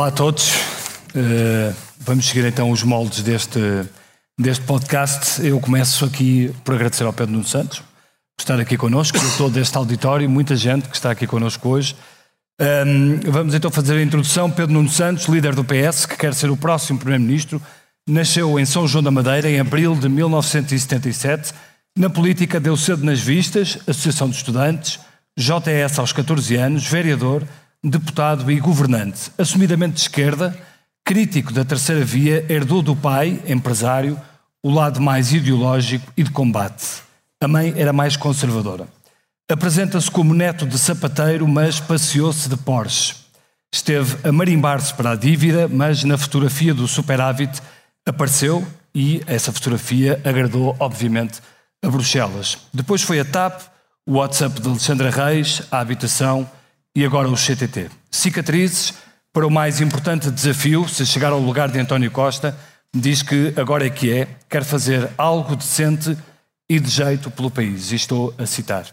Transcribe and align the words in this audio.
Olá 0.00 0.08
a 0.08 0.12
todos. 0.12 0.54
Uh, 1.14 1.76
vamos 1.98 2.26
seguir 2.26 2.46
então 2.46 2.70
os 2.70 2.82
moldes 2.82 3.22
deste, 3.22 3.60
deste 4.38 4.64
podcast. 4.64 5.46
Eu 5.46 5.60
começo 5.60 6.06
aqui 6.06 6.50
por 6.64 6.74
agradecer 6.74 7.04
ao 7.04 7.12
Pedro 7.12 7.34
Nuno 7.34 7.46
Santos 7.46 7.80
por 7.80 8.40
estar 8.40 8.58
aqui 8.58 8.78
connosco, 8.78 9.18
e 9.18 9.36
todo 9.36 9.58
este 9.58 9.76
auditório, 9.76 10.26
muita 10.30 10.56
gente 10.56 10.88
que 10.88 10.96
está 10.96 11.10
aqui 11.10 11.26
connosco 11.26 11.68
hoje. 11.68 11.94
Um, 12.58 13.20
vamos 13.30 13.52
então 13.52 13.70
fazer 13.70 13.98
a 13.98 14.02
introdução. 14.02 14.50
Pedro 14.50 14.72
Nuno 14.72 14.88
Santos, 14.88 15.26
líder 15.26 15.54
do 15.54 15.62
PS, 15.62 16.06
que 16.06 16.16
quer 16.16 16.32
ser 16.32 16.50
o 16.50 16.56
próximo 16.56 16.98
Primeiro-Ministro, 16.98 17.60
nasceu 18.08 18.58
em 18.58 18.64
São 18.64 18.88
João 18.88 19.04
da 19.04 19.10
Madeira 19.10 19.50
em 19.50 19.60
abril 19.60 19.94
de 19.94 20.08
1977. 20.08 21.52
Na 21.98 22.08
política 22.08 22.58
deu 22.58 22.74
cedo 22.74 23.04
nas 23.04 23.20
vistas, 23.20 23.76
Associação 23.86 24.30
de 24.30 24.36
Estudantes, 24.36 24.98
JS 25.38 25.98
aos 25.98 26.10
14 26.10 26.56
anos, 26.56 26.86
vereador, 26.86 27.44
deputado 27.82 28.50
e 28.50 28.60
governante. 28.60 29.32
Assumidamente 29.38 29.94
de 29.94 30.00
esquerda, 30.00 30.56
crítico 31.04 31.52
da 31.52 31.64
terceira 31.64 32.04
via, 32.04 32.44
herdou 32.48 32.82
do 32.82 32.94
pai, 32.94 33.42
empresário, 33.46 34.20
o 34.62 34.70
lado 34.70 35.00
mais 35.00 35.32
ideológico 35.32 36.12
e 36.16 36.22
de 36.22 36.30
combate. 36.30 37.02
A 37.42 37.48
mãe 37.48 37.72
era 37.76 37.92
mais 37.92 38.16
conservadora. 38.16 38.86
Apresenta-se 39.50 40.10
como 40.10 40.34
neto 40.34 40.66
de 40.66 40.78
sapateiro, 40.78 41.48
mas 41.48 41.80
passeou-se 41.80 42.48
de 42.48 42.56
Porsche. 42.56 43.16
Esteve 43.72 44.28
a 44.28 44.30
marimbar-se 44.30 44.92
para 44.94 45.12
a 45.12 45.16
dívida, 45.16 45.66
mas 45.66 46.04
na 46.04 46.18
fotografia 46.18 46.74
do 46.74 46.86
superávit 46.86 47.60
apareceu 48.06 48.66
e 48.94 49.22
essa 49.26 49.52
fotografia 49.52 50.20
agradou, 50.24 50.76
obviamente, 50.78 51.40
a 51.82 51.88
Bruxelas. 51.88 52.58
Depois 52.74 53.02
foi 53.02 53.20
a 53.20 53.24
TAP, 53.24 53.62
o 54.06 54.14
WhatsApp 54.14 54.60
de 54.60 54.68
Alexandra 54.68 55.10
Reis, 55.10 55.62
a 55.70 55.78
habitação 55.78 56.48
e 56.94 57.04
agora 57.04 57.28
o 57.28 57.36
CTT. 57.36 57.90
Cicatrizes 58.10 58.94
para 59.32 59.46
o 59.46 59.50
mais 59.50 59.80
importante 59.80 60.30
desafio, 60.30 60.88
se 60.88 61.06
chegar 61.06 61.32
ao 61.32 61.38
lugar 61.38 61.70
de 61.70 61.78
António 61.78 62.10
Costa, 62.10 62.56
diz 62.94 63.22
que 63.22 63.52
agora 63.56 63.86
é 63.86 63.90
que 63.90 64.12
é, 64.12 64.28
quer 64.48 64.64
fazer 64.64 65.08
algo 65.16 65.54
decente 65.54 66.16
e 66.68 66.80
de 66.80 66.90
jeito 66.90 67.30
pelo 67.30 67.50
país. 67.50 67.92
E 67.92 67.96
estou 67.96 68.34
a 68.36 68.44
citar. 68.44 68.86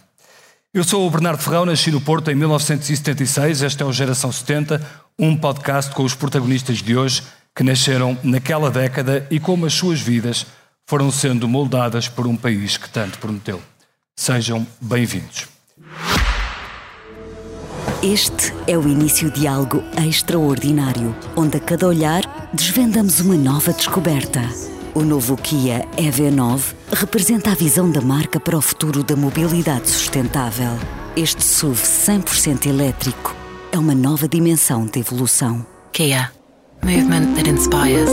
Eu 0.73 0.83
sou 0.83 1.07
o 1.07 1.09
Bernardo 1.09 1.41
Ferrão, 1.41 1.65
nasci 1.65 1.89
no 1.89 1.99
Porto 1.99 2.29
em 2.29 2.35
1976, 2.35 3.63
esta 3.63 3.83
é 3.83 3.87
o 3.87 3.91
Geração 3.91 4.31
70, 4.31 4.79
um 5.17 5.35
podcast 5.35 5.91
com 5.95 6.03
os 6.03 6.13
protagonistas 6.13 6.83
de 6.83 6.95
hoje 6.95 7.23
que 7.55 7.63
nasceram 7.63 8.15
naquela 8.23 8.69
década 8.69 9.25
e 9.31 9.39
como 9.39 9.65
as 9.65 9.73
suas 9.73 9.99
vidas 9.99 10.45
foram 10.85 11.09
sendo 11.09 11.47
moldadas 11.47 12.07
por 12.07 12.27
um 12.27 12.35
país 12.35 12.77
que 12.77 12.89
tanto 12.89 13.17
prometeu. 13.17 13.59
Sejam 14.15 14.67
bem-vindos. 14.79 15.47
Este 18.03 18.53
é 18.67 18.77
o 18.77 18.87
início 18.87 19.31
de 19.31 19.47
algo 19.47 19.83
extraordinário, 20.07 21.15
onde 21.35 21.57
a 21.57 21.59
cada 21.59 21.87
olhar 21.87 22.21
desvendamos 22.53 23.19
uma 23.19 23.35
nova 23.35 23.73
descoberta. 23.73 24.41
O 24.93 25.01
novo 25.01 25.35
Kia 25.35 25.83
EV9 25.97 26.75
representa 26.93 27.51
a 27.51 27.55
visão 27.55 27.91
da 27.91 27.99
marca 27.99 28.39
para 28.39 28.55
o 28.55 28.61
futuro 28.61 29.03
da 29.03 29.15
mobilidade 29.15 29.89
sustentável. 29.89 30.77
Este 31.15 31.43
SUV 31.43 31.81
100% 31.81 32.67
elétrico 32.67 33.35
é 33.71 33.79
uma 33.79 33.95
nova 33.95 34.27
dimensão 34.27 34.85
de 34.85 34.99
evolução. 34.99 35.65
Kia. 35.91 36.31
Movement 36.83 37.33
that 37.33 37.49
inspires. 37.49 38.11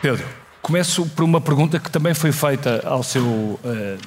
Pedro, 0.00 0.24
começo 0.62 1.06
por 1.06 1.24
uma 1.24 1.40
pergunta 1.40 1.80
que 1.80 1.90
também 1.90 2.14
foi 2.14 2.30
feita 2.30 2.86
ao 2.86 3.02
seu 3.02 3.24
uh, 3.24 3.58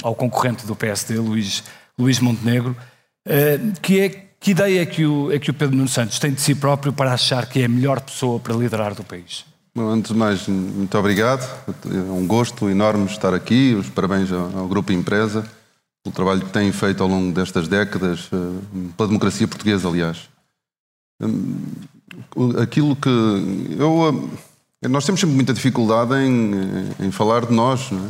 ao 0.01 0.16
concorrente 0.16 0.66
do 0.66 0.74
PSD, 0.74 1.18
Luís, 1.18 1.66
Luís 1.97 2.22
Montenegro, 2.22 2.78
uh, 3.29 3.81
que 3.81 4.00
é 4.00 4.29
que 4.40 4.51
ideia 4.51 4.81
é 4.81 4.85
que, 4.85 5.06
o, 5.06 5.31
é 5.31 5.38
que 5.38 5.51
o 5.51 5.53
Pedro 5.53 5.75
Nuno 5.75 5.90
Santos 5.90 6.17
tem 6.17 6.31
de 6.31 6.40
si 6.40 6.56
próprio 6.56 6.94
para 6.94 7.13
achar 7.13 7.45
que 7.45 7.62
é 7.62 7.66
a 7.66 7.69
melhor 7.69 8.00
pessoa 8.00 8.40
para 8.40 8.56
liderar 8.56 8.95
do 8.95 9.03
país? 9.03 9.45
Bom, 9.75 9.90
antes 9.90 10.12
de 10.12 10.17
mais, 10.17 10.47
muito 10.47 10.97
obrigado. 10.97 11.47
É 11.85 12.12
um 12.12 12.25
gosto 12.25 12.69
enorme 12.69 13.06
estar 13.06 13.34
aqui. 13.34 13.75
Os 13.75 13.89
parabéns 13.89 14.31
ao, 14.31 14.68
Grupo 14.68 14.91
Empresa 14.91 15.45
pelo 16.03 16.16
trabalho 16.16 16.41
que 16.41 16.51
têm 16.51 16.72
feito 16.72 17.03
ao 17.03 17.09
longo 17.09 17.34
destas 17.34 17.68
décadas, 17.68 18.29
eh, 18.31 18.88
pela 18.95 19.07
democracia 19.07 19.47
portuguesa, 19.47 19.88
aliás. 19.88 20.29
Hum, 21.22 21.57
aquilo 22.62 22.95
que. 22.95 23.09
Eu, 23.78 24.31
eh, 24.81 24.88
nós 24.88 25.06
temos 25.06 25.19
sempre 25.19 25.35
muita 25.35 25.53
dificuldade 25.53 26.13
em, 26.16 26.51
em 27.00 27.12
falar 27.12 27.45
de 27.45 27.53
nós, 27.53 27.91
não 27.91 28.00
é? 28.00 28.09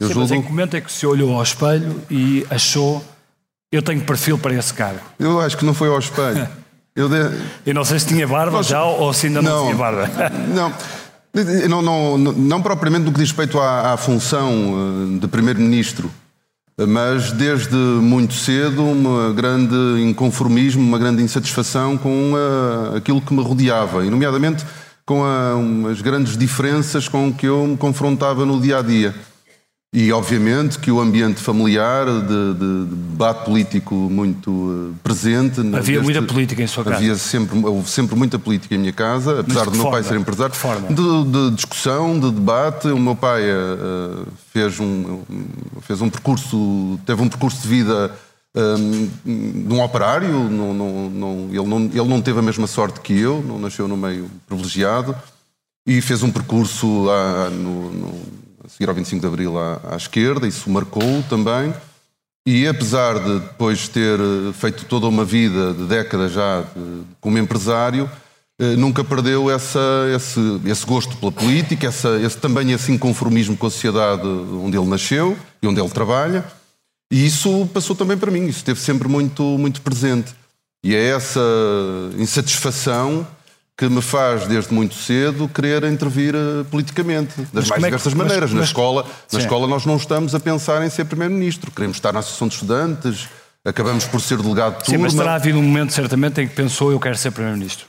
Eu 0.00 0.08
Sim, 0.08 0.14
julgo... 0.14 0.20
Mas 0.20 0.30
em 0.30 0.42
que 0.42 0.48
momento 0.48 0.76
é 0.76 0.80
que 0.80 0.92
se 0.92 1.04
olhou 1.04 1.34
ao 1.34 1.42
espelho 1.42 2.00
e 2.08 2.46
achou 2.48 3.04
eu 3.72 3.82
tenho 3.82 4.02
perfil 4.02 4.38
para 4.38 4.54
esse 4.54 4.72
cargo? 4.74 5.00
Eu 5.18 5.40
acho 5.40 5.56
que 5.56 5.64
não 5.64 5.72
foi 5.74 5.88
ao 5.88 5.98
espelho. 5.98 6.46
Eu, 6.94 7.08
de... 7.08 7.16
eu 7.64 7.72
não 7.72 7.86
sei 7.86 7.98
se 7.98 8.06
tinha 8.06 8.28
barba 8.28 8.58
Nós... 8.58 8.66
já 8.66 8.84
ou 8.84 9.14
se 9.14 9.26
ainda 9.26 9.40
não, 9.40 9.50
não 9.50 9.64
tinha 9.64 9.76
barba. 9.76 10.10
Não. 10.54 10.70
Não, 11.66 11.80
não, 11.80 12.18
não, 12.18 12.60
propriamente 12.60 13.06
no 13.06 13.12
que 13.12 13.18
diz 13.18 13.30
respeito 13.30 13.58
à, 13.58 13.94
à 13.94 13.96
função 13.96 14.50
eh, 15.16 15.18
de 15.18 15.26
Primeiro-Ministro, 15.26 16.10
mas 16.86 17.32
desde 17.32 17.74
muito 17.74 18.34
cedo 18.34 18.82
um 18.82 19.34
grande 19.34 19.74
inconformismo, 20.02 20.82
uma 20.82 20.98
grande 20.98 21.22
insatisfação 21.22 21.96
com 21.96 22.32
uh, 22.32 22.96
aquilo 22.96 23.20
que 23.20 23.32
me 23.32 23.42
rodeava, 23.42 24.04
e 24.04 24.10
nomeadamente 24.10 24.64
com 25.06 25.24
a, 25.24 25.90
as 25.90 26.00
grandes 26.00 26.36
diferenças 26.36 27.08
com 27.08 27.32
que 27.32 27.46
eu 27.46 27.66
me 27.66 27.76
confrontava 27.76 28.44
no 28.44 28.60
dia 28.60 28.78
a 28.78 28.82
dia. 28.82 29.14
E, 29.94 30.10
obviamente, 30.10 30.78
que 30.78 30.90
o 30.90 30.98
ambiente 30.98 31.38
familiar 31.38 32.06
de, 32.06 32.54
de, 32.54 32.86
de 32.86 32.94
debate 32.94 33.44
político 33.44 33.94
muito 33.94 34.90
eh, 34.90 34.98
presente. 35.02 35.60
Havia 35.76 36.02
muita 36.02 36.22
política 36.22 36.62
em 36.62 36.66
sua 36.66 36.82
casa? 36.82 36.96
Havia 36.96 37.14
sempre, 37.16 37.58
houve 37.62 37.90
sempre 37.90 38.16
muita 38.16 38.38
política 38.38 38.74
em 38.74 38.78
minha 38.78 38.92
casa, 38.94 39.40
apesar 39.40 39.66
de, 39.66 39.72
de 39.72 39.76
meu 39.76 39.90
pai 39.90 40.02
ser 40.02 40.16
empresário. 40.16 40.54
De, 40.88 41.30
de, 41.30 41.54
discussão, 41.54 42.18
de 42.18 42.30
debate. 42.30 42.88
O 42.88 42.98
meu 42.98 43.14
pai 43.14 43.42
uh, 43.42 44.26
fez, 44.50 44.80
um, 44.80 45.20
fez 45.82 46.00
um 46.00 46.08
percurso, 46.08 46.98
teve 47.04 47.20
um 47.20 47.28
percurso 47.28 47.60
de 47.60 47.68
vida 47.68 48.10
um, 48.56 49.10
de 49.66 49.74
um 49.74 49.82
operário. 49.82 50.48
Não, 50.48 50.72
não, 50.72 51.10
não, 51.10 51.48
ele, 51.50 51.68
não, 51.68 51.80
ele 51.82 52.08
não 52.08 52.22
teve 52.22 52.38
a 52.38 52.42
mesma 52.42 52.66
sorte 52.66 52.98
que 52.98 53.12
eu, 53.12 53.44
não 53.46 53.58
nasceu 53.58 53.86
no 53.86 53.98
meio 53.98 54.30
privilegiado. 54.46 55.14
E 55.86 56.00
fez 56.00 56.22
um 56.22 56.30
percurso 56.30 56.86
no, 57.50 57.92
no 57.92 58.41
a 58.64 58.68
seguir 58.68 58.88
ao 58.88 58.94
25 58.94 59.20
de 59.20 59.26
Abril 59.26 59.58
à, 59.58 59.80
à 59.92 59.96
esquerda, 59.96 60.46
isso 60.46 60.70
marcou 60.70 61.22
também. 61.28 61.74
E 62.46 62.66
apesar 62.66 63.18
de 63.20 63.38
depois 63.38 63.86
ter 63.88 64.18
eh, 64.18 64.52
feito 64.52 64.84
toda 64.86 65.06
uma 65.06 65.24
vida 65.24 65.72
de 65.72 65.84
décadas 65.84 66.32
já 66.32 66.62
de, 66.62 67.02
como 67.20 67.38
empresário, 67.38 68.10
eh, 68.58 68.74
nunca 68.74 69.04
perdeu 69.04 69.48
essa, 69.48 69.80
esse, 70.14 70.40
esse, 70.66 70.84
gosto 70.84 71.16
pela 71.16 71.30
política, 71.30 71.86
essa, 71.86 72.18
esse, 72.20 72.36
também 72.36 72.72
esse 72.72 72.90
inconformismo 72.90 73.56
com 73.56 73.66
a 73.66 73.70
sociedade 73.70 74.26
onde 74.26 74.76
ele 74.76 74.88
nasceu 74.88 75.36
e 75.62 75.68
onde 75.68 75.80
ele 75.80 75.90
trabalha. 75.90 76.44
E 77.12 77.26
isso 77.26 77.68
passou 77.72 77.94
também 77.94 78.16
para 78.16 78.30
mim, 78.30 78.46
isso 78.46 78.58
esteve 78.58 78.80
sempre 78.80 79.06
muito, 79.06 79.42
muito 79.42 79.80
presente. 79.80 80.34
E 80.84 80.96
é 80.96 81.10
essa 81.10 81.40
insatisfação 82.18 83.24
que 83.88 83.88
me 83.88 84.00
faz, 84.00 84.46
desde 84.46 84.72
muito 84.72 84.94
cedo, 84.94 85.48
querer 85.48 85.82
intervir 85.84 86.34
uh, 86.36 86.64
politicamente, 86.66 87.32
das 87.52 87.68
mas 87.68 87.68
mais 87.70 87.82
é 87.82 87.86
diversas 87.86 88.14
maneiras. 88.14 88.50
Mas, 88.50 88.58
na, 88.58 88.64
escola, 88.64 89.04
na 89.32 89.38
escola 89.40 89.66
nós 89.66 89.84
não 89.84 89.96
estamos 89.96 90.34
a 90.34 90.40
pensar 90.40 90.84
em 90.84 90.90
ser 90.90 91.04
Primeiro-Ministro, 91.04 91.70
queremos 91.72 91.96
estar 91.96 92.12
na 92.12 92.20
Associação 92.20 92.46
de 92.46 92.54
Estudantes, 92.54 93.28
acabamos 93.64 94.04
por 94.04 94.20
ser 94.20 94.38
delegado 94.38 94.78
de 94.78 94.84
turma. 94.84 94.98
Sim, 94.98 95.02
mas 95.02 95.14
terá 95.14 95.34
havido 95.34 95.58
um 95.58 95.62
momento, 95.62 95.92
certamente, 95.92 96.40
em 96.40 96.46
que 96.46 96.54
pensou 96.54 96.92
eu 96.92 97.00
quero 97.00 97.16
ser 97.16 97.32
Primeiro-Ministro. 97.32 97.86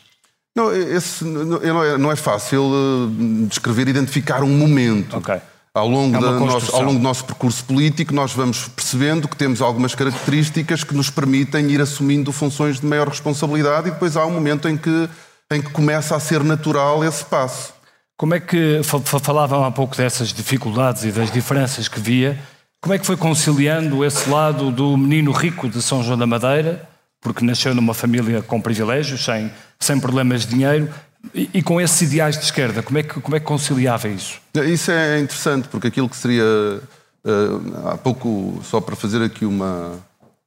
Não, 0.56 0.72
esse, 0.74 1.24
não, 1.24 1.84
é, 1.84 1.98
não 1.98 2.12
é 2.12 2.16
fácil 2.16 2.64
uh, 2.64 3.48
descrever, 3.48 3.88
identificar 3.88 4.44
um 4.44 4.50
momento. 4.50 5.18
Ok. 5.18 5.36
Ao 5.76 5.88
longo, 5.88 6.16
é 6.16 6.20
nosso, 6.20 6.76
ao 6.76 6.84
longo 6.84 7.00
do 7.00 7.04
nosso 7.04 7.26
percurso 7.26 7.64
político, 7.66 8.14
nós 8.14 8.32
vamos 8.32 8.68
percebendo 8.68 9.28
que 9.28 9.36
temos 9.36 9.60
algumas 9.60 9.96
características 9.96 10.84
que 10.84 10.94
nos 10.96 11.10
permitem 11.10 11.72
ir 11.72 11.82
assumindo 11.82 12.32
funções 12.32 12.80
de 12.80 12.86
maior 12.86 13.08
responsabilidade 13.08 13.88
e 13.88 13.92
depois 13.92 14.16
há 14.16 14.24
um 14.24 14.32
momento 14.32 14.70
em 14.70 14.78
que 14.78 15.10
em 15.56 15.62
que 15.62 15.70
começa 15.70 16.16
a 16.16 16.20
ser 16.20 16.44
natural 16.44 17.04
esse 17.04 17.24
passo. 17.26 17.74
Como 18.18 18.34
é 18.36 18.40
que, 18.40 18.82
falavam 19.22 19.64
há 19.64 19.72
pouco 19.72 19.96
dessas 19.98 20.32
dificuldades 20.32 21.04
e 21.04 21.12
das 21.12 21.32
diferenças 21.32 21.88
que 21.88 22.00
via, 22.00 22.40
como 22.82 22.94
é 22.94 23.00
que 23.00 23.06
foi 23.06 23.18
conciliando 23.18 24.04
esse 24.04 24.30
lado 24.30 24.70
do 24.70 24.98
menino 24.98 25.32
rico 25.32 25.70
de 25.70 25.82
São 25.82 26.04
João 26.04 26.18
da 26.18 26.28
Madeira, 26.28 26.88
porque 27.22 27.44
nasceu 27.44 27.74
numa 27.74 27.94
família 27.94 28.42
com 28.42 28.60
privilégios, 28.60 29.24
sem, 29.24 29.52
sem 29.80 30.00
problemas 30.00 30.42
de 30.42 30.54
dinheiro, 30.56 30.94
e, 31.34 31.50
e, 31.54 31.64
com 31.64 31.80
esses 31.80 32.02
ideais 32.02 32.38
de 32.38 32.44
esquerda, 32.44 32.84
como 32.84 32.98
é, 32.98 33.04
que, 33.04 33.22
como 33.22 33.36
é 33.36 33.40
que 33.40 33.46
conciliava 33.46 34.10
isso? 34.10 34.42
Isso 34.54 34.92
é 34.92 35.20
interessante, 35.20 35.70
porque 35.70 35.88
aquilo 35.88 36.10
que 36.10 36.18
seria, 36.18 36.44
uh, 36.44 37.88
há 37.88 37.98
pouco, 37.98 38.60
só 38.64 38.82
para 38.82 38.98
fazer 38.98 39.24
aqui 39.24 39.46
uma, 39.46 39.94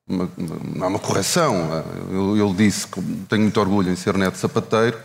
uma, 0.08 0.28
uma, 0.36 0.86
uma 0.86 0.98
correção. 0.98 1.84
Eu, 2.10 2.54
disse 2.54 2.86
que 2.86 3.00
tenho 3.28 3.42
muito 3.42 3.60
orgulho 3.60 3.90
em 3.90 3.96
ser 3.96 4.16
neto 4.16 4.36
sapateiro, 4.36 4.98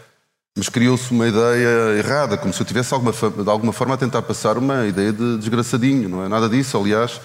mas 0.57 0.69
criou-se 0.69 1.12
uma 1.12 1.27
ideia 1.27 1.98
errada, 1.98 2.38
como 2.38 2.53
se 2.53 2.62
eu 2.62 2.65
tivesse 2.65 2.94
alguma, 2.94 3.12
de 3.12 3.50
alguma 3.50 3.74
forma 3.74 3.95
a 3.95 3.98
tentar 3.98 4.21
passar 4.21 4.57
uma 4.57 4.86
ideia 4.86 5.12
de 5.12 5.38
desgraçadinho. 5.38 6.09
Não 6.09 6.24
é 6.24 6.27
nada 6.27 6.48
disso, 6.48 6.77
aliás. 6.77 7.19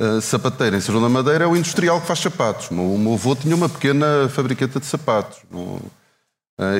Uh, 0.00 0.18
sapateiro 0.20 0.76
em 0.76 0.80
São 0.80 1.00
da 1.00 1.10
Madeira 1.10 1.44
é 1.44 1.46
o 1.46 1.54
industrial 1.54 2.00
que 2.00 2.06
faz 2.06 2.20
sapatos. 2.20 2.70
O 2.70 2.74
meu, 2.74 2.96
meu 2.96 3.12
avô 3.14 3.36
tinha 3.36 3.54
uma 3.54 3.68
pequena 3.68 4.28
fabriqueta 4.30 4.80
de 4.80 4.86
sapatos. 4.86 5.38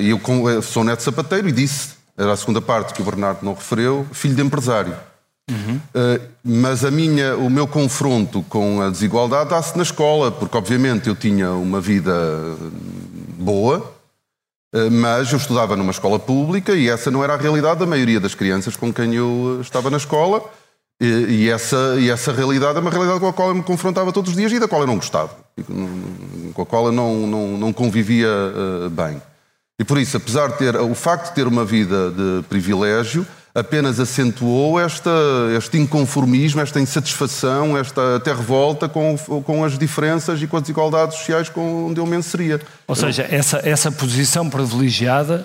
E 0.01 0.11
eu 0.11 0.63
sou 0.63 0.85
neto 0.85 1.03
sapateiro 1.03 1.49
e 1.49 1.53
disse, 1.53 1.95
era 2.17 2.33
a 2.33 2.37
segunda 2.37 2.61
parte 2.61 2.93
que 2.93 3.01
o 3.01 3.05
Bernardo 3.05 3.43
não 3.43 3.55
referiu, 3.55 4.07
filho 4.13 4.35
de 4.35 4.43
empresário. 4.43 4.95
Uhum. 5.51 5.81
mas 6.45 6.85
a 6.85 6.93
minha, 6.93 7.37
o 7.37 7.51
meu 7.51 7.67
confronto 7.67 8.41
com 8.49 8.81
a 8.81 8.89
desigualdade 8.89 9.51
dá-se 9.51 9.77
na 9.77 9.83
escola, 9.83 10.31
porque 10.31 10.57
obviamente 10.57 11.09
eu 11.09 11.17
tinha 11.17 11.51
uma 11.51 11.81
vida 11.81 12.13
boa, 13.37 13.93
eh, 14.73 14.91
mas 14.91 15.33
eu 15.33 15.39
estudava 15.39 15.75
numa 15.77 15.91
escola 15.91 16.19
pública 16.19 16.73
e 16.73 16.89
essa 16.89 17.11
não 17.11 17.25
era 17.25 17.35
a 17.35 17.37
realidade 17.37 17.81
da 17.81 17.87
maioria 17.87 18.21
das 18.21 18.35
crianças 18.35 18.77
com 18.77 18.93
quem 18.93 19.15
eu 19.15 19.57
eh, 19.59 19.63
estava 19.63 19.91
na 19.91 19.97
escola. 19.97 20.43
E, 21.03 21.49
essa, 21.49 21.97
e 21.99 22.11
essa 22.11 22.31
realidade 22.31 22.77
é 22.77 22.81
uma 22.83 22.91
realidade 22.91 23.21
com 23.21 23.29
a 23.29 23.33
qual 23.33 23.49
eu 23.49 23.55
me 23.55 23.63
confrontava 23.63 24.13
todos 24.13 24.33
os 24.33 24.37
dias 24.37 24.53
e 24.53 24.61
da 24.61 24.69
qual 24.69 24.83
eu 24.83 24.87
não 24.87 24.97
gostava, 24.97 25.35
com 26.53 26.61
a 26.61 26.67
qual 26.67 26.85
eu 26.85 26.93
não, 26.93 27.27
não, 27.27 27.57
não 27.57 27.73
convivia 27.73 28.29
bem. 28.91 29.17
E 29.79 29.85
por 29.85 29.97
isso, 29.97 30.19
apesar 30.19 30.49
de 30.49 30.59
ter 30.59 30.77
o 30.77 30.95
facto 30.95 31.31
de 31.31 31.37
ter 31.37 31.47
uma 31.47 31.65
vida 31.65 32.11
de 32.11 32.43
privilégio, 32.51 33.27
apenas 33.55 33.99
acentuou 33.99 34.79
esta, 34.79 35.11
este 35.57 35.79
inconformismo, 35.79 36.61
esta 36.61 36.81
insatisfação, 36.81 37.77
esta 37.77 38.17
até 38.17 38.33
revolta 38.33 38.89
com, 38.89 39.17
com 39.45 39.65
as 39.65 39.77
diferenças 39.79 40.41
e 40.41 40.47
com 40.47 40.57
as 40.57 40.63
desigualdades 40.63 41.19
sociais 41.19 41.49
com 41.49 41.87
onde 41.87 42.01
eu 42.01 42.07
me 42.07 42.17
inseria. 42.17 42.61
Ou 42.87 42.95
seja, 42.95 43.27
essa, 43.29 43.61
essa 43.65 43.91
posição 43.91 44.49
privilegiada 44.49 45.45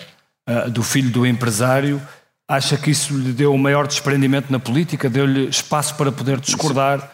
uh, 0.49 0.69
do 0.69 0.83
filho 0.83 1.09
do 1.09 1.25
empresário, 1.25 2.01
acha 2.47 2.77
que 2.77 2.91
isso 2.91 3.17
lhe 3.17 3.31
deu 3.31 3.53
o 3.53 3.57
maior 3.57 3.87
desprendimento 3.87 4.51
na 4.51 4.59
política, 4.59 5.09
deu-lhe 5.09 5.47
espaço 5.49 5.95
para 5.95 6.11
poder 6.11 6.39
discordar? 6.39 6.97
Isso, 6.99 7.07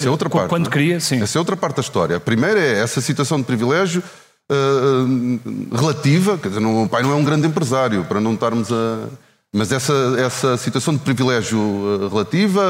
isso 0.00 0.08
é 0.08 0.10
outra 0.10 0.30
parte. 0.30 0.48
Quando 0.48 0.68
é? 0.68 0.70
queria, 0.70 1.00
sim. 1.00 1.22
Essa 1.22 1.36
é 1.36 1.40
outra 1.40 1.56
parte 1.56 1.76
da 1.76 1.82
história. 1.82 2.16
A 2.16 2.20
primeira 2.20 2.58
é 2.58 2.80
essa 2.80 3.00
situação 3.02 3.38
de 3.38 3.44
privilégio 3.44 4.02
uh, 4.50 5.76
relativa, 5.76 6.38
quer 6.38 6.48
dizer, 6.48 6.60
o 6.60 6.80
meu 6.80 6.88
pai 6.88 7.02
não 7.02 7.12
é 7.12 7.14
um 7.14 7.24
grande 7.24 7.46
empresário, 7.46 8.04
para 8.04 8.18
não 8.18 8.32
estarmos 8.32 8.72
a 8.72 9.08
mas 9.54 9.70
essa, 9.70 9.92
essa 10.18 10.56
situação 10.56 10.94
de 10.94 11.00
privilégio 11.00 11.60
eh, 11.60 12.08
relativa 12.08 12.62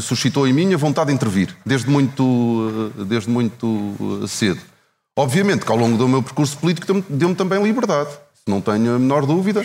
suscitou 0.00 0.48
em 0.48 0.52
mim 0.52 0.74
a 0.74 0.76
vontade 0.76 1.08
de 1.08 1.14
intervir, 1.14 1.54
desde 1.64 1.88
muito, 1.88 2.92
eh, 2.98 3.04
desde 3.04 3.30
muito 3.30 3.94
eh, 4.22 4.26
cedo. 4.26 4.60
Obviamente 5.16 5.64
que 5.64 5.70
ao 5.70 5.78
longo 5.78 5.96
do 5.96 6.08
meu 6.08 6.20
percurso 6.24 6.58
político 6.58 7.04
deu-me 7.08 7.36
também 7.36 7.62
liberdade, 7.62 8.10
não 8.48 8.60
tenho 8.60 8.96
a 8.96 8.98
menor 8.98 9.24
dúvida. 9.24 9.64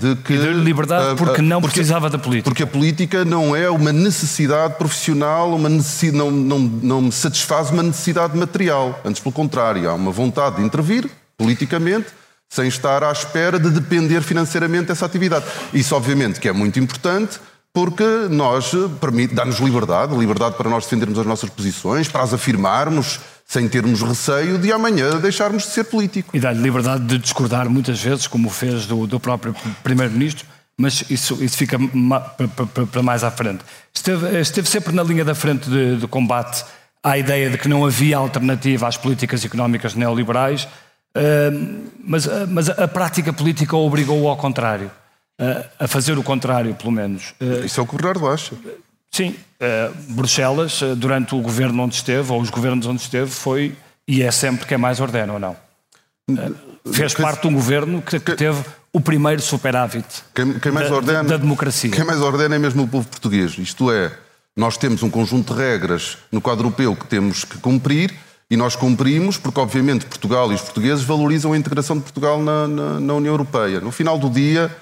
De 0.00 0.16
que, 0.16 0.32
e 0.32 0.38
deu-lhe 0.38 0.60
liberdade 0.60 1.16
porque 1.16 1.40
não 1.40 1.60
porque, 1.60 1.74
precisava 1.74 2.10
da 2.10 2.18
política. 2.18 2.50
Porque 2.50 2.64
a 2.64 2.66
política 2.66 3.24
não 3.24 3.54
é 3.54 3.70
uma 3.70 3.92
necessidade 3.92 4.74
profissional, 4.74 5.54
uma 5.54 5.68
necessidade, 5.68 6.18
não, 6.18 6.32
não, 6.32 6.58
não 6.58 7.02
me 7.02 7.12
satisfaz 7.12 7.70
uma 7.70 7.84
necessidade 7.84 8.36
material. 8.36 9.00
Antes, 9.04 9.22
pelo 9.22 9.32
contrário, 9.32 9.88
há 9.88 9.94
uma 9.94 10.10
vontade 10.10 10.56
de 10.56 10.62
intervir 10.62 11.08
politicamente 11.38 12.08
sem 12.48 12.68
estar 12.68 13.02
à 13.02 13.12
espera 13.12 13.58
de 13.58 13.70
depender 13.70 14.20
financeiramente 14.22 14.86
dessa 14.86 15.06
atividade. 15.06 15.44
Isso, 15.72 15.94
obviamente, 15.94 16.40
que 16.40 16.48
é 16.48 16.52
muito 16.52 16.78
importante, 16.78 17.38
porque 17.72 18.04
nós 18.30 18.72
permite, 19.00 19.34
dá-nos 19.34 19.58
liberdade, 19.58 20.16
liberdade 20.16 20.56
para 20.56 20.70
nós 20.70 20.84
defendermos 20.84 21.18
as 21.18 21.26
nossas 21.26 21.50
posições, 21.50 22.08
para 22.08 22.22
as 22.22 22.32
afirmarmos 22.32 23.20
sem 23.46 23.68
termos 23.68 24.02
receio 24.02 24.58
de 24.58 24.72
amanhã 24.72 25.18
deixarmos 25.18 25.64
de 25.64 25.70
ser 25.70 25.84
político. 25.84 26.36
E 26.36 26.40
dá-lhe 26.40 26.60
liberdade 26.60 27.04
de 27.04 27.18
discordar 27.18 27.68
muitas 27.68 28.00
vezes, 28.00 28.26
como 28.26 28.50
fez 28.50 28.86
do, 28.86 29.06
do 29.06 29.20
próprio 29.20 29.54
Primeiro-Ministro, 29.82 30.46
mas 30.76 31.04
isso, 31.08 31.42
isso 31.42 31.56
fica 31.56 31.78
para 32.90 33.02
mais 33.02 33.22
à 33.22 33.30
frente. 33.30 33.60
Esteve, 33.94 34.40
esteve 34.40 34.68
sempre 34.68 34.94
na 34.94 35.02
linha 35.02 35.24
da 35.24 35.34
frente 35.34 35.70
de, 35.70 35.96
de 35.96 36.06
combate 36.06 36.64
à 37.02 37.16
ideia 37.16 37.48
de 37.48 37.56
que 37.56 37.68
não 37.68 37.84
havia 37.84 38.16
alternativa 38.16 38.88
às 38.88 38.96
políticas 38.96 39.44
económicas 39.44 39.94
neoliberais, 39.94 40.66
mas, 42.04 42.28
ah, 42.28 42.46
mas 42.48 42.68
a 42.68 42.88
prática 42.88 43.32
política 43.32 43.76
obrigou-o 43.76 44.28
ao 44.28 44.36
contrário, 44.36 44.90
uh, 45.40 45.64
a 45.78 45.88
fazer 45.88 46.18
o 46.18 46.22
contrário, 46.22 46.74
pelo 46.74 46.92
menos. 46.92 47.34
Uh, 47.40 47.64
Isso 47.64 47.80
é 47.80 47.82
o 47.82 47.86
que 47.86 47.94
o 47.94 47.96
Bernardo 47.96 48.28
acha. 48.28 48.54
Sim, 49.10 49.34
Bruxelas, 50.10 50.80
durante 50.98 51.34
o 51.34 51.40
governo 51.40 51.84
onde 51.84 51.94
esteve, 51.94 52.30
ou 52.30 52.40
os 52.40 52.50
governos 52.50 52.86
onde 52.86 53.00
esteve, 53.00 53.30
foi 53.30 53.74
e 54.06 54.22
é 54.22 54.30
sempre 54.30 54.66
quem 54.66 54.76
mais 54.76 55.00
ordena, 55.00 55.32
ou 55.32 55.38
não? 55.38 55.56
fez 56.92 57.14
parte 57.14 57.42
de 57.42 57.48
um 57.48 57.54
governo 57.54 58.02
que, 58.02 58.18
que 58.18 58.34
teve 58.34 58.62
o 58.92 59.00
primeiro 59.00 59.40
superávit 59.40 60.24
quem, 60.34 60.58
quem 60.58 60.72
da, 60.72 60.94
ordena, 60.94 61.24
da 61.24 61.36
democracia. 61.36 61.90
Quem 61.90 62.04
mais 62.04 62.20
ordena 62.20 62.56
é 62.56 62.58
mesmo 62.58 62.82
o 62.82 62.88
povo 62.88 63.06
português. 63.06 63.56
Isto 63.58 63.90
é, 63.90 64.12
nós 64.56 64.76
temos 64.76 65.02
um 65.02 65.10
conjunto 65.10 65.54
de 65.54 65.60
regras 65.60 66.18
no 66.30 66.40
quadro 66.40 66.66
europeu 66.66 66.96
que 66.96 67.06
temos 67.06 67.44
que 67.44 67.58
cumprir 67.58 68.14
e 68.50 68.56
nós 68.56 68.76
cumprimos, 68.76 69.36
porque 69.36 69.58
obviamente 69.58 70.06
Portugal 70.06 70.50
e 70.52 70.54
os 70.54 70.60
portugueses 70.60 71.04
valorizam 71.04 71.52
a 71.52 71.58
integração 71.58 71.96
de 71.96 72.02
Portugal 72.02 72.40
na, 72.40 72.68
na, 72.68 73.00
na, 73.00 73.14
União 73.14 73.32
Europeia. 73.32 73.80
No 73.80 73.90
final 73.90 74.18
do 74.18 74.30
dia, 74.30 74.74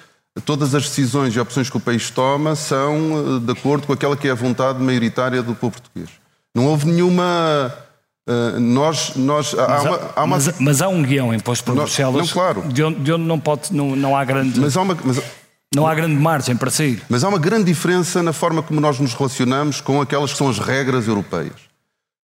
todas 0.45 0.75
as 0.75 0.85
decisões 0.85 1.35
e 1.35 1.41
opções 1.41 1.71
que 1.71 1.77
o 1.77 1.81
país 1.81 2.11
toma 2.11 2.55
são 2.55 3.39
eh, 3.39 3.41
de 3.41 3.53
acordo 3.53 3.87
com 3.87 3.93
aquela 3.93 4.17
que 4.17 4.29
é 4.29 4.31
a 4.31 4.35
vontade 4.35 4.83
maioritária 4.83 5.43
do 5.43 5.55
povo 5.55 5.81
português. 5.81 6.11
Não 6.55 6.67
houve 6.67 6.87
nenhuma. 6.87 7.75
Uh, 8.27 8.59
nós, 8.59 9.17
nós, 9.17 9.53
há 9.53 9.69
mas, 9.69 9.85
uma, 9.85 10.11
há 10.17 10.25
uma... 10.25 10.37
Mas, 10.37 10.59
mas, 10.59 10.83
há 10.83 10.89
um 10.89 11.03
guião 11.03 11.35
imposto 11.35 11.63
por 11.63 11.75
Bruxelas 11.75 12.27
não, 12.27 12.33
claro. 12.33 12.63
de, 12.69 12.83
onde, 12.83 13.01
de 13.01 13.13
onde 13.13 13.25
não, 13.25 13.39
pode, 13.39 13.75
não, 13.75 13.95
não 13.95 14.17
há 14.17 14.25
grande. 14.25 14.59
Mas 14.59 14.75
há 14.77 14.81
uma, 14.81 14.97
mas... 15.05 15.21
Não 15.75 15.87
há 15.87 15.95
grande 15.95 16.15
margem 16.15 16.57
para 16.57 16.71
sair. 16.71 17.03
Mas 17.09 17.23
há 17.25 17.29
uma 17.29 17.39
grande 17.39 17.65
diferença 17.65 18.23
na 18.23 18.33
forma 18.33 18.63
como 18.63 18.81
nós 18.81 18.99
nos 18.99 19.13
relacionamos 19.13 19.81
com 19.81 20.01
aquelas 20.01 20.33
que 20.33 20.39
são 20.39 20.49
as 20.49 20.59
regras 20.59 21.07
europeias. 21.07 21.74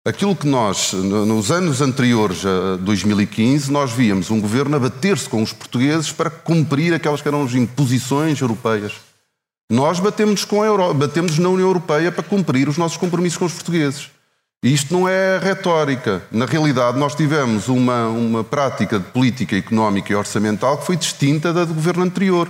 Aquilo 0.08 0.38
que 0.38 0.48
nós, 0.48 0.94
nos 0.94 1.52
anos 1.52 1.82
anteriores 1.82 2.46
a 2.46 2.78
2015, 2.78 3.70
nós 3.70 3.92
víamos 3.92 4.32
um 4.32 4.40
governo 4.40 4.78
a 4.78 4.80
bater-se 4.80 5.28
com 5.28 5.44
os 5.44 5.52
portugueses 5.52 6.14
para 6.14 6.30
cumprir 6.30 6.94
aquelas 6.94 7.22
que 7.22 7.28
eram 7.28 7.44
as 7.44 7.54
imposições 7.54 8.40
europeias. 8.40 8.94
Nós 9.70 10.00
batemos, 10.00 10.46
com 10.46 10.64
a 10.64 10.66
Euro... 10.66 10.94
batemos 10.94 11.38
na 11.38 11.50
União 11.50 11.68
Europeia 11.68 12.10
para 12.10 12.24
cumprir 12.24 12.70
os 12.70 12.78
nossos 12.78 12.96
compromissos 12.96 13.38
com 13.38 13.44
os 13.44 13.54
portugueses. 13.54 14.10
E 14.64 14.74
isto 14.74 14.94
não 14.94 15.10
é 15.10 15.40
retórica. 15.40 16.24
Na 16.32 16.46
realidade, 16.46 16.98
nós 16.98 17.14
tivemos 17.14 17.68
uma, 17.68 18.08
uma 18.08 18.46
prática 18.46 18.98
de 19.00 19.06
política 19.08 19.58
económica 19.58 20.14
e 20.14 20.16
orçamental 20.16 20.78
que 20.78 20.86
foi 20.86 20.96
distinta 20.96 21.52
da 21.52 21.66
do 21.66 21.74
governo 21.74 22.04
anterior. 22.04 22.50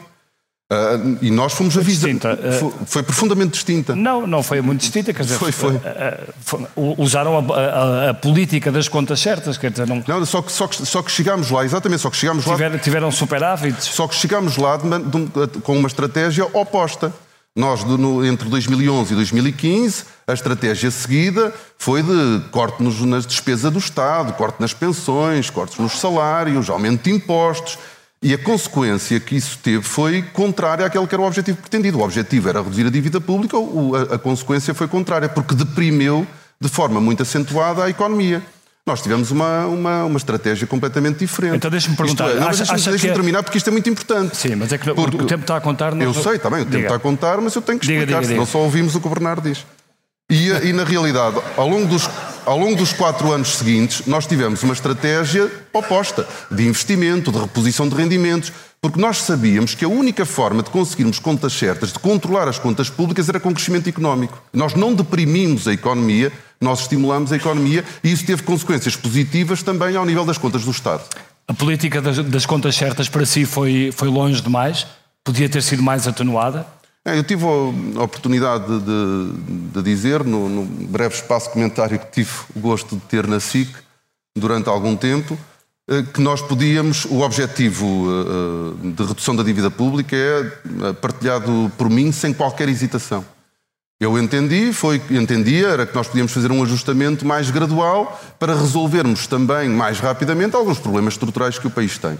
Uh, 0.69 1.17
e 1.21 1.31
nós 1.31 1.53
fomos 1.53 1.77
avisados. 1.77 2.17
Uh, 2.17 2.59
foi, 2.59 2.85
foi, 2.85 3.03
profundamente 3.03 3.51
distinta. 3.51 3.95
Não, 3.95 4.27
não 4.27 4.43
foi 4.43 4.59
muito 4.59 4.81
distinta, 4.81 5.13
quer 5.13 5.23
dizer, 5.23 5.37
foi, 5.37 5.53
foi. 5.53 5.75
Uh, 5.75 6.93
usaram 7.01 7.37
a, 7.37 7.55
a, 7.55 8.09
a, 8.09 8.13
política 8.13 8.69
das 8.69 8.89
contas 8.89 9.21
certas, 9.21 9.57
quer 9.57 9.71
dizer, 9.71 9.87
não. 9.87 10.03
Não, 10.05 10.25
só 10.25 10.41
que, 10.41 10.51
só 10.51 10.67
que, 10.67 10.85
só 10.85 11.01
que 11.01 11.09
chegámos 11.09 11.49
lá, 11.51 11.63
exatamente, 11.63 12.01
só 12.01 12.09
que 12.09 12.17
chegámos 12.17 12.43
Tiver, 12.43 12.69
lá. 12.69 12.77
Tiveram 12.79 13.09
superávites. 13.11 13.85
Só 13.85 14.09
que 14.09 14.15
chegámos 14.15 14.57
lá 14.57 14.75
de, 14.75 14.89
de, 14.89 15.61
com 15.61 15.77
uma 15.77 15.87
estratégia 15.87 16.45
oposta. 16.51 17.13
Nós, 17.55 17.85
de, 17.85 17.97
no, 17.97 18.25
entre 18.25 18.49
2011 18.49 19.13
e 19.13 19.15
2015, 19.15 20.03
a 20.27 20.33
estratégia 20.33 20.91
seguida 20.91 21.53
foi 21.77 22.03
de 22.03 22.41
corte 22.51 22.83
nos, 22.83 22.99
nas 23.05 23.25
despesas 23.25 23.71
do 23.71 23.79
Estado, 23.79 24.33
corte 24.33 24.59
nas 24.59 24.73
pensões, 24.73 25.49
cortes 25.49 25.79
nos 25.79 25.93
salários, 25.93 26.69
aumento 26.69 27.03
de 27.03 27.11
impostos 27.11 27.77
e 28.21 28.33
a 28.33 28.37
consequência 28.37 29.19
que 29.19 29.35
isso 29.35 29.59
teve 29.59 29.83
foi 29.83 30.21
contrária 30.21 30.85
àquele 30.85 31.05
que 31.05 31.13
era 31.13 31.21
o 31.21 31.25
objetivo 31.25 31.57
pretendido. 31.59 31.99
O 31.99 32.03
objetivo 32.03 32.49
era 32.49 32.61
reduzir 32.61 32.87
a 32.87 32.89
dívida 32.89 33.21
pública, 33.21 33.57
a, 34.11 34.17
consequência 34.17 34.73
foi 34.73 34.87
contrária, 34.87 35.29
porque 35.29 35.53
deprimeu 35.53 36.25
de 36.59 36.67
forma 36.67 36.99
muito 36.99 37.21
acentuada 37.21 37.83
a 37.83 37.89
economia. 37.89 38.41
Nós 38.87 39.01
tivemos 39.01 39.31
uma, 39.31 39.65
uma, 39.65 40.05
uma 40.05 40.17
estratégia 40.17 40.65
completamente 40.65 41.19
diferente. 41.19 41.57
Então 41.57 41.69
deixa-me 41.69 41.95
perguntar. 41.95 42.29
É, 42.29 42.39
deixa-me 42.39 42.81
deixa 42.81 43.07
é... 43.09 43.13
terminar 43.13 43.43
porque 43.43 43.57
isto 43.57 43.67
é 43.67 43.71
muito 43.71 43.89
importante. 43.89 44.35
Sim, 44.35 44.55
mas 44.55 44.71
é 44.71 44.77
que 44.77 44.91
porque... 44.93 45.17
o 45.17 45.25
tempo 45.25 45.41
está 45.41 45.57
a 45.57 45.61
contar. 45.61 45.93
Não... 45.93 46.03
Eu 46.03 46.13
sei, 46.13 46.37
está 46.37 46.49
bem, 46.49 46.61
o 46.61 46.65
tempo 46.65 46.83
está 46.83 46.95
a 46.95 46.99
contar, 46.99 47.39
mas 47.39 47.53
eu 47.53 47.61
tenho 47.61 47.77
que 47.77 47.85
explicar, 47.85 48.05
diga, 48.05 48.19
diga, 48.21 48.27
senão 48.29 48.45
diga. 48.45 48.51
só 48.51 48.59
ouvimos 48.59 48.95
o 48.95 49.01
que 49.01 49.07
o 49.07 49.09
Bernardo 49.09 49.47
diz. 49.47 49.65
E, 50.31 50.47
e 50.69 50.73
na 50.73 50.85
realidade, 50.85 51.37
ao 51.55 51.67
longo 51.67 51.85
dos 51.85 52.09
ao 52.47 52.57
longo 52.57 52.77
dos 52.77 52.93
quatro 52.93 53.33
anos 53.33 53.57
seguintes, 53.57 54.03
nós 54.07 54.25
tivemos 54.25 54.63
uma 54.63 54.73
estratégia 54.73 55.51
oposta 55.73 56.25
de 56.49 56.65
investimento, 56.65 57.29
de 57.29 57.39
reposição 57.39 57.89
de 57.89 57.93
rendimentos, 57.93 58.53
porque 58.81 59.01
nós 59.01 59.17
sabíamos 59.17 59.75
que 59.75 59.83
a 59.83 59.89
única 59.89 60.25
forma 60.25 60.63
de 60.63 60.69
conseguirmos 60.69 61.19
contas 61.19 61.51
certas, 61.51 61.91
de 61.91 61.99
controlar 61.99 62.47
as 62.47 62.57
contas 62.57 62.89
públicas, 62.89 63.27
era 63.27 63.37
com 63.37 63.53
crescimento 63.53 63.89
económico. 63.89 64.41
Nós 64.53 64.75
não 64.75 64.93
deprimimos 64.93 65.67
a 65.67 65.73
economia, 65.73 66.31
nós 66.61 66.81
estimulamos 66.81 67.33
a 67.33 67.35
economia 67.35 67.83
e 68.01 68.13
isso 68.13 68.25
teve 68.25 68.43
consequências 68.43 68.95
positivas 68.95 69.61
também 69.61 69.97
ao 69.97 70.05
nível 70.05 70.23
das 70.23 70.37
contas 70.37 70.63
do 70.63 70.71
Estado. 70.71 71.03
A 71.49 71.53
política 71.53 72.01
das, 72.01 72.45
contas 72.45 72.75
certas 72.75 73.09
para 73.09 73.25
si 73.25 73.43
foi, 73.43 73.91
foi 73.93 74.07
longe 74.07 74.41
demais? 74.41 74.87
Podia 75.21 75.49
ter 75.49 75.61
sido 75.61 75.83
mais 75.83 76.07
atenuada? 76.07 76.65
É, 77.07 77.17
eu 77.17 77.23
tive 77.23 77.45
a 77.45 78.03
oportunidade 78.03 78.65
de, 78.81 79.31
de 79.71 79.81
dizer, 79.81 80.25
no, 80.25 80.49
no, 80.49 80.65
breve 80.65 81.15
espaço 81.15 81.49
comentário 81.49 81.97
que 81.97 82.11
tive 82.11 82.31
o 82.53 82.59
gosto 82.59 82.97
de 82.97 83.01
ter 83.03 83.25
na 83.25 83.39
SIC 83.39 83.73
durante 84.35 84.67
algum 84.67 84.93
tempo, 84.93 85.39
eh, 85.89 86.03
que 86.13 86.19
nós 86.19 86.41
podíamos, 86.41 87.05
o 87.05 87.21
objetivo 87.21 88.07
eh, 88.11 88.89
de 88.89 89.03
redução 89.05 89.33
da 89.33 89.41
dívida 89.41 89.71
pública 89.71 90.17
é 90.17 90.39
eh, 90.41 90.93
partilhado 90.99 91.71
por 91.77 91.89
mim 91.89 92.11
sem 92.11 92.33
qualquer 92.33 92.67
hesitação. 92.67 93.23
Eu 94.01 94.19
entendi, 94.19 94.73
foi, 94.73 95.01
entendia, 95.09 95.69
era 95.69 95.85
que 95.85 95.95
nós 95.95 96.07
podíamos 96.07 96.33
fazer 96.33 96.51
um 96.51 96.61
ajustamento 96.61 97.25
mais 97.25 97.49
gradual 97.49 98.21
para 98.37 98.53
resolvermos 98.53 99.27
também 99.27 99.69
mais 99.69 100.01
rapidamente 100.01 100.57
alguns 100.57 100.77
problemas 100.77 101.13
estruturais 101.13 101.57
que 101.57 101.67
o 101.67 101.71
país 101.71 101.97
tem. 101.97 102.19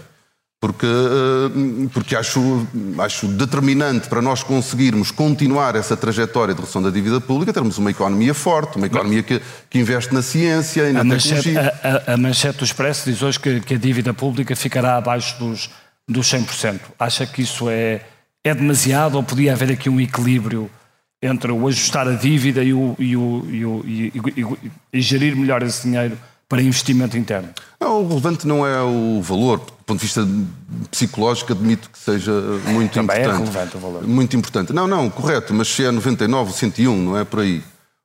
Porque, 0.60 0.86
eh, 0.86 1.88
porque 1.92 2.16
acho, 2.16 2.66
acho 2.98 3.28
determinante 3.28 4.08
para 4.08 4.20
nós 4.20 4.42
conseguirmos 4.42 5.10
continuar 5.10 5.76
essa 5.76 5.96
trajetória 5.96 6.52
de 6.52 6.60
redução 6.60 6.82
da 6.82 6.90
dívida 6.90 7.20
pública, 7.20 7.52
termos 7.52 7.78
uma 7.78 7.90
economia 7.90 8.34
forte, 8.34 8.76
uma 8.76 8.86
economia 8.86 9.22
que, 9.22 9.40
que 9.70 9.78
investe 9.78 10.12
na 10.12 10.20
ciência 10.20 10.90
e 10.90 10.92
na 10.92 11.00
a 11.00 11.04
tecnologia. 11.04 11.36
Manchete, 11.36 11.58
a, 11.58 12.12
a, 12.12 12.14
a, 12.14 12.16
manchete 12.16 12.58
do 12.58 12.64
Expresso 12.64 13.08
diz 13.08 13.22
hoje 13.22 13.38
que, 13.38 13.60
que, 13.60 13.74
a 13.74 13.78
dívida 13.78 14.12
pública 14.12 14.56
ficará 14.56 14.96
abaixo 14.96 15.38
dos, 15.38 15.70
dos 16.08 16.26
100%. 16.26 16.80
Acha 16.98 17.24
que 17.24 17.42
isso 17.42 17.70
é, 17.70 18.00
é 18.42 18.52
demasiado 18.52 19.14
ou 19.14 19.22
podia 19.22 19.52
haver 19.52 19.70
aqui 19.70 19.88
um 19.88 20.00
equilíbrio 20.00 20.68
entre 21.22 21.52
o 21.52 21.68
ajustar 21.68 22.08
a 22.08 22.14
dívida 22.14 22.64
e, 22.64 22.72
o, 22.72 22.96
e, 22.98 23.16
o, 23.16 23.44
e, 23.48 23.64
o, 23.64 23.84
e, 23.86 24.12
e 24.92 25.00
gerir 25.00 25.36
melhor 25.36 25.62
esse 25.62 25.82
dinheiro 25.82 26.18
para 26.48 26.60
investimento 26.62 27.16
interno? 27.16 27.50
Não, 27.80 28.02
o 28.02 28.08
relevante 28.08 28.46
não 28.46 28.66
é 28.66 28.82
o 28.82 29.20
valor. 29.22 29.77
Do 29.88 29.94
ponto 29.94 30.00
de 30.00 30.06
vista 30.06 30.28
psicológico, 30.90 31.52
admito 31.52 31.88
que 31.88 31.98
seja 31.98 32.30
muito 32.66 32.92
Também 32.92 33.22
importante. 33.22 33.26
é 33.26 33.32
relevante 33.38 33.76
o 33.78 33.80
valor. 33.80 34.06
Muito 34.06 34.36
importante. 34.36 34.70
Não, 34.70 34.86
não, 34.86 35.08
correto, 35.08 35.54
mas 35.54 35.66
se 35.66 35.82
é 35.82 35.90
99 35.90 36.50
ou 36.50 36.54
101, 36.54 37.02
não 37.02 37.16
é 37.16 37.24
por 37.24 37.40
aí. 37.40 37.62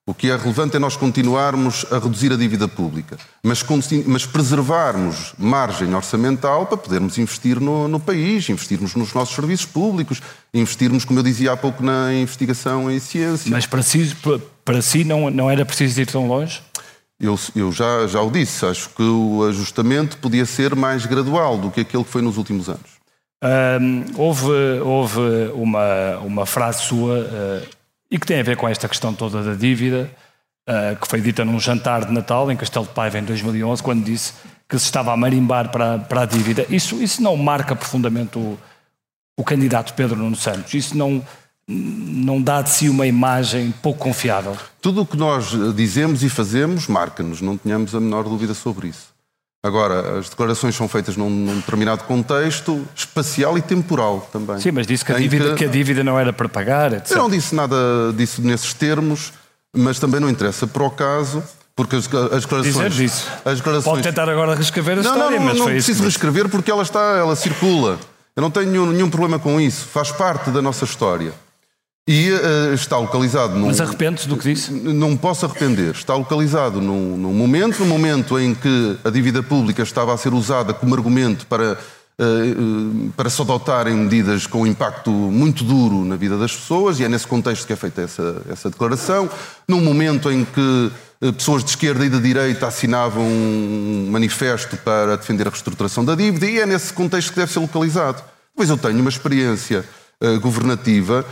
O 0.08 0.14
que 0.14 0.30
é 0.30 0.38
relevante 0.38 0.78
é 0.78 0.80
nós 0.80 0.96
continuarmos 0.96 1.86
a 1.92 2.00
reduzir 2.00 2.32
a 2.32 2.38
dívida 2.38 2.70
pública, 2.70 3.18
mas, 3.44 3.66
mas 4.06 4.26
preservarmos 4.26 5.34
margem 5.38 5.94
orçamental 5.94 6.66
para 6.68 6.78
podermos 6.78 7.18
investir 7.18 7.60
no, 7.60 7.90
no, 7.90 8.00
país, 8.00 8.48
investirmos 8.48 8.96
nos 8.96 9.14
nossos 9.14 9.36
serviços 9.36 9.66
públicos, 9.66 10.22
investirmos, 10.54 11.04
como 11.04 11.20
eu 11.20 11.24
dizia 11.24 11.52
há 11.52 11.58
pouco, 11.58 11.84
na 11.84 12.14
investigação 12.14 12.90
em 12.90 13.00
ciência. 13.00 13.52
Mas 13.52 13.66
para 13.66 13.82
si, 13.82 14.16
para 14.64 14.82
si 14.82 15.04
não, 15.04 15.30
não 15.30 15.52
era 15.52 15.66
preciso 15.66 16.00
ir 16.00 16.06
tão 16.06 16.28
longe? 16.30 16.62
Eu, 17.20 17.40
eu 17.56 17.72
já, 17.72 18.08
já 18.08 18.22
o 18.22 18.30
disse, 18.30 18.66
acho 18.66 18.90
que 18.90 19.04
o 19.04 19.46
ajustamento 19.48 20.18
podia 20.18 20.46
ser 20.46 20.76
mais 20.76 21.06
gradual 21.06 21.58
do 21.58 21.72
que 21.72 21.82
aquele 21.82 22.04
que 22.04 22.10
foi 22.10 22.22
nos 22.22 22.38
últimos 22.38 22.68
anos. 22.70 23.04
Houve 24.16 24.80
houve 24.82 25.20
uma, 25.54 26.18
uma 26.20 26.46
frase 26.46 26.84
sua 26.84 27.20
uh, 27.20 27.68
e 28.10 28.18
que 28.18 28.26
tem 28.26 28.40
a 28.40 28.44
ver 28.44 28.56
com 28.56 28.70
esta 28.70 28.88
questão 28.88 29.14
toda 29.14 29.44
da 29.44 29.54
dívida, 29.54 30.10
uh, 30.70 30.96
que 31.00 31.08
foi 31.08 31.20
dita 31.20 31.44
num 31.44 31.60
jantar 31.60 32.06
de 32.06 32.14
Natal 32.14 32.50
em 32.52 32.56
Castelo 32.56 32.86
de 32.86 32.94
Paiva 32.94 33.20
em 33.20 33.24
2011, 33.24 33.84
quando 33.84 34.04
disse 34.04 34.34
que 34.70 34.80
se 34.80 34.86
estava 34.86 35.12
a 35.12 35.18
marimbar 35.18 35.72
para, 35.72 36.00
para 36.00 36.22
a 36.22 36.26
dívida. 36.26 36.66
Isso, 36.70 37.02
isso 37.02 37.22
não 37.22 37.36
marca 37.36 37.76
profundamente 37.76 38.38
o, 38.38 38.58
o 39.38 39.44
candidato 39.44 39.94
Pedro 39.94 40.16
Nuno 40.18 40.36
Santos? 40.36 40.74
Isso 40.74 40.98
não 40.98 41.22
não 41.68 42.42
dá 42.42 42.62
de 42.62 42.70
si 42.70 42.90
uma 42.90 43.08
imagem 43.08 43.74
pouco 43.82 44.00
confiável. 44.00 44.58
Tudo 44.82 45.02
o 45.02 45.06
que 45.06 45.18
nós 45.18 45.52
dizemos 45.76 46.24
e 46.24 46.30
fazemos 46.30 46.88
marca-nos, 46.88 47.42
não 47.42 47.58
tenhamos 47.58 47.96
a 47.96 48.00
menor 48.00 48.24
dúvida 48.24 48.54
sobre 48.54 48.90
isso. 48.90 49.14
Agora, 49.66 50.20
as 50.20 50.28
declarações 50.28 50.76
são 50.76 50.90
feitas 50.90 51.16
num, 51.16 51.30
num 51.30 51.56
determinado 51.56 52.04
contexto 52.04 52.86
espacial 52.94 53.58
e 53.58 53.62
temporal 53.62 54.28
também. 54.30 54.60
Sim, 54.60 54.72
mas 54.72 54.86
disse 54.86 55.06
que 55.06 55.14
a, 55.14 55.18
dívida, 55.18 55.52
que... 55.52 55.60
que 55.60 55.66
a 55.66 55.70
dívida 55.70 56.04
não 56.04 56.20
era 56.20 56.34
para 56.34 56.50
pagar, 56.50 56.92
etc. 56.92 57.12
Eu 57.12 57.20
não 57.20 57.30
disse 57.30 57.56
nada 57.56 57.78
disso 58.14 58.42
nesses 58.42 58.74
termos, 58.74 59.32
mas 59.74 60.00
também 60.00 60.20
não 60.20 60.30
interessa 60.30 60.68
para 60.68 60.84
o 60.84 60.92
caso, 60.92 61.42
porque 61.78 61.96
as, 61.96 62.14
as 62.14 62.44
declarações. 62.44 63.00
Isso. 63.00 63.32
As 63.46 63.60
declarações... 63.60 63.86
Pode 63.86 64.04
tentar 64.04 64.28
agora 64.28 64.54
reescrever 64.54 65.00
a 65.00 65.02
não, 65.02 65.12
história, 65.14 65.40
não, 65.40 65.46
não, 65.46 65.46
mas 65.46 65.58
não 65.58 65.64
foi 65.64 65.74
preciso 65.76 66.04
reescrever 66.04 66.50
porque 66.50 66.70
ela 66.70 66.84
está, 66.84 67.16
ela 67.18 67.34
circula. 67.34 67.98
Eu 68.36 68.42
não 68.42 68.52
tenho 68.52 68.86
nenhum 68.88 69.10
problema 69.10 69.40
com 69.40 69.62
isso, 69.62 69.86
faz 69.86 70.12
parte 70.12 70.50
da 70.50 70.62
nossa 70.62 70.84
história. 70.84 71.32
E 72.06 72.32
uh, 72.32 72.74
está 72.74 72.98
localizado 72.98 73.58
num. 73.58 73.68
Mas 73.68 73.80
arrepende-se 73.80 74.28
do 74.28 74.36
que 74.36 74.54
disse? 74.54 74.74
Não 74.74 75.16
posso 75.16 75.46
arrepender. 75.46 75.92
Está 75.92 76.14
localizado 76.14 76.82
num, 76.82 77.16
num, 77.16 77.34
momento, 77.34 77.80
no 77.80 77.86
momento 77.86 78.38
em 78.38 78.54
que 78.54 78.98
a 79.06 79.10
dívida 79.10 79.42
pública 79.42 79.84
estava 79.84 80.14
a 80.14 80.18
ser 80.18 80.34
usada 80.34 80.74
como 80.74 80.94
argumento 80.94 81.48
para, 81.48 81.78
uh, 82.20 83.12
para 83.16 83.30
se 83.30 83.42
adotarem 83.42 83.96
medidas 83.96 84.46
com 84.46 84.68
impacto 84.68 85.10
muito 85.10 85.64
duro 85.64 86.04
na 86.04 86.18
vida 86.18 86.38
das 86.38 86.54
pessoas, 86.54 87.00
e 87.00 87.06
é 87.06 87.08
nesse 87.10 87.26
contexto 87.26 87.66
que 87.66 87.72
é 87.72 87.78
feita 87.78 88.02
essa, 88.02 88.42
essa 88.50 88.70
declaração. 88.70 89.30
Num 89.66 89.80
momento 89.80 90.30
em 90.30 90.44
que 90.44 90.92
pessoas 91.38 91.64
de 91.64 91.70
esquerda 91.70 92.06
e 92.06 92.10
de 92.10 92.20
direita 92.20 92.68
assinavam 92.68 93.24
um 93.24 94.10
manifesto 94.12 94.76
para 94.76 95.16
defender 95.16 95.48
a 95.48 95.50
reestruturação 95.50 96.04
da 96.04 96.16
dívida, 96.16 96.48
e 96.48 96.60
é 96.60 96.66
nesse 96.66 96.92
contexto 96.92 97.30
que 97.30 97.40
deve 97.40 97.54
ser 97.54 97.60
localizado. 97.60 98.22
Pois 98.54 98.70
eu 98.70 98.78
tenho 98.78 99.00
uma 99.00 99.10
experiência 99.10 99.86
governativa 100.42 101.26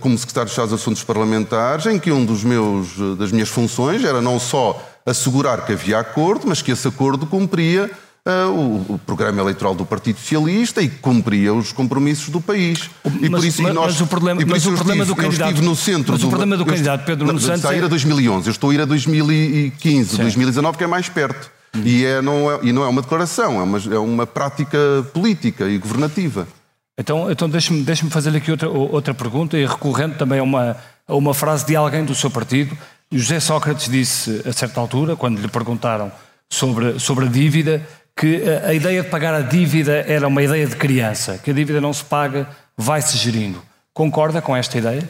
como 0.00 0.16
secretário 0.16 0.46
de 0.46 0.52
Estado 0.52 0.68
dos 0.68 0.80
Assuntos 0.80 1.02
Parlamentares, 1.02 1.86
em 1.86 1.98
que 1.98 2.12
um 2.12 2.24
dos 2.24 2.44
meus, 2.44 2.96
uh, 2.98 3.16
das 3.16 3.32
minhas 3.32 3.48
funções 3.48 4.04
era 4.04 4.20
não 4.20 4.38
só 4.38 4.80
assegurar 5.04 5.66
que 5.66 5.72
havia 5.72 5.98
acordo, 5.98 6.46
mas 6.46 6.62
que 6.62 6.70
esse 6.70 6.86
acordo 6.86 7.26
cumpria 7.26 7.90
o, 8.26 8.94
o, 8.94 9.00
programa 9.04 9.42
eleitoral 9.42 9.74
do 9.74 9.84
Partido 9.84 10.18
Socialista 10.18 10.80
e 10.80 10.88
cumpria 10.88 11.52
os 11.52 11.72
compromissos 11.72 12.30
do 12.30 12.40
país. 12.40 12.90
E 13.20 13.28
mas, 13.28 13.40
por 13.40 13.46
isso, 13.46 13.62
mas, 13.62 13.74
nós, 13.74 13.92
mas 13.92 14.00
o 14.00 14.06
problema, 14.06 14.40
mas 14.46 14.66
o 14.66 14.72
problema 14.72 15.02
estive, 15.02 15.14
do 15.14 15.22
candidato, 15.22 15.62
no 15.62 15.76
centro 15.76 16.12
mas 16.12 16.20
do, 16.22 16.26
o 16.26 16.30
problema 16.30 16.56
do 16.56 16.64
candidato 16.64 17.04
Pedro 17.04 17.26
Nuno 17.26 17.38
Santos 17.38 17.58
está 17.58 17.70
a 17.70 17.76
ir 17.76 17.84
a 17.84 17.88
2011, 17.88 18.48
eu 18.48 18.50
estou 18.50 18.70
a 18.70 18.74
ir 18.74 18.80
a 18.80 18.86
2015, 18.86 20.10
Sim. 20.10 20.16
2019 20.22 20.78
que 20.78 20.84
é 20.84 20.86
mais 20.86 21.08
perto. 21.10 21.50
Hum. 21.76 21.82
E, 21.84 22.04
é, 22.04 22.22
não 22.22 22.50
é, 22.50 22.60
e 22.62 22.72
não 22.72 22.82
é 22.84 22.88
uma 22.88 23.02
declaração, 23.02 23.60
é 23.60 23.62
uma, 23.62 23.78
é 23.78 23.98
uma 23.98 24.26
prática 24.26 24.78
política 25.12 25.68
e 25.68 25.76
governativa. 25.76 26.48
Então, 26.96 27.30
então 27.30 27.48
deixe-me 27.48 27.82
deixe 27.82 28.08
fazer 28.08 28.36
aqui 28.36 28.50
outra, 28.50 28.68
outra 28.68 29.14
pergunta, 29.14 29.58
e 29.58 29.66
recorrente 29.66 30.16
também 30.16 30.38
a 30.38 30.42
uma, 30.42 30.76
a 31.06 31.14
uma 31.14 31.34
frase 31.34 31.66
de 31.66 31.74
alguém 31.74 32.04
do 32.04 32.14
seu 32.14 32.30
partido. 32.30 32.76
José 33.10 33.40
Sócrates 33.40 33.88
disse, 33.88 34.42
a 34.46 34.52
certa 34.52 34.80
altura, 34.80 35.16
quando 35.16 35.40
lhe 35.40 35.48
perguntaram 35.48 36.10
sobre, 36.48 36.98
sobre 36.98 37.26
a 37.26 37.28
dívida, 37.28 37.82
que 38.16 38.42
a, 38.48 38.68
a 38.68 38.74
ideia 38.74 39.02
de 39.02 39.08
pagar 39.08 39.34
a 39.34 39.40
dívida 39.40 40.04
era 40.06 40.28
uma 40.28 40.42
ideia 40.42 40.66
de 40.66 40.76
criança, 40.76 41.38
que 41.38 41.50
a 41.50 41.54
dívida 41.54 41.80
não 41.80 41.92
se 41.92 42.04
paga, 42.04 42.48
vai-se 42.76 43.16
gerindo. 43.16 43.60
Concorda 43.92 44.40
com 44.40 44.56
esta 44.56 44.78
ideia? 44.78 45.08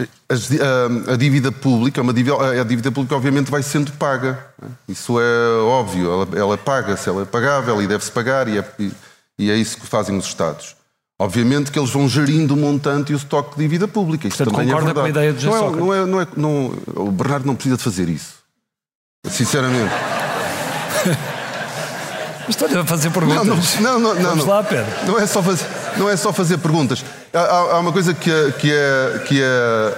A, 0.00 1.12
a, 1.14 1.16
dívida 1.16 1.50
pública, 1.50 2.00
uma 2.00 2.12
dívida, 2.12 2.60
a 2.60 2.64
dívida 2.64 2.92
pública 2.92 3.16
obviamente 3.16 3.50
vai 3.50 3.64
sendo 3.64 3.90
paga. 3.92 4.38
Isso 4.88 5.18
é 5.20 5.48
óbvio, 5.62 6.12
ela, 6.12 6.38
ela 6.38 6.58
paga-se, 6.58 7.08
ela 7.08 7.22
é 7.22 7.24
pagável 7.24 7.82
e 7.82 7.86
deve-se 7.88 8.12
pagar 8.12 8.46
e 8.46 8.58
é, 8.58 8.64
e 9.36 9.50
é 9.50 9.56
isso 9.56 9.76
que 9.76 9.86
fazem 9.86 10.16
os 10.16 10.26
Estados. 10.26 10.77
Obviamente 11.20 11.72
que 11.72 11.78
eles 11.78 11.90
vão 11.90 12.08
gerindo 12.08 12.54
o 12.54 12.56
montante 12.56 13.10
e 13.10 13.14
o 13.14 13.18
estoque 13.18 13.56
de 13.56 13.62
dívida 13.62 13.88
pública. 13.88 14.28
Isso 14.28 14.36
Portanto, 14.36 14.54
também 14.54 14.70
é 14.70 14.72
concorda 14.72 14.90
é 14.92 14.94
com 14.94 15.06
a 15.06 15.08
ideia 15.08 15.32
de 15.32 15.46
não, 15.46 15.56
é, 15.56 15.60
não, 15.60 15.94
é, 15.94 16.06
não 16.06 16.20
é, 16.20 16.26
não, 16.36 16.72
O 16.94 17.10
Bernardo 17.10 17.44
não 17.44 17.56
precisa 17.56 17.76
de 17.76 17.82
fazer 17.82 18.08
isso. 18.08 18.34
Sinceramente. 19.26 19.92
Estou 22.48 22.80
a 22.80 22.84
fazer 22.84 23.10
perguntas. 23.10 23.80
Não, 23.80 23.98
não, 23.98 24.14
não. 24.14 24.22
não 24.22 24.30
Vamos 24.30 24.46
lá, 24.46 24.62
Pedro. 24.62 24.86
Não 25.06 25.18
é 25.18 25.26
só 25.26 25.42
fazer, 25.42 25.66
não 25.96 26.08
é 26.08 26.16
só 26.16 26.32
fazer 26.32 26.56
perguntas. 26.58 27.04
Há, 27.34 27.40
há 27.40 27.78
uma 27.80 27.92
coisa 27.92 28.14
que 28.14 28.30
é, 28.30 28.52
que, 28.52 28.72
é, 28.72 29.24
que 29.26 29.42
é 29.42 29.94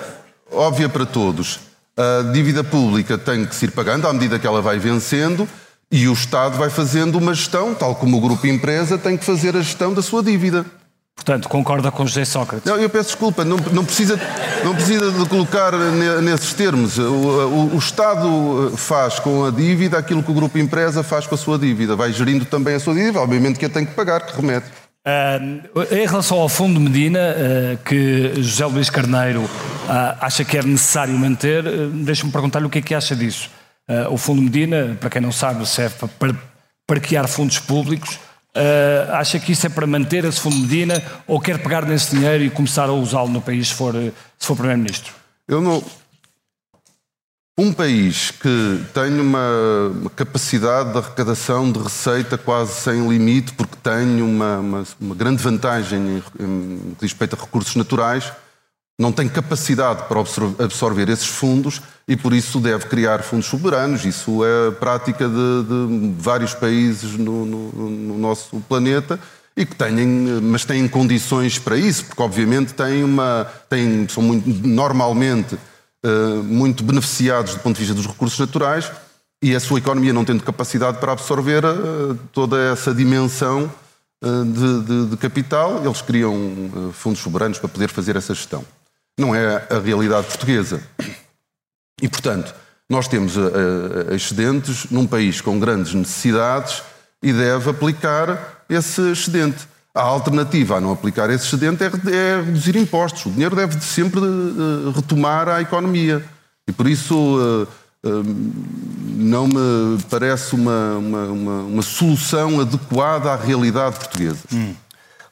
óbvia 0.50 0.88
para 0.88 1.06
todos. 1.06 1.60
A 1.96 2.32
dívida 2.32 2.64
pública 2.64 3.18
tem 3.18 3.44
que 3.44 3.54
se 3.54 3.66
ir 3.66 3.70
pagando 3.72 4.08
à 4.08 4.12
medida 4.12 4.38
que 4.38 4.46
ela 4.46 4.62
vai 4.62 4.78
vencendo 4.78 5.46
e 5.92 6.08
o 6.08 6.12
Estado 6.12 6.56
vai 6.56 6.70
fazendo 6.70 7.18
uma 7.18 7.34
gestão, 7.34 7.74
tal 7.74 7.94
como 7.94 8.16
o 8.16 8.20
grupo 8.20 8.46
empresa 8.46 8.96
tem 8.96 9.16
que 9.16 9.24
fazer 9.24 9.54
a 9.54 9.60
gestão 9.60 9.92
da 9.92 10.00
sua 10.02 10.22
dívida. 10.22 10.64
Portanto, 11.20 11.50
concorda 11.50 11.90
com 11.90 12.06
José 12.06 12.24
Sócrates? 12.24 12.64
Não, 12.64 12.78
eu 12.78 12.88
peço 12.88 13.10
desculpa, 13.10 13.44
não, 13.44 13.58
não, 13.72 13.84
precisa, 13.84 14.18
não 14.64 14.74
precisa 14.74 15.10
de 15.12 15.28
colocar 15.28 15.72
nesses 16.22 16.54
termos. 16.54 16.96
O, 16.96 17.02
o, 17.02 17.74
o, 17.74 17.78
Estado 17.78 18.72
faz 18.74 19.18
com 19.18 19.44
a 19.44 19.50
dívida 19.50 19.98
aquilo 19.98 20.22
que 20.22 20.30
o 20.30 20.34
grupo 20.34 20.56
empresa 20.56 21.02
faz 21.02 21.26
com 21.26 21.34
a 21.34 21.38
sua 21.38 21.58
dívida. 21.58 21.94
Vai 21.94 22.10
gerindo 22.10 22.46
também 22.46 22.74
a 22.74 22.80
sua 22.80 22.94
dívida, 22.94 23.20
obviamente 23.20 23.58
que 23.58 23.66
a 23.66 23.68
tem 23.68 23.84
que 23.84 23.92
pagar, 23.92 24.24
que 24.24 24.34
remete. 24.34 24.66
Uh, 25.06 25.94
em 25.94 26.06
relação 26.06 26.38
ao 26.38 26.48
Fundo 26.48 26.80
Medina, 26.80 27.18
uh, 27.18 27.76
que 27.84 28.32
José 28.36 28.64
Luís 28.64 28.88
Carneiro 28.88 29.42
uh, 29.42 30.16
acha 30.22 30.42
que 30.42 30.56
é 30.56 30.62
necessário 30.62 31.12
manter, 31.12 31.62
deixa-me 31.92 32.32
perguntar-lhe 32.32 32.64
o 32.64 32.70
que 32.70 32.78
é 32.78 32.82
que 32.82 32.94
acha 32.94 33.14
disso. 33.14 33.50
o 34.10 34.16
Fundo 34.16 34.40
Medina, 34.40 34.96
para 34.98 35.10
quem 35.10 35.20
não 35.20 35.32
sabe, 35.32 35.68
serve 35.68 35.96
para 36.18 36.34
parquear 36.86 37.28
fundos 37.28 37.58
públicos. 37.58 38.18
Uh, 38.56 39.12
acha 39.12 39.38
que 39.38 39.52
isso 39.52 39.64
é 39.64 39.70
para 39.70 39.86
manter 39.86 40.24
esse 40.24 40.40
fundo 40.40 40.56
Medina 40.56 41.00
ou 41.26 41.40
quer 41.40 41.62
pegar 41.62 41.86
nesse 41.86 42.16
dinheiro 42.16 42.42
e 42.42 42.50
começar 42.50 42.88
a 42.88 42.92
usá-lo 42.92 43.28
no 43.28 43.40
país 43.40 43.68
se 43.68 43.74
for, 43.74 43.94
se 43.94 44.46
for 44.46 44.56
Primeiro-Ministro? 44.56 45.14
Eu 45.46 45.60
não. 45.60 45.82
Um 47.56 47.72
país 47.72 48.30
que 48.30 48.84
tem 48.94 49.20
uma 49.20 49.92
capacidade 50.16 50.92
de 50.92 50.98
arrecadação 50.98 51.70
de 51.70 51.78
receita 51.78 52.38
quase 52.38 52.72
sem 52.72 53.06
limite, 53.06 53.52
porque 53.52 53.76
tem 53.82 54.22
uma, 54.22 54.58
uma, 54.58 54.84
uma 54.98 55.14
grande 55.14 55.42
vantagem 55.42 56.22
em, 56.38 56.44
em 56.44 56.96
respeito 57.00 57.36
a 57.36 57.38
recursos 57.38 57.76
naturais, 57.76 58.32
não 59.00 59.10
tem 59.10 59.26
capacidade 59.26 60.02
para 60.06 60.20
absorver 60.62 61.08
esses 61.08 61.26
fundos 61.26 61.80
e 62.06 62.14
por 62.18 62.34
isso 62.34 62.60
deve 62.60 62.84
criar 62.84 63.22
fundos 63.22 63.46
soberanos. 63.46 64.04
Isso 64.04 64.44
é 64.44 64.72
prática 64.72 65.26
de, 65.26 65.62
de 65.64 66.14
vários 66.18 66.52
países 66.52 67.16
no, 67.16 67.46
no, 67.46 67.90
no, 67.90 68.18
nosso 68.18 68.60
planeta 68.68 69.18
e 69.56 69.64
que 69.64 69.74
têm, 69.74 70.06
mas 70.42 70.66
têm 70.66 70.86
condições 70.86 71.58
para 71.58 71.78
isso, 71.78 72.04
porque 72.04 72.22
obviamente 72.22 72.74
têm 72.74 73.02
uma, 73.02 73.50
têm, 73.70 74.06
são 74.06 74.22
muito, 74.22 74.46
normalmente 74.68 75.54
uh, 75.54 76.42
muito 76.42 76.84
beneficiados 76.84 77.54
do 77.54 77.60
ponto 77.60 77.76
de 77.76 77.80
vista 77.80 77.94
dos 77.94 78.06
recursos 78.06 78.38
naturais 78.38 78.92
e 79.42 79.56
a 79.56 79.60
sua 79.60 79.78
economia 79.78 80.12
não 80.12 80.26
tendo 80.26 80.42
capacidade 80.42 80.98
para 80.98 81.12
absorver 81.12 81.64
uh, 81.64 82.18
toda 82.34 82.60
essa 82.70 82.92
dimensão 82.92 83.72
de, 84.22 84.82
de, 84.84 85.06
de 85.06 85.16
capital, 85.16 85.82
eles 85.82 86.02
criam 86.02 86.38
fundos 86.92 87.22
soberanos 87.22 87.58
para 87.58 87.70
poder 87.70 87.88
fazer 87.88 88.16
essa 88.16 88.34
gestão. 88.34 88.62
Não 89.18 89.34
é 89.34 89.66
a 89.70 89.78
realidade 89.78 90.26
portuguesa. 90.26 90.82
E, 92.00 92.08
portanto, 92.08 92.54
nós 92.88 93.06
temos 93.06 93.34
excedentes 94.10 94.86
num 94.90 95.06
país 95.06 95.40
com 95.40 95.58
grandes 95.60 95.94
necessidades 95.94 96.82
e 97.22 97.32
deve 97.32 97.70
aplicar 97.70 98.64
esse 98.68 99.00
excedente. 99.12 99.68
A 99.94 100.02
alternativa 100.02 100.76
a 100.76 100.80
não 100.80 100.92
aplicar 100.92 101.28
esse 101.30 101.46
excedente 101.46 101.82
é, 101.82 101.86
é 101.86 102.42
reduzir 102.42 102.76
impostos. 102.76 103.26
O 103.26 103.30
dinheiro 103.30 103.56
deve 103.56 103.80
sempre 103.80 104.20
uh, 104.20 104.92
retomar 104.94 105.48
a 105.48 105.60
economia. 105.60 106.24
E 106.66 106.72
por 106.72 106.88
isso 106.88 107.16
uh, 107.16 107.68
uh, 108.08 108.24
não 109.16 109.48
me 109.48 110.00
parece 110.08 110.54
uma, 110.54 110.96
uma, 110.96 111.24
uma, 111.24 111.62
uma, 111.62 111.82
solução 111.82 112.60
adequada 112.60 113.32
à 113.32 113.36
realidade 113.36 113.96
portuguesa. 113.96 114.44
Hum. 114.52 114.74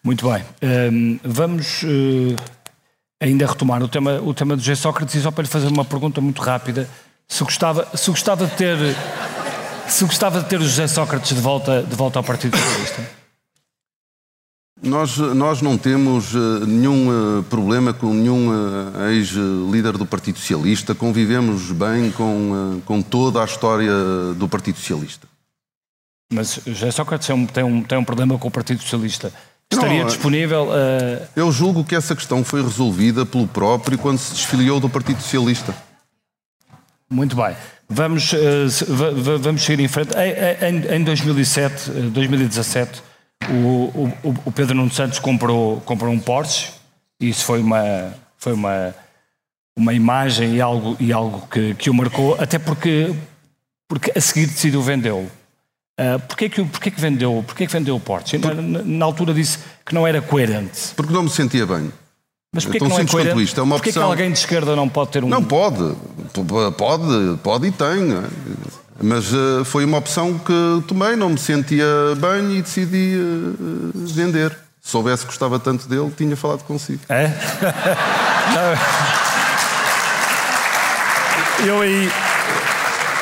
Muito 0.03 0.29
bem. 0.29 0.45
Um, 0.63 1.21
vamos 1.25 1.85
ainda 3.21 3.47
retomar 3.47 3.83
o 3.83 3.89
tema, 3.89 4.21
o 4.21 4.33
tema 4.33 4.57
do 4.57 4.63
José 4.63 4.75
Sócrates 4.75 5.15
e 5.15 5.23
só 5.23 5.31
para 5.31 5.43
lhe 5.43 5.49
fazer 5.49 5.69
uma 5.69 5.85
pergunta 5.85 6.21
muito 6.21 6.41
rápida. 6.41 6.89
Se 7.27 7.43
gostava, 7.45 7.89
se 7.97 8.11
gostava 8.11 8.47
de 8.47 8.55
ter. 8.57 8.77
Se 9.89 10.05
gostava 10.05 10.43
de 10.43 10.49
ter 10.49 10.61
o 10.61 10.65
José 10.65 10.87
Sócrates 10.87 11.35
de 11.35 11.41
volta, 11.41 11.83
de 11.83 11.97
volta 11.97 12.19
ao 12.19 12.25
Partido 12.25 12.57
Socialista? 12.57 13.19
Nós, 14.81 15.17
nós 15.17 15.61
não 15.61 15.77
temos 15.77 16.35
uh, 16.35 16.65
nenhum 16.65 17.09
uh, 17.09 17.43
problema 17.45 17.93
com 17.93 18.15
nenhum 18.15 18.49
uh, 18.49 19.11
ex-líder 19.11 19.99
do 19.99 20.07
Partido 20.07 20.39
Socialista, 20.39 20.95
convivemos 20.95 21.73
bem 21.73 22.13
com, 22.13 22.81
com 22.85 23.03
toda 23.03 23.43
a 23.43 23.45
história 23.45 23.91
do 24.37 24.49
Partido 24.49 24.79
Socialista. 24.79 25.27
Mas 26.33 26.61
José 26.65 26.91
Sócrates 26.93 27.27
tem 27.27 27.35
um, 27.35 27.47
tem 27.47 27.65
um, 27.65 27.83
tem 27.83 27.99
um 27.99 28.05
problema 28.05 28.39
com 28.39 28.47
o 28.47 28.51
Partido 28.51 28.81
Socialista. 28.81 29.33
Estaria 29.71 30.01
não, 30.01 30.07
disponível 30.07 30.69
a. 30.73 31.29
Eu 31.37 31.53
julgo 31.53 31.85
que 31.85 31.95
essa 31.95 32.17
questão 32.17 32.43
foi 32.43 32.63
resolvida 32.63 33.27
pelo 33.27 33.47
próprio 33.47 33.99
quando 33.99 34.19
se 34.19 34.33
desfiliou 34.33 34.81
do 34.81 34.89
Partido 34.89 35.21
Socialista. 35.21 35.75
Muito 37.11 37.37
bem. 37.37 37.55
Vamos, 37.89 38.33
vamos 39.41 39.63
seguir 39.63 39.83
em 39.83 39.89
frente. 39.89 40.11
Em, 40.15 40.97
em 40.97 41.05
2007, 41.05 41.91
2017 41.91 43.03
o, 43.51 44.13
o, 44.25 44.35
o 44.47 44.53
Pedro 44.53 44.75
Nuno 44.75 44.93
Santos 44.93 45.19
comprou, 45.19 45.81
comprou 45.83 46.13
um 46.13 46.19
Porsche 46.19 46.79
isso 47.21 47.45
foi 47.45 47.61
uma, 47.61 48.15
foi 48.37 48.53
uma, 48.53 48.95
uma 49.77 49.93
imagem 49.93 50.55
e 50.55 50.61
algo, 50.61 50.97
e 51.01 51.13
algo 51.13 51.47
que, 51.49 51.75
que 51.75 51.91
o 51.91 51.95
marcou, 51.95 52.41
até 52.41 52.59
porque, 52.59 53.13
porque 53.89 54.13
a 54.17 54.21
seguir 54.21 54.47
decidiu 54.47 54.81
vendê-lo. 54.83 55.29
Uh, 55.99 56.19
porquê, 56.29 56.49
que, 56.49 56.65
porquê 56.65 56.93
que 56.93 57.01
vendeu 57.01 57.43
porquê 57.45 57.67
que 57.67 57.73
vendeu 57.73 57.97
o 57.97 58.01
Porsche? 58.01 58.39
Na, 58.39 58.55
na, 58.55 59.05
altura 59.05 59.35
disse 59.35 59.59
que 59.85 59.93
não 59.93 60.07
era 60.07 60.23
coerente. 60.23 60.95
Porque 60.95 61.13
não 61.13 61.25
me 61.25 61.31
sentia 61.31 61.67
bem. 61.67 61.93
Mas 62.55 62.65
porquê 62.65 62.79
que 62.79 62.89
não 62.89 62.97
é 62.97 63.05
coerente? 63.05 63.43
Isto. 63.43 63.59
É 63.59 63.63
uma 63.65 63.75
porquê 63.75 63.91
opção... 63.91 64.05
que 64.05 64.09
alguém 64.09 64.31
de 64.31 64.39
esquerda 64.39 64.77
não 64.77 64.89
pode 64.89 65.11
ter 65.11 65.25
um... 65.25 65.29
Não 65.29 65.43
pode. 65.43 65.97
Pode, 66.77 67.39
pode 67.43 67.67
e 67.67 67.73
tem. 67.73 68.15
Mas 69.03 69.33
uh, 69.33 69.65
foi 69.65 69.85
uma 69.85 69.99
opção 69.99 70.39
que 70.39 70.85
tomei, 70.87 71.17
não 71.17 71.31
me 71.31 71.39
sentia 71.39 71.85
bem 72.17 72.59
e 72.59 72.63
decidi 72.63 73.17
uh, 73.17 73.91
vender. 73.95 74.57
Se 74.81 74.93
soubesse 74.93 75.23
que 75.23 75.29
gostava 75.29 75.59
tanto 75.59 75.89
dele, 75.89 76.13
tinha 76.17 76.37
falado 76.37 76.63
consigo. 76.63 77.01
É? 77.09 77.33
eu 81.67 81.83
aí. 81.83 82.09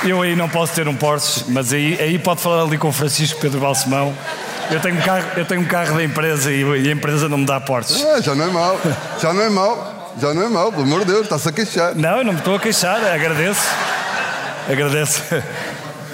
Eu 0.06 0.22
aí 0.22 0.36
não 0.36 0.48
posso 0.48 0.72
ter 0.72 0.86
um 0.86 0.94
Porsche, 0.94 1.44
mas 1.48 1.72
aí, 1.72 2.00
aí 2.00 2.16
pode 2.16 2.40
falar 2.40 2.62
ali 2.62 2.78
com 2.78 2.88
o 2.88 2.92
Francisco 2.92 3.40
Pedro 3.40 3.58
Balsemão. 3.58 4.14
Eu 4.70 4.80
tenho 4.80 4.96
um 4.96 5.00
carro, 5.00 5.26
eu 5.36 5.44
tenho 5.44 5.60
um 5.60 5.64
carro 5.64 5.96
da 5.96 6.04
empresa 6.04 6.52
e, 6.52 6.62
e 6.62 6.88
a 6.88 6.92
empresa 6.92 7.28
não 7.28 7.38
me 7.38 7.44
dá 7.44 7.60
Porsche. 7.60 8.00
É, 8.04 8.22
já 8.22 8.32
não 8.32 8.44
é 8.44 8.50
mau. 8.50 8.80
Já 9.20 9.32
não 9.32 9.42
é 9.42 9.50
mau. 9.50 10.14
Já 10.20 10.32
não 10.32 10.42
é 10.44 10.48
mau, 10.48 10.70
pelo 10.70 10.84
amor 10.84 11.00
de 11.00 11.06
Deus, 11.06 11.22
está-se 11.22 11.48
a 11.48 11.52
queixar. 11.52 11.94
Não, 11.96 12.18
eu 12.18 12.24
não 12.24 12.32
me 12.32 12.38
estou 12.38 12.54
a 12.54 12.60
queixar, 12.60 13.04
agradeço. 13.04 13.68
Agradeço. 14.70 15.22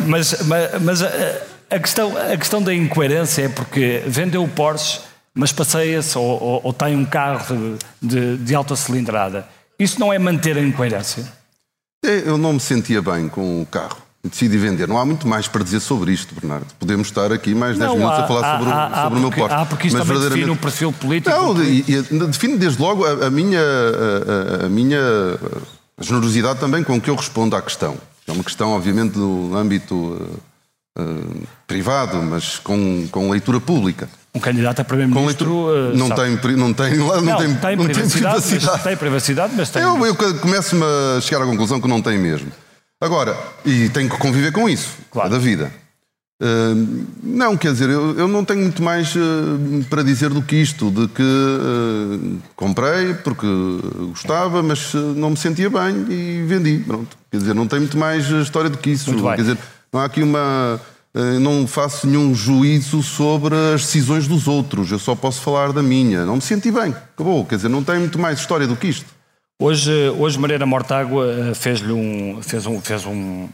Mas, 0.00 0.42
mas, 0.46 0.82
mas 0.82 1.02
a, 1.02 1.78
questão, 1.78 2.12
a 2.16 2.36
questão 2.36 2.62
da 2.62 2.74
incoerência 2.74 3.42
é 3.42 3.48
porque 3.48 4.02
vendeu 4.06 4.42
o 4.42 4.48
Porsche, 4.48 5.00
mas 5.34 5.52
passeia-se 5.52 6.16
ou, 6.18 6.42
ou, 6.42 6.60
ou, 6.64 6.72
tem 6.72 6.96
um 6.96 7.04
carro 7.04 7.76
de, 8.00 8.36
de, 8.36 8.36
de 8.38 8.54
alta 8.54 8.74
cilindrada. 8.74 9.46
Isso 9.78 10.00
não 10.00 10.12
é 10.12 10.18
manter 10.18 10.56
a 10.56 10.60
incoerência? 10.60 11.24
É, 12.04 12.28
eu 12.28 12.36
não 12.36 12.54
me 12.54 12.60
sentia 12.60 13.00
bem 13.00 13.28
com 13.28 13.62
o 13.62 13.66
carro. 13.66 13.98
Decidi 14.24 14.56
vender. 14.56 14.86
Não 14.86 14.98
há 14.98 15.04
muito 15.04 15.26
mais 15.26 15.48
para 15.48 15.64
dizer 15.64 15.80
sobre 15.80 16.12
isto, 16.12 16.32
Bernardo. 16.34 16.66
Podemos 16.78 17.08
estar 17.08 17.32
aqui 17.32 17.54
mais 17.54 17.76
10 17.76 17.92
minutos 17.92 18.18
há, 18.18 18.24
a 18.24 18.26
falar 18.28 18.40
há, 18.40 18.58
sobre, 18.58 18.72
há, 18.72 18.86
sobre 18.86 19.02
porque, 19.02 19.16
o 19.16 19.20
meu 19.20 19.30
Porsche. 19.32 19.54
Ah, 19.54 19.66
porque 19.66 19.86
isso 19.88 19.98
mas 19.98 20.06
também 20.06 20.22
define 20.28 20.50
um 20.50 20.56
perfil 20.56 20.92
político. 20.92 21.36
Não, 22.10 22.26
define 22.28 22.56
desde 22.56 22.80
logo 22.80 23.04
a, 23.04 23.26
a 23.26 23.30
minha, 23.30 23.60
a, 23.60 24.66
a, 24.66 24.68
minha 24.68 25.00
generosidade 26.00 26.60
também 26.60 26.84
com 26.84 27.00
que 27.00 27.10
eu 27.10 27.16
respondo 27.16 27.56
à 27.56 27.62
questão. 27.62 27.96
É 28.26 28.30
uma 28.30 28.44
questão, 28.44 28.70
obviamente, 28.70 29.14
do 29.14 29.56
âmbito 29.56 29.94
uh, 29.94 31.02
uh, 31.02 31.42
privado, 31.66 32.16
mas 32.18 32.60
com, 32.60 33.08
com 33.10 33.28
leitura 33.28 33.60
pública. 33.60 34.08
Um 34.34 34.40
candidato 34.40 34.80
a 34.80 34.84
primeiro-ministro 34.84 35.50
uh, 35.50 35.96
não, 35.96 36.08
tem, 36.08 36.30
não 36.56 36.72
tem 36.72 36.96
não, 36.96 37.20
não 37.20 37.36
tem, 37.36 37.54
tem, 37.54 37.76
não 37.76 37.84
privacidade, 37.84 37.92
tem 37.92 37.96
privacidade. 37.96 38.72
Mas, 38.72 38.82
tem 38.82 38.96
privacidade, 38.96 39.52
mas 39.54 39.70
tem. 39.70 39.82
Eu, 39.82 40.06
eu 40.06 40.14
começo-me 40.40 40.82
a 40.84 41.20
chegar 41.20 41.42
à 41.42 41.46
conclusão 41.46 41.80
que 41.80 41.88
não 41.88 42.00
tem 42.00 42.18
mesmo. 42.18 42.50
Agora, 42.98 43.36
e 43.64 43.88
tenho 43.90 44.08
que 44.08 44.16
conviver 44.16 44.52
com 44.52 44.68
isso, 44.68 44.90
claro. 45.10 45.28
da 45.28 45.38
vida. 45.38 45.70
Uh, 46.42 47.06
não, 47.22 47.56
quer 47.56 47.72
dizer, 47.72 47.88
eu, 47.88 48.18
eu 48.18 48.26
não 48.26 48.44
tenho 48.44 48.62
muito 48.62 48.82
mais 48.82 49.14
uh, 49.14 49.84
para 49.90 50.02
dizer 50.02 50.30
do 50.30 50.40
que 50.40 50.56
isto, 50.56 50.90
de 50.90 51.06
que 51.08 51.22
uh, 51.22 52.38
comprei 52.56 53.14
porque 53.14 53.46
gostava, 54.08 54.62
mas 54.62 54.94
não 54.94 55.30
me 55.30 55.36
sentia 55.36 55.68
bem 55.68 56.06
e 56.08 56.44
vendi. 56.46 56.78
Pronto. 56.86 57.16
Quer 57.30 57.36
dizer, 57.36 57.54
não 57.54 57.68
tem 57.68 57.80
muito 57.80 57.98
mais 57.98 58.26
história 58.28 58.70
do 58.70 58.78
que 58.78 58.90
isso. 58.90 59.14
Quer 59.14 59.36
dizer, 59.36 59.58
não 59.92 60.00
há 60.00 60.04
aqui 60.04 60.22
uma. 60.22 60.80
Não 61.14 61.66
faço 61.66 62.06
nenhum 62.06 62.34
juízo 62.34 63.02
sobre 63.02 63.54
as 63.54 63.82
decisões 63.82 64.26
dos 64.26 64.48
outros, 64.48 64.90
eu 64.90 64.98
só 64.98 65.14
posso 65.14 65.40
falar 65.40 65.72
da 65.72 65.82
minha. 65.82 66.24
Não 66.24 66.36
me 66.36 66.40
senti 66.42 66.70
bem, 66.70 66.90
acabou. 66.90 67.44
Quer 67.44 67.56
dizer, 67.56 67.68
não 67.68 67.84
tem 67.84 67.98
muito 67.98 68.18
mais 68.18 68.38
história 68.38 68.66
do 68.66 68.76
que 68.76 68.88
isto. 68.88 69.06
Hoje, 69.58 69.92
hoje 70.18 70.38
Mareira 70.38 70.64
Mortágua 70.64 71.52
fez-lhe 71.54 71.92
um, 71.92 72.40
fez 72.42 72.64
um, 72.64 72.80
fez 72.80 73.04
um, 73.04 73.48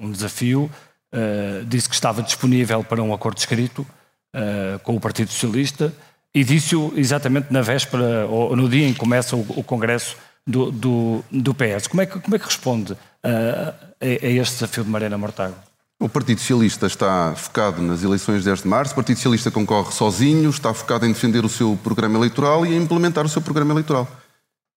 um 0.00 0.10
desafio 0.10 0.70
uh, 1.12 1.64
disse 1.64 1.88
que 1.88 1.94
estava 1.94 2.22
disponível 2.22 2.82
para 2.84 3.02
um 3.02 3.12
acordo 3.12 3.38
escrito 3.38 3.86
uh, 4.34 4.78
com 4.80 4.96
o 4.96 5.00
Partido 5.00 5.30
Socialista 5.30 5.92
e 6.34 6.44
disse-o 6.44 6.92
exatamente 6.96 7.52
na 7.52 7.62
véspera, 7.62 8.26
ou 8.26 8.54
no 8.54 8.68
dia 8.68 8.86
em 8.86 8.92
que 8.92 8.98
começa 8.98 9.34
o, 9.34 9.40
o 9.40 9.64
Congresso 9.64 10.16
do, 10.46 10.70
do, 10.70 11.24
do, 11.30 11.54
PS. 11.54 11.86
Como 11.86 12.02
é 12.02 12.06
que, 12.06 12.20
como 12.20 12.36
é 12.36 12.38
que 12.38 12.44
responde 12.44 12.92
uh, 12.92 12.96
a, 13.24 13.74
a, 14.00 14.28
este 14.28 14.54
desafio 14.54 14.84
de 14.84 14.90
Mariana 14.90 15.16
Mortágua? 15.16 15.58
O 15.98 16.10
Partido 16.10 16.38
Socialista 16.38 16.86
está 16.86 17.34
focado 17.34 17.80
nas 17.80 18.02
eleições 18.02 18.40
de 18.40 18.44
10 18.44 18.62
de 18.62 18.68
março, 18.68 18.92
o 18.92 18.96
Partido 18.96 19.16
Socialista 19.16 19.50
concorre 19.50 19.92
sozinho, 19.92 20.50
está 20.50 20.74
focado 20.74 21.06
em 21.06 21.12
defender 21.12 21.42
o 21.42 21.48
seu 21.48 21.78
programa 21.82 22.18
eleitoral 22.18 22.66
e 22.66 22.74
em 22.74 22.82
implementar 22.82 23.24
o 23.24 23.28
seu 23.30 23.40
programa 23.40 23.72
eleitoral. 23.72 24.06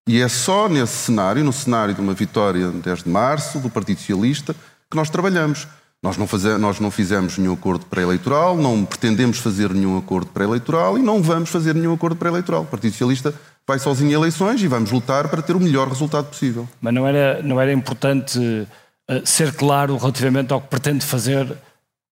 E 0.08 0.18
é 0.18 0.28
só 0.28 0.66
nesse 0.66 0.94
cenário, 0.94 1.44
no 1.44 1.52
cenário 1.52 1.94
de 1.94 2.00
uma 2.00 2.14
vitória 2.14 2.70
de 2.70 2.78
10 2.78 3.02
de 3.02 3.10
março, 3.10 3.58
do 3.58 3.68
Partido 3.68 3.98
Socialista, 3.98 4.54
que 4.90 4.96
nós 4.96 5.10
trabalhamos. 5.10 5.68
Nós 6.02 6.16
não, 6.16 6.26
faze, 6.26 6.56
nós 6.56 6.80
não 6.80 6.90
fizemos 6.90 7.36
nenhum 7.36 7.52
acordo 7.52 7.84
pré-eleitoral, 7.84 8.56
não 8.56 8.86
pretendemos 8.86 9.36
fazer 9.36 9.74
nenhum 9.74 9.98
acordo 9.98 10.28
pré-eleitoral 10.28 10.96
e 10.96 11.02
não 11.02 11.22
vamos 11.22 11.50
fazer 11.50 11.74
nenhum 11.74 11.92
acordo 11.92 12.16
pré-eleitoral. 12.16 12.62
O 12.62 12.66
Partido 12.66 12.92
Socialista 12.92 13.34
vai 13.68 13.78
sozinho 13.78 14.10
em 14.10 14.14
eleições 14.14 14.62
e 14.62 14.66
vamos 14.66 14.90
lutar 14.90 15.28
para 15.28 15.42
ter 15.42 15.54
o 15.54 15.60
melhor 15.60 15.86
resultado 15.86 16.28
possível. 16.28 16.66
Mas 16.80 16.94
não 16.94 17.06
era, 17.06 17.42
não 17.42 17.60
era 17.60 17.70
importante 17.70 18.66
ser 19.24 19.52
claro 19.54 19.96
relativamente 19.96 20.52
ao 20.52 20.60
que 20.60 20.68
pretende 20.68 21.04
fazer 21.04 21.46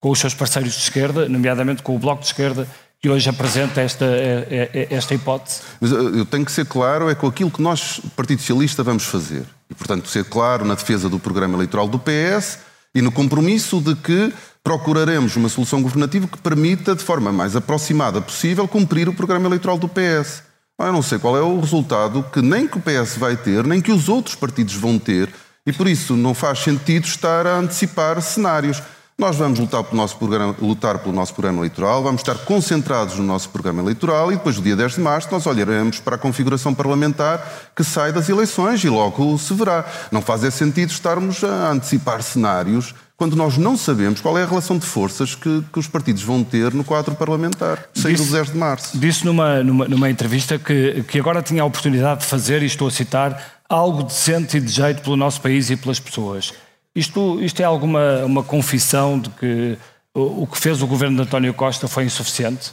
com 0.00 0.10
os 0.10 0.18
seus 0.18 0.34
parceiros 0.34 0.74
de 0.74 0.80
esquerda, 0.80 1.28
nomeadamente 1.28 1.82
com 1.82 1.94
o 1.94 1.98
Bloco 1.98 2.20
de 2.20 2.28
Esquerda, 2.28 2.68
que 3.00 3.08
hoje 3.08 3.28
apresenta 3.28 3.80
esta, 3.80 4.04
eh, 4.04 4.70
eh, 4.72 4.88
esta 4.90 5.14
hipótese? 5.14 5.60
Mas 5.80 5.92
eu 5.92 6.24
tenho 6.24 6.44
que 6.44 6.52
ser 6.52 6.66
claro 6.66 7.08
é 7.08 7.14
com 7.14 7.26
aquilo 7.28 7.50
que 7.50 7.62
nós, 7.62 8.00
Partido 8.16 8.40
Socialista, 8.40 8.82
vamos 8.82 9.04
fazer. 9.04 9.44
E, 9.70 9.74
portanto, 9.74 10.08
ser 10.08 10.24
claro 10.24 10.64
na 10.64 10.74
defesa 10.74 11.08
do 11.08 11.18
programa 11.18 11.54
eleitoral 11.56 11.86
do 11.86 11.98
PS 11.98 12.58
e 12.94 13.00
no 13.00 13.12
compromisso 13.12 13.80
de 13.80 13.94
que 13.94 14.32
procuraremos 14.64 15.36
uma 15.36 15.48
solução 15.48 15.80
governativa 15.80 16.26
que 16.26 16.38
permita, 16.38 16.94
de 16.94 17.04
forma 17.04 17.32
mais 17.32 17.54
aproximada 17.54 18.20
possível, 18.20 18.66
cumprir 18.66 19.08
o 19.08 19.14
programa 19.14 19.46
eleitoral 19.46 19.78
do 19.78 19.88
PS. 19.88 20.42
Eu 20.78 20.92
não 20.92 21.02
sei 21.02 21.18
qual 21.18 21.36
é 21.36 21.40
o 21.40 21.60
resultado 21.60 22.24
que 22.32 22.40
nem 22.40 22.66
que 22.66 22.78
o 22.78 22.80
PS 22.80 23.16
vai 23.16 23.36
ter, 23.36 23.64
nem 23.64 23.80
que 23.80 23.92
os 23.92 24.08
outros 24.08 24.34
partidos 24.34 24.74
vão 24.74 24.98
ter, 24.98 25.28
e 25.68 25.72
por 25.72 25.86
isso 25.86 26.16
não 26.16 26.32
faz 26.32 26.60
sentido 26.60 27.04
estar 27.04 27.46
a 27.46 27.58
antecipar 27.58 28.20
cenários. 28.22 28.82
Nós 29.18 29.36
vamos 29.36 29.58
lutar 29.58 29.82
pelo, 29.82 29.96
nosso 29.96 30.16
programa, 30.16 30.54
lutar 30.62 30.98
pelo 31.00 31.14
nosso 31.14 31.34
programa 31.34 31.58
eleitoral, 31.58 32.02
vamos 32.02 32.20
estar 32.20 32.36
concentrados 32.38 33.16
no 33.16 33.24
nosso 33.24 33.48
programa 33.50 33.82
eleitoral 33.82 34.32
e 34.32 34.36
depois, 34.36 34.56
do 34.56 34.62
dia 34.62 34.76
10 34.76 34.94
de 34.94 35.00
março, 35.00 35.28
nós 35.30 35.44
olharemos 35.44 35.98
para 35.98 36.14
a 36.14 36.18
configuração 36.18 36.72
parlamentar 36.72 37.70
que 37.74 37.82
sai 37.82 38.12
das 38.12 38.28
eleições 38.28 38.82
e 38.84 38.88
logo 38.88 39.36
se 39.36 39.52
verá. 39.54 39.84
Não 40.12 40.22
faz 40.22 40.54
sentido 40.54 40.90
estarmos 40.90 41.42
a 41.42 41.72
antecipar 41.72 42.22
cenários 42.22 42.94
quando 43.18 43.34
nós 43.34 43.58
não 43.58 43.76
sabemos 43.76 44.20
qual 44.20 44.38
é 44.38 44.44
a 44.44 44.46
relação 44.46 44.78
de 44.78 44.86
forças 44.86 45.34
que, 45.34 45.64
que 45.72 45.78
os 45.80 45.88
partidos 45.88 46.22
vão 46.22 46.44
ter 46.44 46.72
no 46.72 46.84
quadro 46.84 47.16
parlamentar, 47.16 47.88
saído 47.92 48.24
do 48.24 48.30
10 48.30 48.52
de 48.52 48.56
março. 48.56 48.96
Disse 48.96 49.24
numa, 49.24 49.64
numa, 49.64 49.88
numa, 49.88 50.08
entrevista 50.08 50.56
que, 50.56 51.02
que 51.08 51.18
agora 51.18 51.42
tinha 51.42 51.62
a 51.62 51.66
oportunidade 51.66 52.20
de 52.20 52.26
fazer, 52.26 52.62
e 52.62 52.66
estou 52.66 52.86
a 52.86 52.90
citar, 52.92 53.57
algo 53.68 54.02
decente 54.02 54.56
e 54.56 54.60
de 54.60 54.72
jeito 54.72 55.02
pelo 55.02 55.16
nosso 55.16 55.40
país 55.40 55.68
e 55.70 55.76
pelas 55.76 56.00
pessoas. 56.00 56.52
Isto, 56.94 57.40
isto 57.42 57.60
é 57.60 57.64
alguma 57.64 58.24
uma 58.24 58.42
confissão 58.42 59.18
de 59.18 59.28
que 59.30 59.78
o, 60.14 60.42
o 60.42 60.46
que 60.46 60.58
fez 60.58 60.82
o 60.82 60.86
governo 60.86 61.16
de 61.16 61.22
António 61.22 61.52
Costa 61.52 61.86
foi 61.86 62.04
insuficiente? 62.04 62.72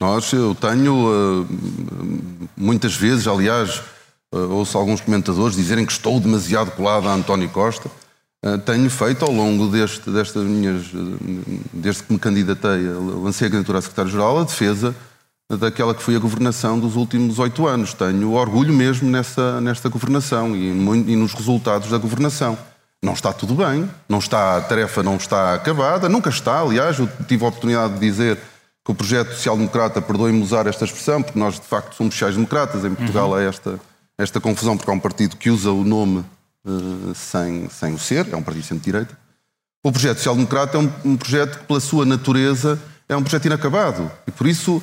Nós, 0.00 0.32
eu 0.32 0.54
tenho 0.54 0.94
uh, 0.94 1.46
muitas 2.56 2.94
vezes, 2.94 3.26
aliás, 3.26 3.82
uh, 4.32 4.52
ouço 4.52 4.78
alguns 4.78 5.00
comentadores 5.00 5.56
dizerem 5.56 5.84
que 5.84 5.92
estou 5.92 6.20
demasiado 6.20 6.70
colado 6.72 7.08
a 7.08 7.14
António 7.14 7.48
Costa. 7.48 7.90
Uh, 8.44 8.58
tenho 8.58 8.88
feito 8.90 9.24
ao 9.24 9.32
longo 9.32 9.68
deste, 9.68 10.08
destas 10.10 10.44
minhas, 10.44 10.84
desde 11.72 12.02
que 12.02 12.12
me 12.12 12.18
candidatei, 12.18 12.88
lancei 13.22 13.48
a 13.48 13.50
candidatura 13.50 13.78
a 13.78 13.82
secretário-geral, 13.82 14.38
a 14.38 14.44
defesa 14.44 14.94
daquela 15.54 15.94
que 15.94 16.02
foi 16.02 16.16
a 16.16 16.18
governação 16.18 16.78
dos 16.78 16.96
últimos 16.96 17.38
oito 17.38 17.66
anos. 17.66 17.94
Tenho 17.94 18.32
orgulho 18.32 18.72
mesmo 18.72 19.08
nessa, 19.08 19.60
nesta 19.60 19.88
governação 19.88 20.56
e, 20.56 20.68
e 20.68 21.16
nos 21.16 21.32
resultados 21.34 21.90
da 21.90 21.98
governação. 21.98 22.58
Não 23.02 23.12
está 23.12 23.32
tudo 23.32 23.54
bem, 23.54 23.88
não 24.08 24.18
está, 24.18 24.56
a 24.56 24.60
tarefa 24.60 25.02
não 25.02 25.16
está 25.16 25.54
acabada, 25.54 26.08
nunca 26.08 26.30
está, 26.30 26.60
aliás, 26.60 26.98
eu 26.98 27.08
tive 27.28 27.44
a 27.44 27.48
oportunidade 27.48 27.94
de 27.94 28.00
dizer 28.00 28.38
que 28.84 28.90
o 28.90 28.94
projeto 28.94 29.32
social-democrata, 29.32 30.00
perdoem-me 30.00 30.42
usar 30.42 30.66
esta 30.66 30.84
expressão, 30.84 31.22
porque 31.22 31.38
nós 31.38 31.54
de 31.54 31.66
facto 31.66 31.94
somos 31.94 32.14
sociais-democratas, 32.14 32.84
em 32.84 32.94
Portugal 32.94 33.30
uhum. 33.30 33.34
há 33.34 33.42
esta, 33.42 33.80
esta 34.16 34.40
confusão, 34.40 34.76
porque 34.76 34.90
há 34.90 34.94
um 34.94 35.00
partido 35.00 35.36
que 35.36 35.50
usa 35.50 35.70
o 35.70 35.84
nome 35.84 36.24
uh, 36.64 37.14
sem, 37.14 37.68
sem 37.68 37.94
o 37.94 37.98
ser, 37.98 38.26
é 38.32 38.36
um 38.36 38.42
partido 38.42 38.64
centro-direita. 38.64 39.16
O 39.84 39.92
projeto 39.92 40.18
social-democrata 40.18 40.78
é 40.78 40.80
um, 40.80 40.92
um, 41.04 41.16
projeto 41.16 41.58
que, 41.58 41.64
pela 41.64 41.80
sua 41.80 42.04
natureza, 42.04 42.78
é 43.08 43.16
um 43.16 43.22
projeto 43.22 43.44
inacabado. 43.44 44.10
E 44.26 44.30
por 44.30 44.46
isso 44.46 44.82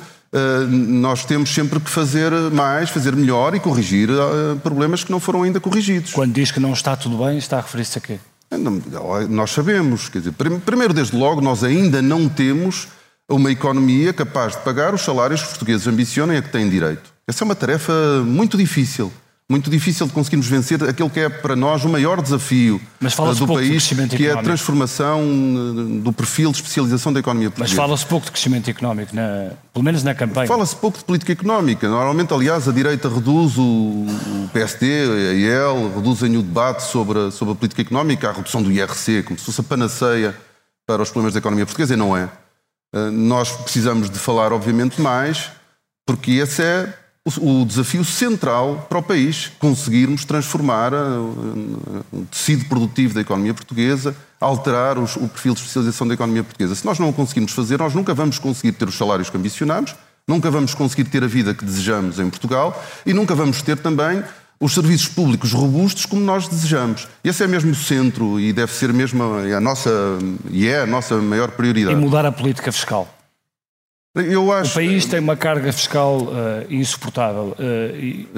nós 0.68 1.24
temos 1.24 1.54
sempre 1.54 1.78
que 1.78 1.90
fazer 1.90 2.32
mais, 2.50 2.90
fazer 2.90 3.14
melhor 3.14 3.54
e 3.54 3.60
corrigir 3.60 4.10
uh, 4.10 4.58
problemas 4.62 5.04
que 5.04 5.12
não 5.12 5.20
foram 5.20 5.44
ainda 5.44 5.60
corrigidos. 5.60 6.12
Quando 6.12 6.32
diz 6.32 6.50
que 6.50 6.58
não 6.58 6.72
está 6.72 6.96
tudo 6.96 7.24
bem, 7.24 7.38
está 7.38 7.58
a 7.58 7.60
referir-se 7.60 7.98
a 7.98 8.00
quê? 8.00 8.18
Nós 9.28 9.50
sabemos, 9.50 10.08
quer 10.08 10.18
dizer, 10.18 10.32
primeiro, 10.32 10.92
desde 10.92 11.16
logo, 11.16 11.40
nós 11.40 11.64
ainda 11.64 12.00
não 12.02 12.28
temos 12.28 12.88
uma 13.28 13.50
economia 13.50 14.12
capaz 14.12 14.54
de 14.54 14.62
pagar 14.62 14.94
os 14.94 15.02
salários 15.02 15.40
que 15.40 15.46
os 15.46 15.52
portugueses 15.52 15.86
ambicionam 15.86 16.34
e 16.34 16.38
a 16.38 16.42
que 16.42 16.50
têm 16.50 16.68
direito. 16.68 17.12
Essa 17.26 17.42
é 17.42 17.46
uma 17.46 17.54
tarefa 17.54 17.92
muito 18.24 18.56
difícil. 18.56 19.12
Muito 19.50 19.68
difícil 19.70 20.06
de 20.06 20.12
conseguirmos 20.14 20.46
vencer 20.46 20.82
aquele 20.82 21.10
que 21.10 21.20
é 21.20 21.28
para 21.28 21.54
nós 21.54 21.84
o 21.84 21.88
maior 21.90 22.22
desafio 22.22 22.80
eh, 22.98 23.34
do 23.34 23.46
país, 23.46 23.86
que 24.16 24.26
é 24.26 24.32
a 24.32 24.42
transformação 24.42 25.20
eh, 25.20 26.02
do 26.02 26.14
perfil 26.14 26.50
de 26.50 26.56
especialização 26.56 27.12
da 27.12 27.20
economia 27.20 27.50
portuguesa. 27.50 27.74
Mas 27.74 27.86
fala-se 27.86 28.06
pouco 28.06 28.24
de 28.24 28.32
crescimento 28.32 28.70
económico, 28.70 29.14
na, 29.14 29.50
pelo 29.70 29.84
menos 29.84 30.02
na 30.02 30.14
campanha. 30.14 30.46
Fala-se 30.46 30.74
pouco 30.74 30.96
de 30.96 31.04
política 31.04 31.32
económica. 31.32 31.86
Normalmente, 31.86 32.32
aliás, 32.32 32.66
a 32.66 32.72
direita 32.72 33.06
reduz 33.06 33.58
o, 33.58 34.06
PSD, 34.50 34.86
a 35.02 35.32
IEL, 35.34 35.92
reduzem 35.94 36.34
o 36.38 36.42
debate 36.42 36.82
sobre 36.84 37.26
a, 37.26 37.30
sobre 37.30 37.52
a 37.52 37.54
política 37.54 37.82
económica, 37.82 38.30
a 38.30 38.32
redução 38.32 38.62
do 38.62 38.72
IRC, 38.72 39.24
como 39.24 39.38
se 39.38 39.44
fosse 39.44 39.60
a 39.60 39.64
panaceia 39.64 40.34
para 40.86 41.02
os 41.02 41.10
problemas 41.10 41.34
da 41.34 41.40
economia 41.40 41.66
portuguesa, 41.66 41.92
e 41.92 41.96
não 41.98 42.16
é. 42.16 42.30
Eh, 42.94 43.10
nós 43.10 43.52
precisamos 43.52 44.08
de 44.08 44.18
falar, 44.18 44.54
obviamente, 44.54 45.02
mais, 45.02 45.50
porque 46.06 46.32
esse 46.32 46.62
é 46.62 47.03
o 47.40 47.64
desafio 47.64 48.04
central 48.04 48.86
para 48.88 48.98
o 48.98 49.02
país, 49.02 49.50
conseguirmos 49.58 50.26
transformar 50.26 50.92
eh, 50.92 50.96
o 52.12 52.26
tecido 52.30 52.66
produtivo 52.66 53.14
da 53.14 53.22
economia 53.22 53.54
portuguesa, 53.54 54.14
alterar 54.38 54.98
o 54.98 55.28
perfil 55.28 55.54
de 55.54 55.60
especialização 55.60 56.06
da 56.06 56.12
economia 56.12 56.44
portuguesa. 56.44 56.74
Se 56.74 56.84
nós 56.84 56.98
não 56.98 57.08
o 57.08 57.12
conseguirmos 57.14 57.52
fazer, 57.52 57.78
nós 57.78 57.94
nunca 57.94 58.12
vamos 58.12 58.38
conseguir 58.38 58.72
ter 58.72 58.86
os 58.86 58.94
salários 58.94 59.30
que 59.30 59.36
ambicionamos, 59.38 59.94
nunca 60.28 60.50
vamos 60.50 60.74
conseguir 60.74 61.04
ter 61.04 61.24
a 61.24 61.26
vida 61.26 61.54
que 61.54 61.64
desejamos 61.64 62.18
em 62.18 62.28
Portugal 62.28 62.84
e 63.06 63.14
nunca 63.14 63.34
vamos 63.34 63.62
ter 63.62 63.78
também 63.78 64.22
os 64.60 64.74
serviços 64.74 65.08
públicos 65.08 65.52
robustos 65.52 66.04
como 66.04 66.20
nós 66.20 66.46
desejamos. 66.46 67.08
Esse 67.24 67.42
é 67.42 67.46
mesmo 67.46 67.72
o 67.72 67.74
centro 67.74 68.38
e 68.38 68.52
deve 68.52 68.72
ser 68.72 68.92
mesmo 68.92 69.22
a, 69.22 69.60
nossa 69.60 69.90
e 70.50 70.68
é 70.68 70.82
a 70.82 70.86
nossa 70.86 71.16
maior 71.16 71.52
prioridade. 71.52 71.96
E 71.96 71.98
mudar 71.98 72.26
a 72.26 72.32
política 72.32 72.70
fiscal. 72.70 73.08
Eu 74.14 74.52
acho... 74.52 74.70
O 74.70 74.74
país 74.74 75.06
tem 75.06 75.20
uma 75.20 75.36
carga 75.36 75.72
fiscal 75.72 76.18
uh, 76.22 76.72
insuportável. 76.72 77.56
Uh, 77.58 77.96
e... 77.96 78.28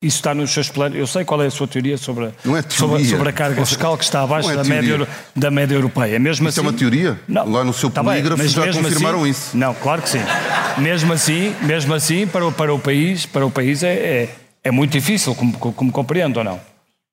Isso 0.00 0.16
está 0.16 0.34
nos 0.34 0.50
seus 0.50 0.68
planos. 0.68 0.98
Eu 0.98 1.06
sei 1.06 1.24
qual 1.24 1.40
é 1.44 1.46
a 1.46 1.50
sua 1.50 1.68
teoria 1.68 1.96
sobre, 1.96 2.24
a, 2.24 2.28
é 2.28 2.32
teoria. 2.32 2.70
sobre, 2.70 3.04
sobre, 3.04 3.28
a 3.28 3.32
carga 3.32 3.64
fiscal 3.64 3.96
que 3.96 4.02
está 4.02 4.22
abaixo 4.22 4.50
é 4.50 4.56
da, 4.56 4.64
média, 4.64 5.08
da 5.36 5.48
média 5.48 5.76
europeia. 5.76 6.18
Mesmo 6.18 6.48
isso 6.48 6.58
assim, 6.58 6.66
é 6.66 6.70
uma 6.70 6.76
teoria? 6.76 7.20
Não, 7.28 7.48
Lá 7.48 7.62
no 7.62 7.72
seu 7.72 7.88
tá 7.88 8.02
polígrafo 8.02 8.48
já 8.48 8.72
confirmaram 8.72 9.20
assim, 9.20 9.30
isso. 9.30 9.56
Não, 9.56 9.72
claro 9.74 10.02
que 10.02 10.08
sim. 10.08 10.18
mesmo 10.78 11.12
assim, 11.12 11.54
mesmo 11.62 11.94
assim 11.94 12.26
para, 12.26 12.44
o, 12.44 12.50
para 12.50 12.74
o 12.74 12.80
país, 12.80 13.26
para 13.26 13.46
o 13.46 13.50
país 13.50 13.84
é, 13.84 13.92
é 13.92 14.28
é 14.64 14.70
muito 14.70 14.92
difícil, 14.92 15.34
como, 15.34 15.52
como 15.58 15.90
compreendo 15.90 16.36
ou 16.38 16.44
não? 16.44 16.60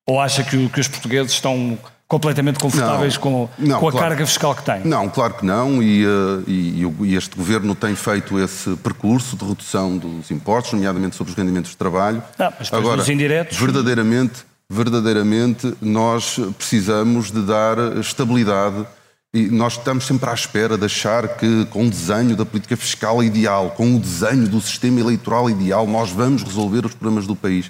Ou 0.07 0.19
acha 0.19 0.43
que, 0.43 0.69
que 0.69 0.79
os 0.79 0.87
portugueses 0.87 1.31
estão 1.31 1.77
completamente 2.09 2.57
confortáveis 2.57 3.13
não, 3.13 3.21
com, 3.21 3.49
não, 3.59 3.79
com 3.79 3.87
a 3.87 3.91
claro, 3.91 4.07
carga 4.07 4.25
fiscal 4.25 4.55
que 4.55 4.63
têm? 4.63 4.83
Não, 4.83 5.07
claro 5.07 5.35
que 5.35 5.45
não, 5.45 5.81
e, 5.81 6.03
uh, 6.03 6.43
e, 6.47 6.83
e, 7.01 7.15
este 7.15 7.37
governo 7.37 7.75
tem 7.75 7.95
feito 7.95 8.39
esse 8.39 8.75
percurso 8.77 9.37
de 9.37 9.45
redução 9.45 9.95
dos 9.95 10.31
impostos, 10.31 10.73
nomeadamente 10.73 11.15
sobre 11.15 11.31
os 11.31 11.37
rendimentos 11.37 11.69
de 11.69 11.77
trabalho. 11.77 12.23
Ah, 12.39 12.51
mas 12.57 12.73
Agora, 12.73 12.99
os 12.99 13.09
indiretos... 13.09 13.55
verdadeiramente, 13.59 14.43
verdadeiramente 14.67 15.71
nós 15.79 16.39
precisamos 16.57 17.31
de 17.31 17.43
dar 17.43 17.77
estabilidade 17.99 18.87
e 19.31 19.45
nós 19.45 19.73
estamos 19.73 20.07
sempre 20.07 20.27
à 20.27 20.33
espera 20.33 20.75
de 20.75 20.85
achar 20.85 21.27
que, 21.37 21.65
com 21.65 21.85
o 21.85 21.89
desenho 21.91 22.35
da 22.35 22.43
política 22.43 22.75
fiscal 22.75 23.23
ideal, 23.23 23.69
com 23.77 23.95
o 23.95 23.99
desenho 23.99 24.47
do 24.47 24.59
sistema 24.59 24.99
eleitoral 24.99 25.47
ideal, 25.47 25.85
nós 25.85 26.09
vamos 26.09 26.41
resolver 26.41 26.87
os 26.87 26.95
problemas 26.95 27.27
do 27.27 27.35
país. 27.35 27.69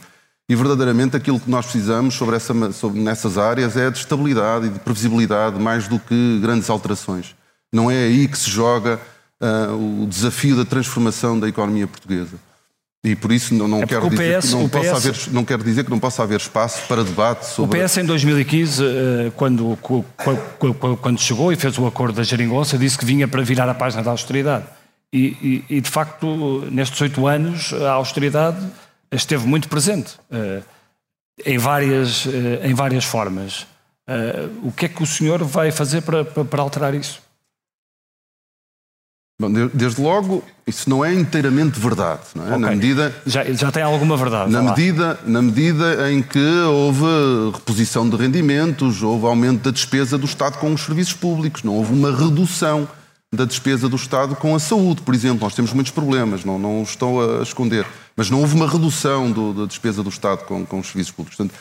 E 0.50 0.56
verdadeiramente 0.56 1.16
aquilo 1.16 1.40
que 1.40 1.50
nós 1.50 1.68
precisamos 1.68 2.16
sobre, 2.16 2.36
essa, 2.36 2.72
sobre 2.72 3.00
nessas 3.00 3.38
áreas 3.38 3.78
é 3.78 3.92
de 3.92 4.00
estabilidade 4.00 4.66
e 4.66 4.70
de 4.70 4.80
previsibilidade, 4.80 5.60
mais 5.60 5.88
do 5.88 6.00
que 6.00 6.40
grandes 6.42 6.68
alterações. 6.72 7.36
Não 7.72 7.92
é 7.92 8.06
aí 8.06 8.28
que 8.28 8.36
se 8.36 8.50
joga 8.50 9.00
uh, 9.40 10.04
o 10.04 10.08
desafio 10.08 10.56
da 10.56 10.66
transformação 10.66 11.40
da 11.40 11.48
economia 11.48 11.86
portuguesa. 11.86 12.38
E 13.04 13.16
por 13.16 13.32
isso 13.32 13.54
não, 13.54 13.68
não, 13.68 13.84
é 13.84 13.86
quero, 13.86 14.10
dizer 14.10 14.42
PS, 14.42 14.50
que 14.50 14.56
não, 14.56 14.68
PS, 14.68 14.72
possa 14.72 14.96
haver, 14.96 15.16
não 15.32 15.46
quero 15.46 15.64
dizer 15.64 15.84
que 15.86 15.90
não 15.92 16.00
possa 16.00 16.24
haver 16.24 16.40
espaço 16.40 16.88
para 16.88 17.04
debate 17.04 17.46
sobre. 17.46 17.80
O 17.80 17.86
PS 17.86 17.98
em 17.98 18.06
2015, 18.06 18.84
eh, 18.84 19.32
quando, 19.38 19.78
quando 21.00 21.22
chegou 21.22 21.54
e 21.54 21.56
fez 21.56 21.78
o 21.78 21.86
acordo 21.88 22.16
da 22.16 22.24
Geringonça, 22.24 22.78
disse 22.78 22.98
que 22.98 23.06
vinha 23.06 23.26
para 23.26 23.42
virar 23.42 23.70
a 23.70 23.74
página 23.74 24.04
da 24.04 24.12
austeridade. 24.12 24.66
E, 25.14 25.64
e, 25.70 25.78
e 25.78 25.82
de 25.82 25.90
facto, 25.90 26.68
nestes 26.70 27.00
oito 27.00 27.26
anos, 27.26 27.72
a 27.72 27.92
austeridade 27.92 28.60
esteve 29.12 29.48
muito 29.48 29.68
presente, 29.68 30.20
eh, 30.32 30.62
em 31.46 31.58
várias, 31.58 32.28
eh, 32.28 32.68
em 32.68 32.74
várias 32.74 33.06
formas. 33.06 33.66
O 34.64 34.72
que 34.72 34.88
é 34.88 34.90
que 34.90 35.04
o 35.04 35.06
senhor 35.06 35.44
vai 35.44 35.72
fazer 35.72 36.02
para, 36.02 36.26
para 36.26 36.62
alterar 36.64 36.96
isso? 36.96 37.22
Bom, 39.40 39.54
desde 39.72 40.02
logo, 40.02 40.44
isso 40.68 40.90
não 40.90 41.06
é 41.06 41.14
inteiramente 41.14 41.80
verdade, 41.80 42.22
não 42.36 42.44
é? 42.44 42.48
Okay. 42.48 42.60
Na 42.60 42.70
medida 42.72 43.16
já, 43.26 43.44
já 43.54 43.72
tem 43.72 43.84
alguma 43.84 44.18
verdade. 44.18 44.52
Na 44.52 44.62
medida, 44.64 45.20
na 45.26 45.42
medida 45.42 46.12
em 46.12 46.24
que 46.24 46.46
houve 46.68 47.06
reposição 47.54 48.10
de 48.10 48.18
rendimentos, 48.18 49.02
houve 49.02 49.28
aumento 49.28 49.64
da 49.64 49.72
despesa 49.72 50.18
do 50.18 50.26
Estado 50.26 50.58
com 50.58 50.74
os 50.74 50.82
serviços 50.82 51.14
públicos, 51.14 51.64
não 51.64 51.76
houve 51.76 51.94
uma 51.94 52.12
redução 52.12 52.90
da 53.34 53.46
despesa 53.46 53.88
do 53.88 53.96
Estado 53.96 54.36
com 54.36 54.56
a 54.56 54.60
saúde, 54.60 55.02
por 55.02 55.14
exemplo. 55.14 55.44
Nós 55.44 55.56
temos 55.56 55.74
muitos 55.74 55.92
problemas, 55.92 56.44
não, 56.44 56.58
não 56.58 56.82
estou 56.82 57.40
a 57.40 57.44
esconder, 57.44 57.86
mas 58.16 58.30
não 58.30 58.42
houve 58.42 58.56
uma 58.56 58.68
redução 58.68 59.32
do, 59.32 59.54
da 59.54 59.66
despesa 59.66 60.02
do 60.02 60.10
Estado 60.10 60.46
com, 60.46 60.66
com 60.66 60.80
os 60.80 60.88
serviços 60.88 61.12
públicos. 61.12 61.38
Portanto, 61.38 61.58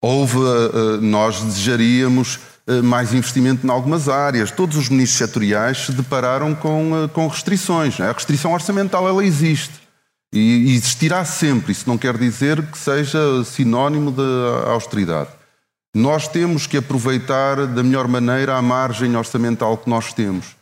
houve, 0.00 0.38
uh, 0.38 1.00
nós 1.00 1.40
desejaríamos 1.40 2.38
eh, 2.64 2.80
mais 2.80 3.12
investimento 3.12 3.66
em 3.66 3.70
algumas 3.70 4.08
áreas. 4.08 4.52
Todos 4.52 4.76
os 4.76 4.88
ministros 4.88 5.18
setoriais 5.18 5.86
se 5.86 5.92
depararam 5.92 6.54
com, 6.54 7.04
eh, 7.04 7.08
com 7.08 7.26
restrições. 7.26 8.00
A 8.00 8.12
restrição 8.12 8.52
orçamental 8.52 9.08
ela 9.08 9.24
existe 9.24 9.74
e 10.32 10.72
existirá 10.74 11.24
sempre. 11.24 11.72
Isso 11.72 11.88
não 11.88 11.98
quer 11.98 12.16
dizer 12.16 12.62
que 12.66 12.78
seja 12.78 13.42
sinónimo 13.44 14.12
de 14.12 14.22
austeridade. 14.68 15.30
Nós 15.94 16.28
temos 16.28 16.66
que 16.66 16.76
aproveitar 16.76 17.66
da 17.66 17.82
melhor 17.82 18.06
maneira 18.06 18.56
a 18.56 18.62
margem 18.62 19.16
orçamental 19.16 19.76
que 19.76 19.90
nós 19.90 20.12
temos. 20.12 20.56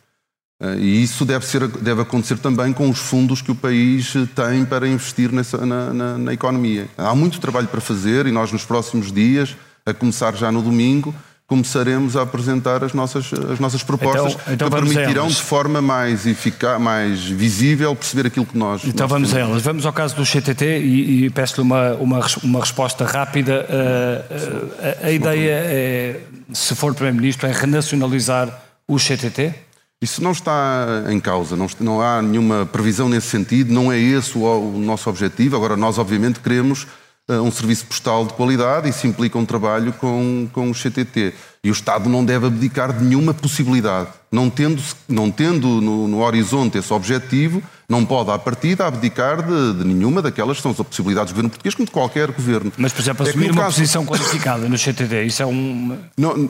Eh, 0.61 0.75
e 0.77 1.03
isso 1.03 1.25
deve, 1.25 1.45
ser, 1.45 1.67
deve 1.67 2.01
acontecer 2.01 2.37
também 2.37 2.71
com 2.71 2.89
os 2.89 2.99
fundos 2.99 3.41
que 3.41 3.51
o 3.51 3.55
país 3.55 4.13
tem 4.35 4.63
para 4.63 4.87
investir 4.87 5.31
nessa, 5.31 5.65
na, 5.65 5.93
na, 5.93 6.17
na 6.17 6.33
economia. 6.33 6.87
Há 6.97 7.15
muito 7.15 7.39
trabalho 7.39 7.67
para 7.67 7.81
fazer 7.81 8.27
e 8.27 8.31
nós, 8.31 8.51
nos 8.51 8.63
próximos 8.63 9.11
dias, 9.11 9.55
a 9.85 9.93
começar 9.93 10.35
já 10.35 10.51
no 10.51 10.61
domingo, 10.61 11.13
começaremos 11.47 12.15
a 12.15 12.21
apresentar 12.21 12.81
as 12.81 12.93
nossas, 12.93 13.29
as 13.51 13.59
nossas 13.59 13.83
propostas 13.83 14.33
então, 14.33 14.53
então 14.53 14.69
que 14.69 14.75
permitirão 14.75 15.27
de 15.27 15.41
forma 15.41 15.81
mais 15.81 16.25
eficaz, 16.25 16.79
mais 16.79 17.25
visível 17.25 17.93
perceber 17.93 18.27
aquilo 18.27 18.45
que 18.45 18.57
nós. 18.57 18.83
Então 18.85 19.03
nós 19.03 19.11
vamos 19.11 19.33
a 19.33 19.39
elas. 19.39 19.61
Vamos 19.61 19.85
ao 19.85 19.91
caso 19.91 20.15
do 20.15 20.25
CTT 20.25 20.79
e, 20.79 21.25
e 21.25 21.29
peço-lhe 21.29 21.63
uma, 21.63 21.93
uma, 21.95 22.25
uma 22.41 22.59
resposta 22.61 23.03
rápida. 23.03 23.65
Uh, 23.67 24.33
uh, 24.33 25.07
a 25.07 25.11
ideia 25.11 25.51
é, 25.51 26.19
se 26.53 26.73
for 26.73 26.93
Primeiro-Ministro, 26.93 27.47
é 27.47 27.51
renacionalizar 27.51 28.47
o 28.87 28.97
CTT? 28.97 29.53
Isso 30.01 30.23
não 30.23 30.31
está 30.31 31.03
em 31.09 31.19
causa, 31.19 31.55
não, 31.55 31.67
não 31.79 32.01
há 32.01 32.23
nenhuma 32.23 32.65
previsão 32.65 33.07
nesse 33.07 33.27
sentido, 33.27 33.71
não 33.71 33.91
é 33.91 33.99
esse 33.99 34.35
o, 34.35 34.41
o 34.41 34.79
nosso 34.79 35.07
objetivo. 35.07 35.55
Agora, 35.55 35.77
nós 35.77 35.99
obviamente 35.99 36.39
queremos 36.39 36.87
uh, 37.29 37.33
um 37.35 37.51
serviço 37.51 37.85
postal 37.85 38.25
de 38.25 38.33
qualidade, 38.33 38.89
isso 38.89 39.05
implica 39.05 39.37
um 39.37 39.45
trabalho 39.45 39.93
com, 39.93 40.49
com 40.51 40.71
o 40.71 40.73
CTT. 40.73 41.35
E 41.63 41.69
o 41.69 41.71
Estado 41.71 42.09
não 42.09 42.25
deve 42.25 42.47
abdicar 42.47 42.91
de 42.91 43.03
nenhuma 43.03 43.31
possibilidade. 43.31 44.09
Não 44.31 44.49
tendo, 44.49 44.81
não 45.07 45.29
tendo 45.29 45.67
no, 45.79 46.07
no 46.07 46.21
horizonte 46.21 46.79
esse 46.79 46.91
objetivo, 46.91 47.61
não 47.87 48.03
pode, 48.03 48.31
à 48.31 48.39
partida, 48.39 48.87
abdicar 48.87 49.43
de, 49.43 49.73
de, 49.73 49.85
nenhuma 49.85 50.19
daquelas 50.19 50.57
que 50.57 50.63
são 50.63 50.71
as 50.71 50.77
possibilidades 50.77 51.31
do 51.31 51.35
governo 51.35 51.49
português, 51.51 51.75
como 51.75 51.85
de 51.85 51.91
qualquer 51.91 52.31
governo. 52.31 52.73
Mas, 52.75 52.91
por 52.91 53.01
exemplo, 53.01 53.27
é 53.27 53.29
assumir 53.29 53.49
é 53.49 53.51
uma 53.51 53.61
caso... 53.61 53.75
posição 53.75 54.03
qualificada 54.03 54.67
no 54.67 54.77
CTT, 54.79 55.25
isso 55.25 55.43
é 55.43 55.45
um. 55.45 55.95
Não, 56.17 56.49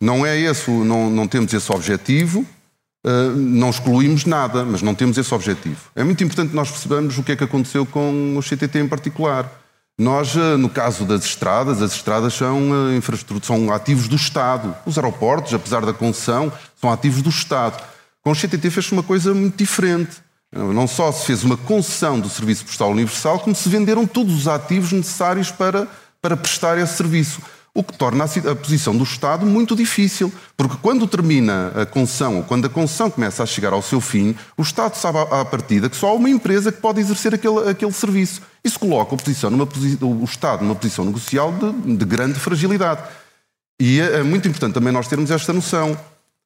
não 0.00 0.24
é 0.24 0.38
esse, 0.38 0.70
não, 0.70 1.10
não 1.10 1.28
temos 1.28 1.52
esse 1.52 1.70
objetivo. 1.70 2.46
Uh, 3.06 3.36
não 3.36 3.70
excluímos 3.70 4.24
nada, 4.24 4.64
mas 4.64 4.82
não 4.82 4.92
temos 4.92 5.16
esse 5.16 5.32
objetivo. 5.32 5.76
É 5.94 6.02
muito 6.02 6.24
importante 6.24 6.52
nós 6.52 6.68
percebamos 6.68 7.16
o 7.16 7.22
que 7.22 7.30
é 7.30 7.36
que 7.36 7.44
aconteceu 7.44 7.86
com 7.86 8.36
o 8.36 8.42
CTT 8.42 8.80
em 8.80 8.88
particular. 8.88 9.48
Nós, 9.96 10.36
eh, 10.36 10.56
no 10.56 10.68
caso 10.68 11.06
das 11.06 11.24
estradas, 11.24 11.80
as 11.80 11.92
estradas 11.94 12.34
são 12.34 12.94
infraestrutura, 12.94 13.46
são 13.46 13.72
ativos 13.72 14.08
do 14.08 14.16
Estado. 14.16 14.74
Os 14.84 14.98
aeroportos, 14.98 15.54
apesar 15.54 15.86
da 15.86 15.92
concessão, 15.94 16.52
são 16.78 16.92
ativos 16.92 17.22
do 17.22 17.30
Estado. 17.30 17.82
Com 18.20 18.32
o 18.32 18.34
CTT 18.34 18.70
fez-se 18.70 18.92
uma 18.92 19.02
coisa 19.02 19.32
muito 19.32 19.56
diferente. 19.56 20.16
Não 20.52 20.86
só 20.86 21.10
se 21.12 21.26
fez 21.26 21.44
uma 21.44 21.56
concessão 21.56 22.20
do 22.20 22.28
Serviço 22.28 22.64
Postal 22.66 22.90
Universal, 22.90 23.38
como 23.38 23.54
se 23.54 23.68
venderam 23.68 24.06
todos 24.06 24.34
os 24.34 24.48
ativos 24.48 24.92
necessários 24.92 25.50
para, 25.50 25.88
para 26.20 26.36
prestar 26.36 26.76
esse 26.76 26.94
serviço 26.94 27.40
o 27.76 27.84
que 27.84 27.92
torna 27.92 28.24
a, 28.24 28.54
posição 28.56 28.96
do 28.96 29.04
Estado 29.04 29.44
muito 29.44 29.76
difícil, 29.76 30.32
porque 30.56 30.76
quando 30.80 31.06
termina 31.06 31.72
a 31.76 31.84
concessão, 31.84 32.38
ou 32.38 32.42
quando 32.42 32.64
a 32.64 32.70
concessão 32.70 33.10
começa 33.10 33.42
a 33.42 33.46
chegar 33.46 33.74
ao 33.74 33.82
seu 33.82 34.00
fim, 34.00 34.34
o 34.56 34.62
Estado 34.62 34.94
sabe 34.94 35.18
à 35.18 35.44
partida 35.44 35.90
que 35.90 35.96
só 35.96 36.08
há 36.08 36.12
uma 36.14 36.30
empresa 36.30 36.72
que 36.72 36.80
pode 36.80 37.00
exercer 37.00 37.34
aquele, 37.34 37.68
aquele 37.68 37.92
serviço. 37.92 38.40
Isso 38.64 38.80
coloca 38.80 39.14
a 39.14 39.18
posição 39.18 39.50
numa, 39.50 39.68
o 40.00 40.24
Estado 40.24 40.64
numa 40.64 40.74
posição 40.74 41.04
negocial 41.04 41.52
de, 41.52 41.96
de 41.96 42.04
grande 42.06 42.40
fragilidade. 42.40 43.02
E 43.78 44.00
é, 44.00 44.20
é 44.20 44.22
muito 44.22 44.48
importante 44.48 44.72
também 44.72 44.90
nós 44.90 45.06
termos 45.06 45.30
esta 45.30 45.52
noção. 45.52 45.98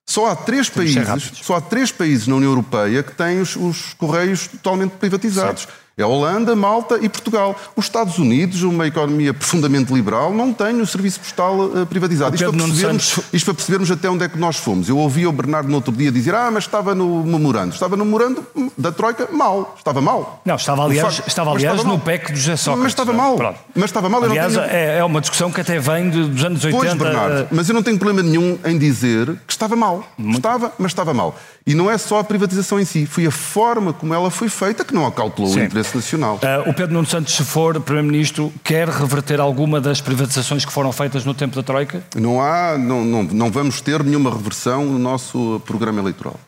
Só 0.08 0.26
há 0.26 0.34
três 0.34 0.68
países, 0.68 1.30
só 1.40 1.54
há 1.54 1.60
três 1.60 1.92
países 1.92 2.26
na 2.26 2.34
União 2.34 2.50
Europeia 2.50 3.04
que 3.04 3.14
têm 3.14 3.40
os, 3.40 3.54
os 3.54 3.94
correios 3.94 4.48
totalmente 4.48 4.92
privatizados. 4.92 5.62
Certo. 5.62 5.79
É 6.00 6.02
a 6.02 6.06
Holanda, 6.06 6.56
Malta 6.56 6.98
e 7.00 7.08
Portugal. 7.08 7.54
Os 7.76 7.84
Estados 7.84 8.18
Unidos, 8.18 8.62
uma 8.62 8.86
economia 8.86 9.34
profundamente 9.34 9.92
liberal, 9.92 10.32
não 10.32 10.52
tem 10.52 10.80
o 10.80 10.86
serviço 10.86 11.20
postal 11.20 11.58
uh, 11.60 11.86
privatizado. 11.86 12.34
Isto 12.34 12.50
para, 12.50 12.64
percebermos, 12.64 13.20
isto 13.32 13.44
para, 13.44 13.54
percebermos, 13.54 13.90
até 13.90 14.08
onde 14.08 14.24
é 14.24 14.28
que 14.28 14.38
nós 14.38 14.56
fomos. 14.56 14.88
Eu 14.88 14.96
ouvi 14.96 15.26
o 15.26 15.32
Bernardo 15.32 15.68
no 15.68 15.74
outro 15.76 15.92
dia 15.92 16.10
dizer 16.10 16.34
ah, 16.34 16.50
mas 16.50 16.64
estava 16.64 16.94
no 16.94 17.22
memorando. 17.22 17.74
Estava 17.74 17.96
no 17.96 18.04
memorando 18.04 18.46
da 18.78 18.90
Troika 18.90 19.28
mal. 19.30 19.74
Estava 19.76 20.00
mal. 20.00 20.40
Não, 20.44 20.54
estava 20.54 20.84
aliás, 20.84 21.16
facto, 21.16 21.28
estava, 21.28 21.50
aliás 21.50 21.76
estava 21.76 21.94
no 21.94 22.00
PEC 22.00 22.32
do 22.32 22.38
José 22.38 22.56
Sócrates. 22.56 22.82
Mas 22.82 22.92
estava 22.92 23.12
mal. 23.12 23.36
Pronto. 23.36 23.58
Mas 23.74 23.84
estava 23.84 24.08
mal. 24.08 24.24
Aliás, 24.24 24.54
tenho... 24.54 24.64
é, 24.64 24.98
é, 24.98 25.04
uma 25.04 25.20
discussão 25.20 25.50
que 25.50 25.60
até 25.60 25.78
vem 25.78 26.08
dos 26.08 26.44
anos 26.44 26.64
80. 26.64 26.70
Pois, 26.70 26.94
Bernardo, 26.94 27.42
uh... 27.42 27.48
mas 27.50 27.68
eu 27.68 27.74
não 27.74 27.82
tenho 27.82 27.98
problema 27.98 28.26
nenhum 28.26 28.58
em 28.64 28.78
dizer 28.78 29.26
que 29.46 29.52
estava 29.52 29.76
mal. 29.76 30.02
Muito... 30.16 30.38
Estava, 30.38 30.72
mas 30.78 30.92
estava 30.92 31.12
mal. 31.12 31.36
E 31.66 31.74
não 31.74 31.90
é 31.90 31.98
só 31.98 32.20
a 32.20 32.24
privatização 32.24 32.80
em 32.80 32.84
si, 32.84 33.06
foi 33.06 33.26
a 33.26 33.30
forma 33.30 33.92
como 33.92 34.14
ela 34.14 34.30
foi 34.30 34.48
feita 34.48 34.84
que 34.84 34.94
não 34.94 35.06
acautelou 35.06 35.50
Sim. 35.52 35.60
o 35.60 35.64
interesse 35.64 35.89
nacional. 35.94 36.36
Uh, 36.36 36.70
o 36.70 36.74
Pedro 36.74 36.94
Nuno 36.94 37.06
Santos, 37.06 37.34
se 37.34 37.44
for 37.44 37.80
Primeiro-Ministro, 37.80 38.52
quer 38.62 38.88
reverter 38.88 39.40
alguma 39.40 39.80
das 39.80 40.00
privatizações 40.00 40.64
que 40.64 40.72
foram 40.72 40.92
feitas 40.92 41.24
no 41.24 41.34
tempo 41.34 41.56
da 41.56 41.62
Troika? 41.62 42.02
Não 42.14 42.40
há, 42.40 42.76
não, 42.78 43.04
não, 43.04 43.22
não 43.22 43.50
vamos 43.50 43.80
ter 43.80 44.02
nenhuma 44.02 44.30
reversão 44.30 44.84
no 44.84 44.98
nosso 44.98 45.60
programa 45.66 46.00
eleitoral. 46.00 46.38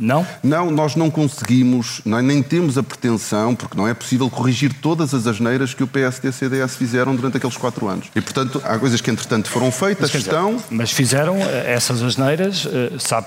Não? 0.00 0.24
Não, 0.44 0.70
nós 0.70 0.94
não 0.94 1.10
conseguimos, 1.10 2.00
nem, 2.04 2.22
nem 2.22 2.40
temos 2.40 2.78
a 2.78 2.84
pretensão, 2.84 3.52
porque 3.56 3.76
não 3.76 3.88
é 3.88 3.92
possível 3.92 4.30
corrigir 4.30 4.72
todas 4.72 5.12
as 5.12 5.26
asneiras 5.26 5.74
que 5.74 5.82
o 5.82 5.88
PSD 5.88 6.28
e 6.28 6.30
o 6.30 6.32
CDS 6.32 6.76
fizeram 6.76 7.16
durante 7.16 7.36
aqueles 7.36 7.56
quatro 7.56 7.88
anos. 7.88 8.06
E, 8.14 8.20
portanto, 8.20 8.62
há 8.64 8.78
coisas 8.78 9.00
que, 9.00 9.10
entretanto, 9.10 9.50
foram 9.50 9.72
feitas, 9.72 10.12
mas, 10.12 10.22
estão... 10.22 10.56
Mas 10.70 10.92
fizeram 10.92 11.36
eh, 11.38 11.72
essas 11.72 12.00
asneiras, 12.00 12.64
eh, 12.70 12.92
sabe, 13.00 13.26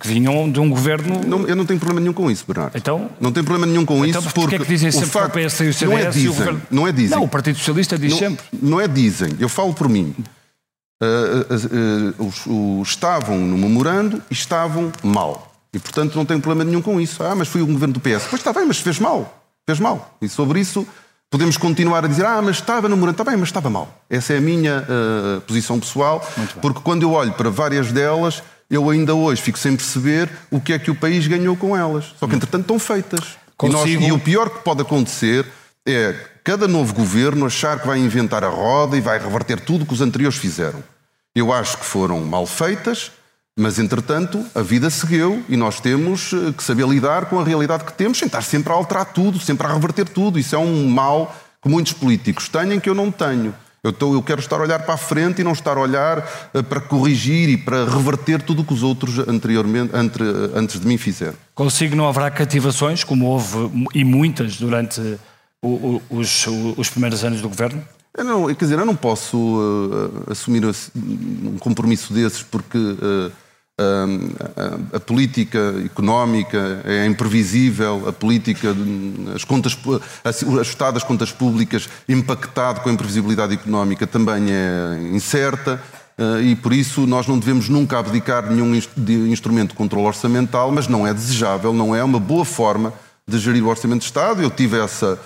que 0.00 0.08
vinham 0.08 0.50
de 0.50 0.58
um 0.58 0.70
governo. 0.70 1.20
Não, 1.26 1.46
eu 1.46 1.54
não 1.54 1.66
tenho 1.66 1.78
problema 1.78 2.00
nenhum 2.00 2.14
com 2.14 2.30
isso, 2.30 2.44
Bernardo. 2.46 2.76
Então, 2.76 3.10
não 3.20 3.30
tenho 3.30 3.44
problema 3.44 3.70
nenhum 3.70 3.84
com 3.84 4.04
então, 4.06 4.22
isso. 4.22 4.32
Porque 4.32 4.56
é 4.56 4.58
que 4.58 4.66
dizem 4.66 4.90
sempre 4.90 5.10
facto, 5.10 5.32
que 5.34 5.38
o 5.38 5.46
PS 5.46 5.60
e 5.60 5.68
o 5.68 5.74
CDS 5.74 5.82
não 5.82 5.98
é 5.98 6.10
dizem, 6.10 6.28
o 6.28 6.34
governo... 6.34 6.62
Não 6.70 6.88
é 6.88 6.92
dizem. 6.92 7.18
Não, 7.18 7.24
o 7.24 7.28
Partido 7.28 7.58
Socialista 7.58 7.98
diz 7.98 8.12
não, 8.12 8.18
sempre. 8.18 8.44
Não 8.62 8.80
é 8.80 8.88
dizem. 8.88 9.36
Eu 9.38 9.48
falo 9.48 9.74
por 9.74 9.88
mim. 9.88 10.14
Uh, 11.02 11.06
uh, 11.06 12.24
uh, 12.24 12.26
os, 12.26 12.46
os, 12.46 12.88
estavam 12.88 13.38
no 13.38 13.58
memorando 13.58 14.22
e 14.30 14.32
estavam 14.32 14.90
mal. 15.02 15.52
E, 15.72 15.78
portanto, 15.78 16.16
não 16.16 16.24
tenho 16.24 16.40
problema 16.40 16.68
nenhum 16.68 16.82
com 16.82 16.98
isso. 16.98 17.22
Ah, 17.22 17.34
mas 17.34 17.48
foi 17.48 17.60
o 17.60 17.66
governo 17.66 17.92
do 17.92 18.00
PS. 18.00 18.26
Pois 18.28 18.40
está 18.40 18.52
bem, 18.54 18.64
mas 18.66 18.78
fez 18.78 18.98
mal. 18.98 19.44
Fez 19.66 19.78
mal. 19.78 20.16
E 20.20 20.28
sobre 20.28 20.60
isso 20.60 20.86
podemos 21.30 21.56
continuar 21.58 22.04
a 22.04 22.08
dizer, 22.08 22.24
ah, 22.24 22.40
mas 22.42 22.56
estava 22.56 22.88
no 22.88 22.96
memorando. 22.96 23.20
Está 23.20 23.30
bem, 23.30 23.38
mas 23.38 23.50
estava 23.50 23.68
mal. 23.68 24.02
Essa 24.08 24.32
é 24.32 24.38
a 24.38 24.40
minha 24.40 24.84
posição 25.46 25.78
pessoal. 25.78 26.26
Porque 26.60 26.80
quando 26.80 27.02
eu 27.02 27.12
olho 27.12 27.32
para 27.32 27.50
várias 27.50 27.92
delas 27.92 28.42
eu 28.70 28.88
ainda 28.88 29.14
hoje 29.14 29.42
fico 29.42 29.58
sem 29.58 29.76
perceber 29.76 30.30
o 30.50 30.60
que 30.60 30.72
é 30.72 30.78
que 30.78 30.90
o 30.90 30.94
país 30.94 31.26
ganhou 31.26 31.56
com 31.56 31.76
elas. 31.76 32.14
Só 32.18 32.28
que, 32.28 32.36
entretanto, 32.36 32.62
estão 32.62 32.78
feitas. 32.78 33.36
E, 33.62 33.68
nós, 33.68 33.90
e, 33.90 34.12
o 34.12 34.18
pior 34.18 34.48
que 34.48 34.60
pode 34.60 34.80
acontecer 34.80 35.44
é 35.86 36.14
cada 36.44 36.68
novo 36.68 36.94
governo 36.94 37.44
achar 37.44 37.80
que 37.80 37.86
vai 37.86 37.98
inventar 37.98 38.44
a 38.44 38.48
roda 38.48 38.96
e 38.96 39.00
vai 39.00 39.18
reverter 39.18 39.60
tudo 39.60 39.82
o 39.82 39.86
que 39.86 39.92
os 39.92 40.00
anteriores 40.00 40.38
fizeram. 40.38 40.82
Eu 41.34 41.52
acho 41.52 41.78
que 41.78 41.84
foram 41.84 42.20
mal 42.20 42.46
feitas, 42.46 43.12
mas, 43.58 43.78
entretanto, 43.78 44.44
a 44.54 44.62
vida 44.62 44.88
seguiu 44.88 45.44
e 45.48 45.56
nós 45.56 45.80
temos 45.80 46.32
eh, 46.32 46.52
que 46.56 46.62
saber 46.62 46.86
lidar 46.88 47.26
com 47.26 47.38
a 47.38 47.44
realidade 47.44 47.84
que 47.84 47.92
temos, 47.92 48.18
sem 48.18 48.26
estar 48.26 48.42
sempre 48.42 48.72
a 48.72 48.76
alterar 48.76 49.06
tudo, 49.06 49.38
sempre 49.38 49.66
a 49.66 49.72
reverter 49.72 50.08
tudo. 50.08 50.38
Isso 50.38 50.54
é 50.54 50.58
um 50.58 50.88
mal 50.88 51.36
que 51.62 51.68
muitos 51.68 51.92
políticos 51.92 52.48
têm 52.48 52.80
que 52.80 52.88
eu 52.88 52.94
não 52.94 53.10
tenho. 53.10 53.54
Eu, 53.82 53.92
tô, 53.92 54.12
eu 54.14 54.22
quero 54.22 54.40
estar 54.40 54.56
a 54.56 54.62
olhar 54.62 54.80
para 54.80 54.94
a 54.94 54.98
frente 54.98 55.40
e 55.40 55.44
não 55.44 55.52
estar 55.52 55.76
a 55.76 55.80
olhar 55.80 56.18
uh, 56.52 56.62
para 56.62 56.80
corrigir 56.80 57.48
e 57.48 57.56
para 57.56 57.84
reverter 57.84 58.42
tudo 58.42 58.60
o 58.60 58.64
que 58.64 58.74
os 58.74 58.82
outros 58.82 59.18
anteriormente, 59.20 59.96
entre, 59.96 60.22
uh, 60.22 60.52
antes 60.54 60.78
de 60.78 60.86
mim 60.86 60.98
fizeram. 60.98 61.34
Consigo 61.54 61.96
não 61.96 62.06
haverá 62.06 62.30
cativações, 62.30 63.04
como 63.04 63.26
houve 63.26 63.70
e 63.94 64.04
muitas 64.04 64.56
durante 64.56 65.00
o, 65.62 65.68
o, 65.68 66.02
os, 66.10 66.46
os, 66.76 66.90
primeiros 66.90 67.24
anos 67.24 67.40
do 67.40 67.48
governo? 67.48 67.82
Eu 68.16 68.24
não, 68.24 68.46
quer 68.48 68.64
dizer, 68.64 68.78
eu 68.78 68.84
não 68.84 68.96
posso 68.96 69.38
uh, 69.38 70.30
assumir 70.30 70.62
um 70.64 71.56
compromisso 71.58 72.12
desses 72.12 72.42
porque 72.42 72.78
a, 74.92 74.96
a, 74.96 75.00
política 75.00 75.74
económica 75.84 76.82
é 76.84 77.06
imprevisível, 77.06 78.04
a 78.08 78.12
política, 78.12 78.74
as 79.34 79.44
contas, 79.44 79.76
ajustada 80.24 80.98
às 80.98 81.04
contas 81.04 81.32
públicas, 81.32 81.88
impactado 82.08 82.80
com 82.80 82.88
a 82.88 82.92
imprevisibilidade 82.92 83.54
económica, 83.54 84.06
também 84.06 84.46
é 84.50 85.10
incerta. 85.12 85.80
Eh, 86.20 86.42
e 86.42 86.56
por 86.56 86.72
isso 86.72 87.06
nós 87.06 87.26
não 87.26 87.38
devemos 87.38 87.68
nunca 87.70 87.98
abdicar 87.98 88.50
nenhum 88.50 88.74
instrumento 88.74 89.70
de 89.70 89.76
controle 89.76 90.06
orçamental, 90.06 90.70
mas 90.70 90.86
não 90.86 91.06
é 91.06 91.14
desejável, 91.14 91.72
não 91.72 91.96
é 91.96 92.04
uma 92.04 92.20
boa 92.20 92.44
forma 92.44 92.92
de 93.26 93.38
gerir 93.38 93.64
o 93.64 93.68
orçamento 93.68 94.00
de 94.00 94.06
Estado. 94.06 94.42
Eu 94.42 94.50
tive 94.50 94.78
essa, 94.78 95.18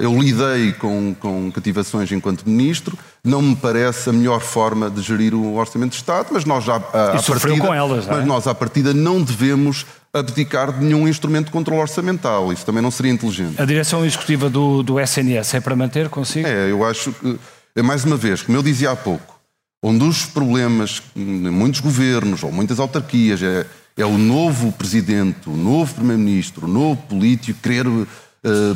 eu 0.00 0.16
lidei 0.20 0.72
com, 0.72 1.14
com 1.18 1.50
cativações 1.50 2.12
enquanto 2.12 2.48
ministro, 2.48 2.96
não 3.24 3.42
me 3.42 3.56
parece 3.56 4.08
a 4.08 4.12
melhor 4.12 4.40
forma 4.40 4.88
de 4.88 5.02
gerir 5.02 5.34
o 5.34 5.56
orçamento 5.56 5.90
de 5.90 5.96
Estado, 5.96 6.28
mas 6.30 6.44
nós 6.44 6.64
já 6.64 6.76
uh, 6.76 6.82
partida, 7.26 7.58
com 7.58 7.74
elas, 7.74 8.06
mas 8.06 8.18
é? 8.18 8.24
nós 8.24 8.46
à 8.46 8.54
partida 8.54 8.94
não 8.94 9.20
devemos 9.20 9.84
abdicar 10.12 10.72
de 10.72 10.84
nenhum 10.84 11.08
instrumento 11.08 11.46
de 11.46 11.52
controle 11.52 11.80
orçamental. 11.80 12.52
Isso 12.52 12.64
também 12.64 12.80
não 12.82 12.90
seria 12.90 13.12
inteligente. 13.12 13.60
A 13.60 13.64
direção 13.64 14.04
executiva 14.04 14.48
do, 14.48 14.82
do 14.82 15.00
SNS 15.00 15.54
é 15.54 15.60
para 15.60 15.74
manter 15.74 16.08
consigo? 16.08 16.46
É, 16.46 16.70
eu 16.70 16.84
acho 16.84 17.12
que, 17.12 17.38
é 17.74 17.82
mais 17.82 18.04
uma 18.04 18.16
vez, 18.16 18.42
como 18.42 18.56
eu 18.56 18.62
dizia 18.62 18.92
há 18.92 18.96
pouco, 18.96 19.36
um 19.82 19.96
dos 19.96 20.24
problemas 20.24 21.02
em 21.14 21.50
muitos 21.50 21.80
governos 21.80 22.42
ou 22.42 22.50
muitas 22.50 22.80
autarquias 22.80 23.42
é, 23.42 23.66
é 23.96 24.04
o 24.04 24.16
novo 24.16 24.72
presidente, 24.72 25.48
o 25.48 25.56
novo 25.56 25.94
primeiro-ministro, 25.94 26.66
o 26.66 26.68
novo 26.68 27.00
político 27.02 27.60
querer 27.62 27.86
eh, 27.86 28.06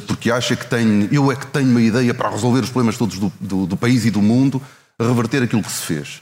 porque 0.07 0.31
acha 0.31 0.57
que 0.57 0.67
tem, 0.67 1.09
eu 1.13 1.31
é 1.31 1.37
que 1.37 1.47
tenho 1.47 1.69
uma 1.69 1.81
ideia 1.81 2.13
para 2.13 2.31
resolver 2.31 2.61
os 2.61 2.71
problemas 2.71 2.97
todos 2.97 3.19
do, 3.19 3.33
do, 3.41 3.67
do 3.67 3.77
país 3.77 4.05
e 4.05 4.11
do 4.11 4.21
mundo, 4.21 4.61
reverter 4.99 5.43
aquilo 5.43 5.63
que 5.63 5.71
se 5.71 5.83
fez. 5.83 6.21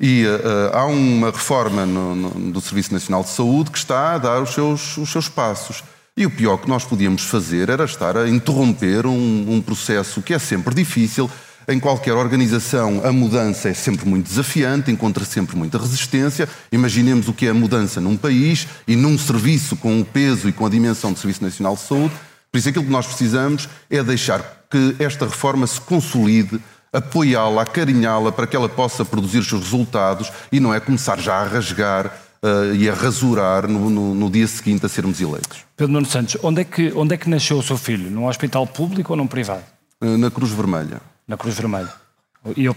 E 0.00 0.26
uh, 0.26 0.76
há 0.76 0.84
uma 0.84 1.30
reforma 1.30 1.86
no, 1.86 2.14
no, 2.14 2.52
do 2.52 2.60
Serviço 2.60 2.92
Nacional 2.92 3.22
de 3.22 3.30
Saúde 3.30 3.70
que 3.70 3.78
está 3.78 4.14
a 4.14 4.18
dar 4.18 4.42
os 4.42 4.50
seus, 4.50 4.96
os 4.98 5.10
seus 5.10 5.28
passos. 5.28 5.82
E 6.16 6.26
o 6.26 6.30
pior 6.30 6.58
que 6.58 6.68
nós 6.68 6.84
podíamos 6.84 7.22
fazer 7.24 7.70
era 7.70 7.84
estar 7.84 8.16
a 8.16 8.28
interromper 8.28 9.06
um, 9.06 9.54
um 9.54 9.60
processo 9.60 10.20
que 10.20 10.34
é 10.34 10.38
sempre 10.38 10.74
difícil. 10.74 11.30
em 11.68 11.80
qualquer 11.80 12.12
organização 12.12 13.00
a 13.04 13.12
mudança 13.12 13.68
é 13.68 13.74
sempre 13.74 14.06
muito 14.06 14.28
desafiante, 14.28 14.90
encontra 14.90 15.24
sempre 15.24 15.56
muita 15.56 15.78
resistência. 15.78 16.48
Imaginemos 16.70 17.28
o 17.28 17.32
que 17.32 17.46
é 17.46 17.50
a 17.50 17.54
mudança 17.54 18.00
num 18.00 18.16
país 18.16 18.66
e 18.86 18.96
num 18.96 19.18
serviço 19.18 19.76
com 19.76 20.00
o 20.00 20.04
peso 20.04 20.48
e 20.48 20.52
com 20.52 20.66
a 20.66 20.70
dimensão 20.70 21.12
do 21.12 21.18
Serviço 21.18 21.42
Nacional 21.42 21.74
de 21.74 21.82
Saúde. 21.82 22.14
Por 22.56 22.60
isso, 22.60 22.70
aquilo 22.70 22.86
que 22.86 22.90
nós 22.90 23.06
precisamos 23.06 23.68
é 23.90 24.02
deixar 24.02 24.64
que 24.70 24.96
esta 24.98 25.26
reforma 25.26 25.66
se 25.66 25.78
consolide, 25.78 26.58
apoiá-la, 26.90 27.60
acarinhá-la 27.60 28.32
para 28.32 28.46
que 28.46 28.56
ela 28.56 28.66
possa 28.66 29.04
produzir 29.04 29.40
os 29.40 29.46
seus 29.46 29.64
resultados 29.64 30.32
e 30.50 30.58
não 30.58 30.72
é 30.72 30.80
começar 30.80 31.18
já 31.18 31.34
a 31.34 31.44
rasgar 31.44 32.06
uh, 32.42 32.74
e 32.74 32.88
a 32.88 32.94
rasurar 32.94 33.68
no, 33.68 33.90
no, 33.90 34.14
no, 34.14 34.30
dia 34.30 34.46
seguinte 34.46 34.86
a 34.86 34.88
sermos 34.88 35.20
eleitos. 35.20 35.66
Pedro 35.76 35.92
Nuno 35.92 36.06
Santos, 36.06 36.38
onde 36.42 36.62
é, 36.62 36.64
que, 36.64 36.90
onde 36.96 37.12
é 37.12 37.18
que 37.18 37.28
nasceu 37.28 37.58
o 37.58 37.62
seu 37.62 37.76
filho? 37.76 38.10
Num 38.10 38.26
hospital 38.26 38.66
público 38.66 39.12
ou 39.12 39.18
num 39.18 39.26
privado? 39.26 39.62
Uh, 40.02 40.16
na 40.16 40.30
Cruz 40.30 40.50
Vermelha. 40.50 41.02
Na 41.28 41.36
Cruz 41.36 41.56
Vermelha. 41.56 41.92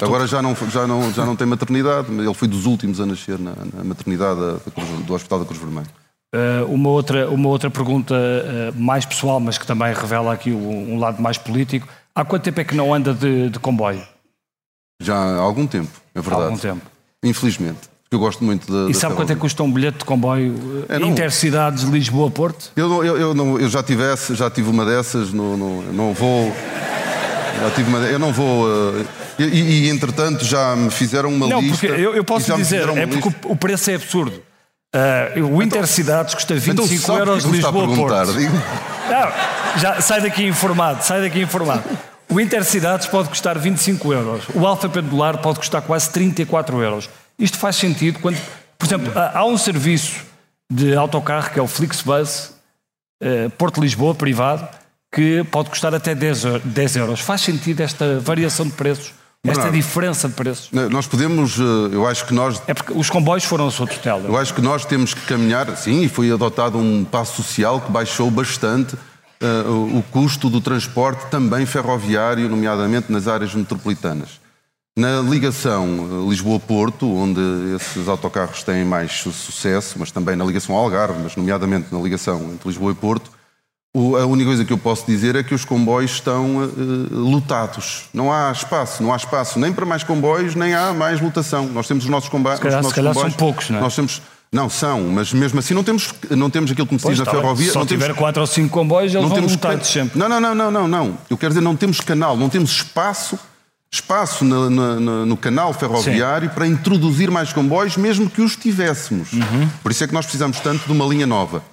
Agora 0.02 0.28
já 0.28 0.42
não, 0.42 0.54
já, 0.70 0.86
não, 0.86 1.10
já 1.14 1.26
não 1.26 1.38
tem 1.38 1.48
maternidade, 1.48 2.12
ele 2.12 2.34
foi 2.34 2.50
dos 2.50 2.66
últimos 2.66 3.00
a 3.00 3.06
nascer 3.06 3.40
na, 3.40 3.54
na 3.74 3.82
maternidade 3.86 4.42
do 5.08 5.14
Hospital 5.14 5.40
da 5.40 5.46
Cruz 5.46 5.62
Vermelha. 5.62 5.88
Uh, 6.34 6.72
uma, 6.72 6.90
outra, 6.90 7.28
uma 7.30 7.50
outra 7.50 7.72
pergunta 7.72 8.14
uh, 8.14 8.80
mais 8.80 9.04
pessoal, 9.04 9.40
mas 9.40 9.58
que 9.58 9.66
também 9.66 9.92
revela 9.94 10.32
aqui 10.32 10.52
um, 10.52 10.94
um, 10.94 11.00
lado 11.00 11.22
mais 11.22 11.40
político. 11.40 11.88
Há 12.14 12.24
quanto 12.24 12.44
tempo 12.44 12.62
é 12.62 12.64
que 12.64 12.76
não 12.76 12.94
anda 12.94 13.14
de, 13.14 13.50
de 13.50 13.58
comboio? 13.58 14.04
Já 15.02 15.16
há 15.16 15.38
algum 15.38 15.66
tempo, 15.66 15.90
é 16.14 16.22
verdade. 16.22 16.42
Há 16.42 16.46
algum 16.46 16.58
tempo. 16.58 16.82
Infelizmente. 17.24 17.80
Porque 18.04 18.16
eu 18.16 18.20
gosto 18.20 18.44
muito 18.44 18.72
da. 18.72 18.92
E 18.92 18.94
sabe 18.94 19.16
quanto 19.16 19.32
é 19.32 19.36
que 19.36 19.42
custa 19.42 19.64
um 19.64 19.72
bilhete 19.72 20.00
de 20.00 20.06
comboio 20.06 20.86
é, 20.90 20.98
Intercidades 20.98 21.84
Lisboa-Porto? 21.84 22.72
Eu, 22.76 23.04
eu, 23.04 23.18
eu, 23.18 23.34
não, 23.34 23.60
eu 23.60 23.70
já, 23.70 23.82
tivesse, 23.82 24.34
já 24.36 24.50
tive 24.50 24.70
uma 24.70 24.84
dessas, 24.86 25.32
no, 25.32 25.56
no, 25.56 25.94
não 25.94 26.14
vou. 26.14 26.52
Já 27.60 27.72
tive 27.72 27.90
uma, 27.90 28.00
eu 28.00 28.20
não 28.20 28.34
vou. 28.34 28.66
Uh, 28.66 29.06
e, 29.38 29.86
e, 29.86 29.90
entretanto 29.90 30.44
já 30.44 30.76
me 30.76 30.90
fizeram 30.90 31.30
uma 31.30 31.48
não, 31.48 31.62
lista. 31.62 31.88
Não, 31.88 31.94
porque 31.96 32.02
eu, 32.02 32.16
eu 32.16 32.24
posso 32.24 32.52
dizer, 32.56 32.88
é 32.90 33.06
porque 33.06 33.30
lista. 33.30 33.48
o 33.48 33.56
preço 33.56 33.92
é 33.92 33.96
absurdo. 33.96 34.42
Uh, 34.96 35.44
o 35.44 35.62
então, 35.62 35.62
Intercidades 35.62 36.34
custa 36.34 36.56
25 36.56 36.94
então, 36.94 37.18
euros 37.18 37.44
Lisboa-Porto. 37.44 38.16
já, 39.78 40.02
sai 40.02 40.22
daqui 40.22 40.44
informado, 40.46 41.04
sai 41.04 41.22
daqui 41.22 41.40
informado. 41.42 41.84
O 42.28 42.40
Intercidades 42.40 43.06
pode 43.06 43.30
custar 43.30 43.58
25 43.58 44.14
euros. 44.14 44.44
O 44.54 44.66
Alfa 44.66 44.90
Pendular 44.90 45.38
pode 45.40 45.60
custar 45.60 45.82
quase 45.84 46.10
34 46.10 46.82
euros. 46.82 47.10
Isto 47.38 47.58
faz 47.58 47.76
sentido 47.76 48.20
quando, 48.20 48.38
por 48.78 48.86
exemplo, 48.86 49.12
há 49.16 49.46
um 49.46 49.58
serviço 49.58 50.26
de 50.72 50.96
autocarro 50.96 51.52
que 51.52 51.60
é 51.60 51.62
o 51.62 51.68
Flixbus 51.68 52.52
uh, 53.24 53.50
Porto 53.58 53.82
Lisboa 53.82 54.16
privado 54.16 54.68
que 55.12 55.44
pode 55.46 55.70
custar 55.70 55.94
até 55.94 56.14
10, 56.14 56.62
10 56.64 56.96
euros. 56.96 57.20
Faz 57.20 57.42
sentido 57.42 57.82
esta 57.82 58.20
variação 58.20 58.66
de 58.68 58.74
preços? 58.74 59.14
Esta 59.42 59.62
Bernardo, 59.62 59.76
diferença 59.76 60.28
de 60.28 60.34
preços? 60.34 60.70
Nós 60.92 61.08
podemos, 61.08 61.58
eh, 61.58 61.64
eu 61.94 62.06
acho 62.06 62.26
que 62.26 62.34
nós... 62.34 62.62
É 62.68 62.74
porque 62.74 62.92
os 62.92 63.10
comboios 63.10 63.46
foram 63.46 63.68
a 63.68 63.72
sua 63.72 63.88
tutela. 63.88 64.28
Eu 64.28 64.38
acho 64.38 64.54
que 64.54 64.62
nós 64.62 64.84
temos 64.84 65.14
que 65.14 65.22
caminhar, 65.22 65.78
sim, 65.78 66.02
e 66.02 66.10
foi 66.10 66.30
adotado 66.30 66.78
um 66.78 67.06
passo 67.06 67.42
social 67.42 67.80
que 67.80 67.90
baixou 67.90 68.30
bastante 68.30 68.96
uh, 68.96 69.98
o 69.98 70.04
custo 70.12 70.50
do 70.50 70.60
transporte 70.60 71.28
também 71.28 71.66
ferroviário, 71.66 72.50
nomeadamente 72.50 73.10
nas 73.14 73.30
áreas 73.30 73.54
metropolitanas. 73.56 74.42
Na 74.98 75.22
ligação 75.22 75.86
eh, 75.86 76.30
Lisboa-Porto, 76.30 77.10
onde 77.10 77.40
esses 77.78 78.10
autocarros 78.10 78.62
têm 78.64 78.84
mais 78.84 79.14
sucesso, 79.14 79.96
mas 79.98 80.12
também 80.12 80.36
na 80.36 80.44
ligação 80.44 80.76
Algarve, 80.76 81.18
mas 81.24 81.38
nomeadamente 81.38 81.88
na 81.94 82.00
ligação 82.02 82.42
entre 82.52 82.68
Lisboa 82.68 82.92
e 82.92 82.96
Porto, 82.96 83.32
a 83.96 84.26
única 84.26 84.48
coisa 84.48 84.64
que 84.64 84.72
eu 84.72 84.78
posso 84.78 85.06
dizer 85.08 85.36
é 85.36 85.42
que 85.42 85.54
os 85.54 85.66
comboios 85.66 86.12
estão 86.12 86.58
uh, 86.58 87.08
lotados. 87.12 88.04
Não 88.14 88.32
há 88.32 88.52
espaço, 88.52 89.02
não 89.02 89.12
há 89.12 89.18
espaço 89.18 89.60
nem 89.60 89.74
para 89.74 89.86
mais 89.86 90.04
comboios, 90.04 90.54
nem 90.54 90.76
há 90.76 90.94
mais 90.94 91.20
lotação. 91.20 91.66
Nós 91.68 91.88
temos 91.88 92.04
os 92.04 92.10
nossos, 92.10 92.30
comboios. 92.30 92.60
Se 92.60 92.64
calhar, 92.64 92.84
se 92.84 92.94
calhar 92.94 93.14
são 93.16 93.32
poucos, 93.32 93.70
não 93.72 93.80
é? 93.80 93.82
Nós 93.82 93.96
temos, 93.96 94.22
não, 94.52 94.70
são, 94.70 95.02
mas 95.08 95.34
mesmo 95.34 95.58
assim 95.58 95.74
não 95.74 95.84
temos, 95.84 96.14
não 96.30 96.52
temos 96.52 96.70
aquilo 96.72 96.86
que 96.86 96.94
me 96.94 97.00
se 97.00 97.08
diz 97.08 97.20
na 97.20 97.26
ferrovia. 97.26 97.72
Se 97.72 97.78
não 97.78 97.86
tiver 97.86 98.06
temos, 98.06 98.20
quatro 98.20 98.42
ou 98.42 98.48
cinco 98.48 98.70
comboios, 98.70 99.12
eles 99.12 99.24
não 99.24 99.30
vão 99.30 99.38
temos 99.38 99.54
lotados 99.54 99.88
sempre. 99.88 100.20
Não, 100.20 100.30
não, 100.30 100.40
não, 100.40 100.54
não, 100.54 100.72
não, 100.72 100.88
não. 100.88 101.18
Eu 101.28 101.38
quero 101.38 101.52
dizer, 101.52 101.62
não 101.62 101.76
temos 101.76 102.00
canal, 102.00 102.38
não 102.38 102.48
temos 102.48 102.72
espaço 102.72 103.40
espaço 103.92 104.46
no, 104.46 104.70
no, 104.70 105.26
no 105.26 105.36
canal 105.36 105.74
ferroviário 105.74 106.48
Sim. 106.48 106.54
para 106.54 106.68
introduzir 106.68 107.32
mais 107.32 107.52
comboios, 107.52 107.98
mesmo 107.98 108.30
que 108.30 108.40
os 108.40 108.56
tivéssemos. 108.56 109.34
Uhum. 109.34 109.68
Por 109.82 109.92
isso 109.92 110.04
é 110.04 110.08
que 110.08 110.14
nós 110.14 110.26
precisamos 110.26 110.60
tanto 110.60 110.86
de 110.86 110.92
uma 110.92 111.06
linha 111.06 111.26
nova. 111.26 111.64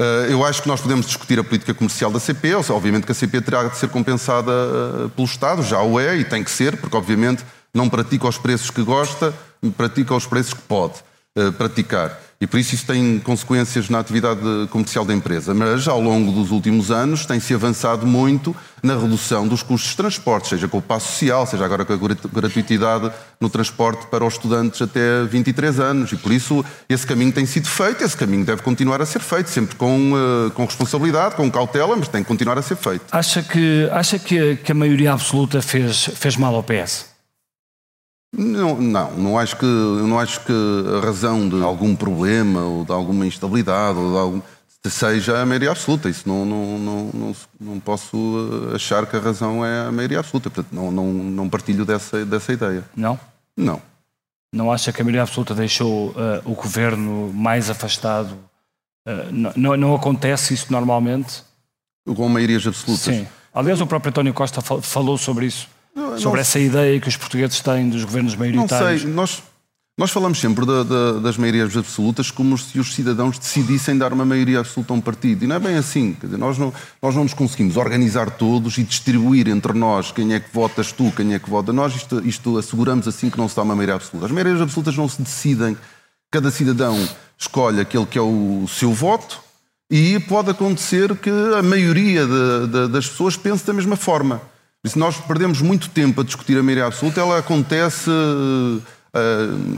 Uh, 0.00 0.26
eu 0.28 0.44
acho 0.44 0.60
que 0.60 0.68
nós 0.68 0.80
podemos 0.80 1.06
discutir 1.06 1.38
a 1.38 1.44
política 1.44 1.72
comercial 1.72 2.10
da 2.10 2.18
CP, 2.18 2.54
obviamente 2.54 3.06
que 3.06 3.12
a 3.12 3.14
CP 3.14 3.40
terá 3.40 3.64
de 3.64 3.76
ser 3.76 3.88
compensada 3.88 4.50
uh, 4.50 5.08
pelo 5.10 5.26
Estado, 5.26 5.62
já 5.62 5.80
o 5.82 6.00
é 6.00 6.16
e 6.16 6.24
tem 6.24 6.42
que 6.42 6.50
ser, 6.50 6.76
porque 6.76 6.96
obviamente 6.96 7.44
não 7.72 7.88
pratica 7.88 8.26
os 8.26 8.36
preços 8.36 8.70
que 8.70 8.82
gosta, 8.82 9.32
pratica 9.76 10.14
os 10.14 10.26
preços 10.26 10.52
que 10.52 10.62
pode 10.62 10.94
uh, 11.38 11.52
praticar 11.52 12.20
e 12.44 12.46
por 12.46 12.60
isso 12.60 12.74
isso 12.74 12.84
tem 12.84 13.18
consequências 13.20 13.88
na 13.88 14.00
atividade 14.00 14.38
comercial 14.68 15.02
da 15.02 15.14
empresa. 15.14 15.54
Mas 15.54 15.88
ao 15.88 15.98
longo 15.98 16.30
dos 16.30 16.50
últimos 16.50 16.90
anos 16.90 17.24
tem-se 17.24 17.54
avançado 17.54 18.06
muito 18.06 18.54
na 18.82 18.94
redução 18.94 19.48
dos 19.48 19.62
custos 19.62 19.92
de 19.92 19.96
transporte, 19.96 20.48
seja 20.48 20.68
com 20.68 20.76
o 20.76 20.82
passo 20.82 21.10
social, 21.12 21.46
seja 21.46 21.64
agora 21.64 21.86
com 21.86 21.94
a 21.94 21.98
gratuitidade 22.30 23.10
no 23.40 23.48
transporte 23.48 24.06
para 24.08 24.22
os 24.22 24.34
estudantes 24.34 24.82
até 24.82 25.24
23 25.24 25.80
anos. 25.80 26.12
E 26.12 26.16
por 26.16 26.32
isso 26.32 26.62
esse 26.86 27.06
caminho 27.06 27.32
tem 27.32 27.46
sido 27.46 27.66
feito, 27.66 28.04
esse 28.04 28.14
caminho 28.14 28.44
deve 28.44 28.60
continuar 28.60 29.00
a 29.00 29.06
ser 29.06 29.20
feito, 29.20 29.48
sempre 29.48 29.74
com, 29.76 30.12
uh, 30.12 30.50
com 30.50 30.66
responsabilidade, 30.66 31.36
com 31.36 31.50
cautela, 31.50 31.96
mas 31.96 32.08
tem 32.08 32.22
que 32.22 32.28
continuar 32.28 32.58
a 32.58 32.62
ser 32.62 32.76
feito. 32.76 33.06
Acha 33.10 33.42
que, 33.42 33.88
acha 33.90 34.18
que, 34.18 34.56
que 34.56 34.70
a 34.70 34.74
maioria 34.74 35.14
absoluta 35.14 35.62
fez, 35.62 36.10
fez 36.14 36.36
mal 36.36 36.54
ao 36.54 36.62
PS? 36.62 37.13
Não, 38.36 38.80
não, 38.80 39.12
não 39.12 39.38
acho 39.38 39.56
que 39.56 39.64
não 39.64 40.18
acho 40.18 40.40
que 40.40 40.52
a 40.96 41.04
razão 41.04 41.48
de 41.48 41.62
algum 41.62 41.94
problema 41.94 42.62
ou 42.62 42.84
de 42.84 42.90
alguma 42.90 43.26
instabilidade 43.26 43.96
ou 43.96 44.10
de 44.10 44.18
algum, 44.18 44.42
seja 44.86 45.40
a 45.40 45.46
maioria 45.46 45.70
absoluta. 45.70 46.08
Isso 46.08 46.28
não, 46.28 46.44
não, 46.44 46.78
não, 46.78 47.10
não, 47.14 47.36
não 47.60 47.80
posso 47.80 48.16
eh, 48.72 48.76
achar 48.76 49.06
que 49.06 49.16
a 49.16 49.20
razão 49.20 49.64
é 49.64 49.86
a 49.86 49.92
maioria 49.92 50.18
absoluta. 50.18 50.50
Portanto, 50.50 50.74
não, 50.74 50.90
não, 50.90 51.06
não 51.12 51.48
partilho 51.48 51.84
dessa, 51.84 52.24
dessa 52.24 52.52
ideia. 52.52 52.84
Não? 52.96 53.18
Não. 53.56 53.80
Não 54.52 54.70
acha 54.70 54.92
que 54.92 55.00
a 55.00 55.04
maioria 55.04 55.22
absoluta 55.22 55.54
deixou 55.54 56.10
uh, 56.10 56.14
o 56.44 56.54
governo 56.54 57.32
mais 57.32 57.70
afastado? 57.70 58.32
Uh, 59.06 59.54
não, 59.56 59.76
não 59.76 59.94
acontece 59.94 60.54
isso 60.54 60.72
normalmente? 60.72 61.42
Com 62.04 62.28
maiorias 62.28 62.66
absolutas? 62.66 63.04
Sim. 63.04 63.26
Aliás, 63.52 63.80
o 63.80 63.86
próprio 63.86 64.10
António 64.10 64.34
Costa 64.34 64.60
falou 64.60 65.16
sobre 65.16 65.46
isso 65.46 65.68
sobre 66.18 66.40
essa 66.40 66.58
ideia 66.58 67.00
que 67.00 67.08
os 67.08 67.16
portugueses 67.16 67.60
têm 67.60 67.88
dos 67.88 68.04
governos 68.04 68.34
maioritários? 68.36 69.04
Não 69.04 69.08
sei, 69.08 69.14
nós, 69.14 69.42
nós 69.96 70.10
falamos 70.10 70.40
sempre 70.40 70.66
da, 70.66 70.82
da, 70.82 71.12
das 71.20 71.36
maiorias 71.36 71.76
absolutas 71.76 72.30
como 72.30 72.58
se 72.58 72.80
os 72.80 72.94
cidadãos 72.94 73.38
decidissem 73.38 73.96
dar 73.96 74.12
uma 74.12 74.24
maioria 74.24 74.58
absoluta 74.58 74.92
a 74.92 74.96
um 74.96 75.00
partido. 75.00 75.44
E 75.44 75.46
não 75.46 75.54
é 75.54 75.58
bem 75.60 75.76
assim. 75.76 76.16
Dizer, 76.20 76.36
nós, 76.36 76.58
não, 76.58 76.72
nós 77.00 77.14
não 77.14 77.22
nos 77.22 77.34
conseguimos 77.34 77.76
organizar 77.76 78.28
todos 78.30 78.76
e 78.76 78.82
distribuir 78.82 79.48
entre 79.48 79.72
nós 79.72 80.10
quem 80.10 80.34
é 80.34 80.40
que 80.40 80.52
votas 80.52 80.90
tu, 80.90 81.12
quem 81.16 81.32
é 81.32 81.38
que 81.38 81.48
vota 81.48 81.72
nós. 81.72 81.94
Isto, 81.94 82.20
isto 82.26 82.58
asseguramos 82.58 83.06
assim 83.06 83.30
que 83.30 83.38
não 83.38 83.48
se 83.48 83.54
dá 83.54 83.62
uma 83.62 83.76
maioria 83.76 83.94
absoluta. 83.94 84.26
As 84.26 84.32
maiorias 84.32 84.60
absolutas 84.60 84.96
não 84.96 85.08
se 85.08 85.22
decidem. 85.22 85.76
Cada 86.28 86.50
cidadão 86.50 86.98
escolhe 87.38 87.80
aquele 87.80 88.06
que 88.06 88.18
é 88.18 88.22
o 88.22 88.66
seu 88.66 88.92
voto 88.92 89.40
e 89.88 90.18
pode 90.18 90.50
acontecer 90.50 91.14
que 91.16 91.30
a 91.30 91.62
maioria 91.62 92.26
de, 92.26 92.66
de, 92.66 92.88
das 92.88 93.08
pessoas 93.08 93.36
pense 93.36 93.64
da 93.64 93.72
mesma 93.72 93.94
forma. 93.94 94.40
E 94.84 94.88
se 94.88 94.98
nós 94.98 95.16
perdemos 95.16 95.62
muito 95.62 95.88
tempo 95.88 96.20
a 96.20 96.24
discutir 96.24 96.58
a 96.58 96.62
maioria 96.62 96.84
absoluta, 96.84 97.18
ela 97.18 97.38
acontece 97.38 98.10
uh, 98.10 98.82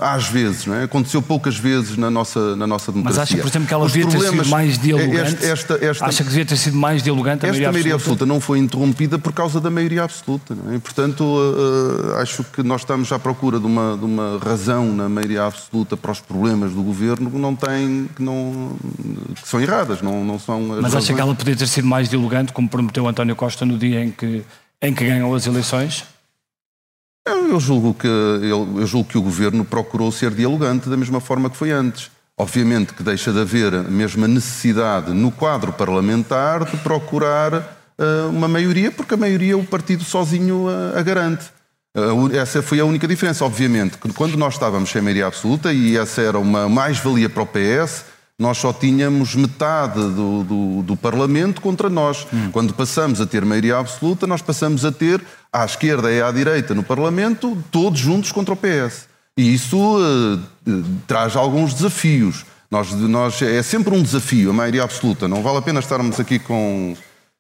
às 0.01 0.27
vezes, 0.29 0.67
não 0.67 0.75
é? 0.75 0.85
Aconteceu 0.85 1.21
poucas 1.21 1.57
vezes 1.57 1.97
na 1.97 2.11
nossa, 2.11 2.57
na 2.57 2.67
nossa 2.67 2.91
democracia. 2.91 3.21
Mas 3.21 3.31
acha, 3.31 3.41
por 3.41 3.49
exemplo, 3.49 3.69
que 3.69 3.75
ela 3.75 3.87
devia 3.87 4.09
ter 4.09 4.21
sido 4.21 4.47
mais 4.47 4.79
dialogante? 4.79 5.45
Esta, 5.45 5.75
esta, 5.85 6.07
acha 6.07 6.25
que 6.25 6.31
devia 6.31 6.47
ter 6.47 6.57
sido 6.57 6.77
mais 6.77 7.03
dialogante 7.03 7.45
a 7.45 7.49
maioria 7.49 7.71
maioria 7.71 7.95
absoluta? 7.95 8.25
absoluta 8.25 8.27
não 8.27 8.41
foi 8.41 8.59
interrompida 8.59 9.19
por 9.19 9.33
causa 9.33 9.61
da 9.61 9.71
maioria 9.71 10.03
absoluta. 10.03 10.57
É? 10.71 10.75
E, 10.75 10.79
portanto, 10.79 11.23
uh, 11.23 12.17
acho 12.17 12.43
que 12.45 12.63
nós 12.63 12.81
estamos 12.81 13.13
à 13.13 13.19
procura 13.19 13.61
de 13.61 13.67
uma, 13.67 13.97
de 13.97 14.05
uma 14.05 14.41
razão 14.43 14.93
na 14.93 15.09
maioria 15.09 15.45
absoluta 15.45 15.97
para 15.97 16.11
os 16.11 16.21
problemas 16.21 16.73
do 16.73 16.83
governo 16.83 17.31
que 17.31 17.39
não 17.39 17.55
tem, 17.55 18.09
que, 18.17 18.23
não, 18.23 18.77
que 19.41 19.49
são 19.49 19.61
erradas, 19.61 20.03
não, 20.03 20.25
não 20.25 20.39
são. 20.39 20.61
Mas 20.63 20.83
razões. 20.83 21.05
acha 21.05 21.15
que 21.15 21.21
ela 21.21 21.35
podia 21.35 21.55
ter 21.55 21.69
sido 21.69 21.87
mais 21.87 22.09
dialogante, 22.09 22.53
como 22.53 22.69
prometeu 22.69 23.07
António 23.07 23.37
Costa 23.37 23.65
no 23.65 23.79
dia 23.79 24.03
em 24.03 24.11
que 24.11 24.43
em 24.83 24.95
que 24.95 25.05
ganham 25.05 25.33
as 25.35 25.47
eleições? 25.47 26.05
Eu 27.27 27.59
julgo, 27.59 27.93
que, 27.93 28.07
eu 28.07 28.87
julgo 28.87 29.09
que 29.09 29.19
o 29.19 29.23
governo 29.23 29.65
procurou 29.65 30.13
ser 30.13 30.31
dialogante 30.31 30.89
da 30.89 30.97
mesma 30.97 31.21
forma 31.21 31.51
que 31.51 31.57
foi 31.57 31.73
antes. 31.73 32.11
Obviamente 32.39 32.93
que 32.93 33.03
deixa 33.03 33.33
de 33.33 33.41
haver 33.41 33.75
a 33.75 33.83
mesma 33.83 34.29
necessidade 34.29 35.13
no 35.13 35.33
quadro 35.33 35.73
parlamentar 35.73 36.65
de 36.65 36.77
procurar 36.79 37.55
uh, 37.55 38.29
uma 38.29 38.47
maioria, 38.47 38.93
porque 38.93 39.15
a 39.15 39.17
maioria 39.17 39.57
o 39.57 39.65
partido 39.65 40.05
sozinho 40.05 40.67
a 40.95 41.03
garante. 41.03 41.47
Uh, 41.97 42.37
essa 42.37 42.63
foi 42.63 42.79
a 42.79 42.85
única 42.85 43.09
diferença. 43.09 43.45
Obviamente 43.45 43.97
que 43.97 44.13
quando 44.13 44.37
nós 44.37 44.55
estávamos 44.55 44.91
sem 44.91 45.01
maioria 45.01 45.27
absoluta, 45.27 45.73
e 45.73 45.97
essa 45.97 46.21
era 46.21 46.39
uma 46.39 46.69
mais-valia 46.69 47.29
para 47.29 47.43
o 47.43 47.47
PS, 47.47 48.05
nós 48.39 48.59
só 48.59 48.73
tínhamos 48.73 49.35
metade 49.35 49.99
do, 49.99 50.45
do, 50.45 50.83
do 50.83 50.97
Parlamento 50.97 51.61
contra 51.61 51.89
nós. 51.89 52.27
Hum. 52.33 52.51
Quando 52.53 52.75
passamos 52.75 53.21
a 53.21 53.27
ter 53.27 53.45
maioria 53.45 53.79
absoluta, 53.79 54.27
nós 54.27 54.43
passamos 54.43 54.85
a 54.85 54.93
ter 54.93 55.23
à 55.51 55.65
esquerda 55.65 56.13
e 56.13 56.21
à 56.21 56.31
direita 56.31 56.75
no 56.75 56.83
Parlamento, 56.83 57.57
todos 57.71 57.99
juntos 57.99 58.33
contra 58.33 58.53
o 58.53 58.57
PS. 58.57 59.09
E 59.39 59.55
isso 59.55 59.79
uh, 59.99 60.85
traz 61.07 61.35
alguns 61.35 61.73
desafios. 61.73 62.45
Nós, 62.71 62.93
nós, 62.93 63.41
é 63.41 63.63
sempre 63.63 63.95
um 63.95 64.03
desafio, 64.03 64.51
a 64.51 64.53
maioria 64.53 64.83
absoluta. 64.83 65.29
Não 65.29 65.43
vale 65.43 65.59
a 65.59 65.63
pena 65.63 65.81
estarmos 65.81 66.21
aqui 66.21 66.39
com. 66.39 66.95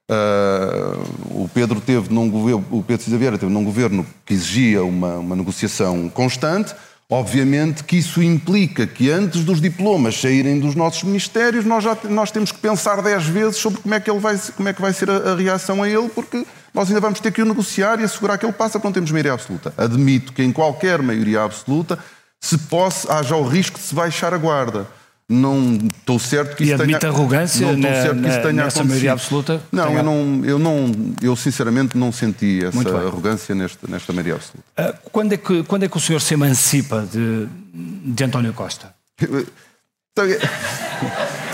Uh, 0.09 1.43
o 1.43 1.51
Pedro 1.53 1.81
teve 1.81 2.15
num 2.15 2.31
governo, 2.31 2.65
o 2.71 2.83
Pedro 2.83 3.05
Cisa 3.05 3.19
Vieira 3.19 3.37
teve 3.37 3.53
num 3.53 3.65
governo 3.65 4.07
que 4.25 4.35
exigia 4.35 4.85
uma, 4.85 5.17
uma 5.17 5.35
negociação 5.35 6.09
constante. 6.09 6.75
Obviamente 7.09 7.85
que 7.85 7.97
isso 7.97 8.21
implica 8.21 8.85
que 8.85 9.11
antes 9.11 9.45
dos 9.45 9.61
diplomas 9.61 10.21
saírem 10.21 10.59
dos 10.59 10.75
nossos 10.75 11.05
ministérios, 11.05 11.65
nós, 11.65 11.85
já, 11.85 11.97
nós 12.05 12.33
temos 12.33 12.51
que 12.51 12.59
pensar 12.59 13.01
dez 13.01 13.25
vezes 13.27 13.59
sobre 13.59 13.81
como 13.81 13.95
é 13.95 14.01
que, 14.01 14.11
ele 14.11 14.19
vai, 14.19 14.37
como 14.57 14.69
é 14.69 14.73
que 14.73 14.81
vai 14.81 14.93
ser 14.93 15.09
a, 15.09 15.33
a 15.33 15.37
reação 15.37 15.85
a 15.85 15.89
ele, 15.89 16.09
porque 16.09 16.45
nós 16.75 16.89
ainda 16.89 17.01
vamos 17.01 17.21
ter 17.21 17.31
que 17.31 17.41
o 17.41 17.47
negociar 17.47 18.01
e 18.01 18.05
assegurar 18.05 18.37
que 18.39 18.45
ele 18.45 18.53
passa, 18.53 18.73
porque 18.73 18.89
não 18.89 18.93
temos 18.93 19.13
maioria 19.13 19.35
absoluta. 19.35 19.73
Admito 19.77 20.33
que 20.33 20.43
em 20.43 20.53
qualquer 20.53 21.01
maioria 21.01 21.43
absoluta 21.43 21.97
se 22.41 22.59
possa, 22.59 23.13
haja 23.15 23.37
o 23.37 23.47
risco 23.47 23.79
de 23.79 23.85
se 23.85 23.95
baixar 23.95 24.35
a 24.35 24.39
guarda 24.39 24.89
não 25.29 25.79
estou 25.99 26.19
certo 26.19 26.57
que 26.57 26.63
e 26.63 26.67
isso 26.67 26.75
admite 26.75 27.01
tenha, 27.01 27.13
arrogância 27.13 27.73
não 27.73 27.77
na, 27.79 27.89
certo 27.89 28.23
que 28.23 28.29
isso 28.29 28.41
tenha 28.41 28.53
nessa 28.53 28.85
maioria 28.85 29.13
absoluta? 29.13 29.61
Não, 29.73 29.93
eu 29.93 30.03
não, 30.03 30.45
eu 30.45 30.59
não, 30.59 30.93
eu 31.21 31.35
sinceramente 31.35 31.99
não 31.99 32.13
senti 32.13 32.65
essa 32.65 32.97
arrogância 32.97 33.55
nesta, 33.55 33.89
nesta 33.89 34.13
maioria 34.13 34.35
absoluta. 34.35 34.65
Uh, 34.79 35.11
quando, 35.11 35.33
é 35.33 35.37
que, 35.37 35.65
quando 35.65 35.83
é 35.83 35.89
que 35.89 35.97
o 35.97 36.01
senhor 36.01 36.21
se 36.21 36.35
emancipa 36.35 37.07
de, 37.11 37.49
de 37.73 38.25
António 38.25 38.53
Costa? 38.53 38.95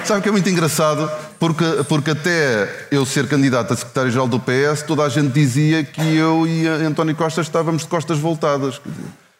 Sabe 0.04 0.20
que 0.20 0.28
é 0.28 0.32
muito 0.32 0.48
engraçado, 0.48 1.10
porque, 1.38 1.64
porque 1.88 2.10
até 2.10 2.86
eu 2.90 3.06
ser 3.06 3.26
candidato 3.26 3.72
a 3.72 3.76
secretário-geral 3.76 4.28
do 4.28 4.38
PS, 4.38 4.82
toda 4.86 5.02
a 5.02 5.08
gente 5.08 5.32
dizia 5.32 5.82
que 5.82 6.16
eu 6.16 6.46
e 6.46 6.66
António 6.66 7.16
Costa 7.16 7.40
estávamos 7.40 7.82
de 7.82 7.88
costas 7.88 8.18
voltadas. 8.18 8.80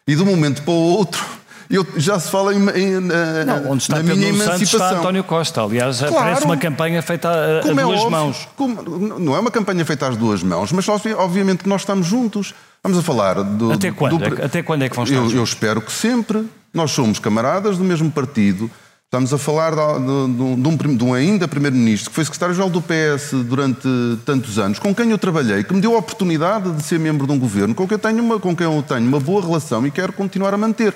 E 0.07 0.17
de 0.17 0.23
um 0.23 0.27
momento 0.27 0.63
para 0.63 0.73
o 0.73 0.77
outro 0.77 1.25
eu, 1.71 1.87
já 1.97 2.19
se 2.19 2.31
fala 2.31 2.55
em, 2.55 2.59
em, 2.59 3.01
não, 3.01 3.71
onde 3.71 3.83
está 3.83 3.97
na 3.97 4.03
minha 4.03 4.29
emancipação. 4.29 4.63
está 4.63 4.99
António 4.99 5.25
Costa. 5.25 5.63
Aliás, 5.63 5.99
claro, 5.99 6.15
parece 6.15 6.45
uma 6.45 6.57
campanha 6.57 7.03
feita 7.03 7.29
a, 7.29 7.35
a 7.35 7.71
é 7.71 7.75
duas 7.75 8.01
óbvio, 8.01 8.11
mãos. 8.11 8.49
Como, 8.57 9.19
não 9.19 9.37
é 9.37 9.41
uma 9.41 9.51
campanha 9.51 9.85
feita 9.85 10.09
às 10.09 10.17
duas 10.17 10.43
mãos, 10.43 10.73
mas 10.73 10.87
obviamente 10.89 11.63
que 11.63 11.69
nós 11.69 11.83
estamos 11.83 12.07
juntos. 12.07 12.55
Vamos 12.83 12.99
a 12.99 13.03
falar 13.03 13.43
do. 13.43 13.73
Até 13.73 13.93
quando? 13.93 14.19
Do, 14.19 14.43
é 14.43 14.45
Até 14.45 14.63
quando 14.63 14.83
é 14.83 14.89
que 14.89 14.97
vão 14.97 15.05
estar 15.05 15.17
eu, 15.17 15.31
eu 15.31 15.45
espero 15.45 15.81
que 15.81 15.93
sempre. 15.93 16.45
Nós 16.75 16.91
somos 16.91 17.19
camaradas 17.19 17.77
do 17.77 17.85
mesmo 17.85 18.11
partido. 18.11 18.71
Estamos 19.13 19.31
a 19.35 19.37
falar 19.37 19.75
de, 19.75 19.83
de, 19.83 20.63
de, 20.63 20.69
um, 20.69 20.97
de 20.97 21.05
um, 21.05 21.13
ainda 21.13 21.47
primeiro-ministro 21.47 22.09
que 22.09 22.15
foi 22.15 22.25
secretário-geral 22.25 22.71
do 22.71 22.81
PS 22.81 23.33
durante 23.45 23.87
tantos 24.25 24.59
anos, 24.59 24.79
com 24.79 24.95
quem 24.95 25.11
eu 25.11 25.19
trabalhei, 25.19 25.63
que 25.63 25.75
me 25.75 25.83
deu 25.83 25.95
a 25.95 25.99
oportunidade 25.99 26.73
de 26.73 26.83
ser 26.83 26.99
membro 26.99 27.27
de 27.27 27.33
um 27.35 27.39
governo, 27.39 27.75
com 27.75 27.87
quem 27.87 27.97
eu 27.97 27.99
tenho 27.99 28.23
uma, 28.23 28.41
com 28.41 28.57
quem 28.57 28.67
eu 28.67 28.83
tenho 28.83 29.07
uma 29.07 29.21
boa 29.21 29.43
relação 29.43 29.87
e 29.87 29.91
quero 29.91 30.15
continuar 30.15 30.55
a 30.55 30.57
manter. 30.57 30.95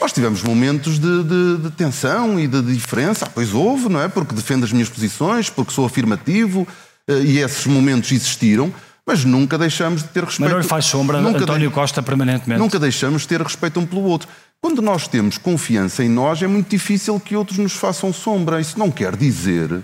Nós 0.00 0.12
tivemos 0.12 0.42
momentos 0.42 0.98
de, 0.98 1.22
de, 1.22 1.56
de, 1.58 1.70
tensão 1.70 2.40
e 2.40 2.46
de 2.46 2.62
diferença, 2.62 3.26
ah, 3.26 3.30
pois 3.32 3.52
houve, 3.52 3.88
não 3.88 4.00
é? 4.00 4.08
Porque 4.08 4.34
defendo 4.34 4.64
as 4.64 4.72
minhas 4.72 4.88
posições, 4.88 5.50
porque 5.50 5.72
sou 5.72 5.84
afirmativo, 5.84 6.66
eh, 7.06 7.20
e 7.20 7.38
esses 7.38 7.66
momentos 7.66 8.10
existiram, 8.10 8.72
mas 9.06 9.24
nunca 9.24 9.58
deixamos 9.58 10.02
de 10.02 10.08
ter 10.08 10.24
respeito. 10.24 10.42
Mas 10.42 10.50
não 10.52 10.58
lhe 10.60 10.66
faz 10.66 10.86
sombra 10.86 11.20
nunca 11.20 11.40
António 11.40 11.68
de... 11.68 11.74
Costa 11.74 12.02
permanentemente. 12.02 12.60
Nunca 12.60 12.78
deixamos 12.78 13.22
de 13.22 13.28
ter 13.28 13.42
respeito 13.42 13.78
um 13.80 13.86
pelo 13.86 14.02
outro. 14.02 14.28
Quando 14.60 14.80
nós 14.80 15.06
temos 15.08 15.36
confiança 15.36 16.02
em 16.02 16.08
nós, 16.08 16.40
é 16.40 16.46
muito 16.46 16.70
difícil 16.70 17.18
que 17.20 17.36
outros 17.36 17.58
nos 17.58 17.72
façam 17.72 18.12
sombra. 18.12 18.60
Isso 18.60 18.78
não 18.78 18.90
quer 18.90 19.14
dizer 19.14 19.82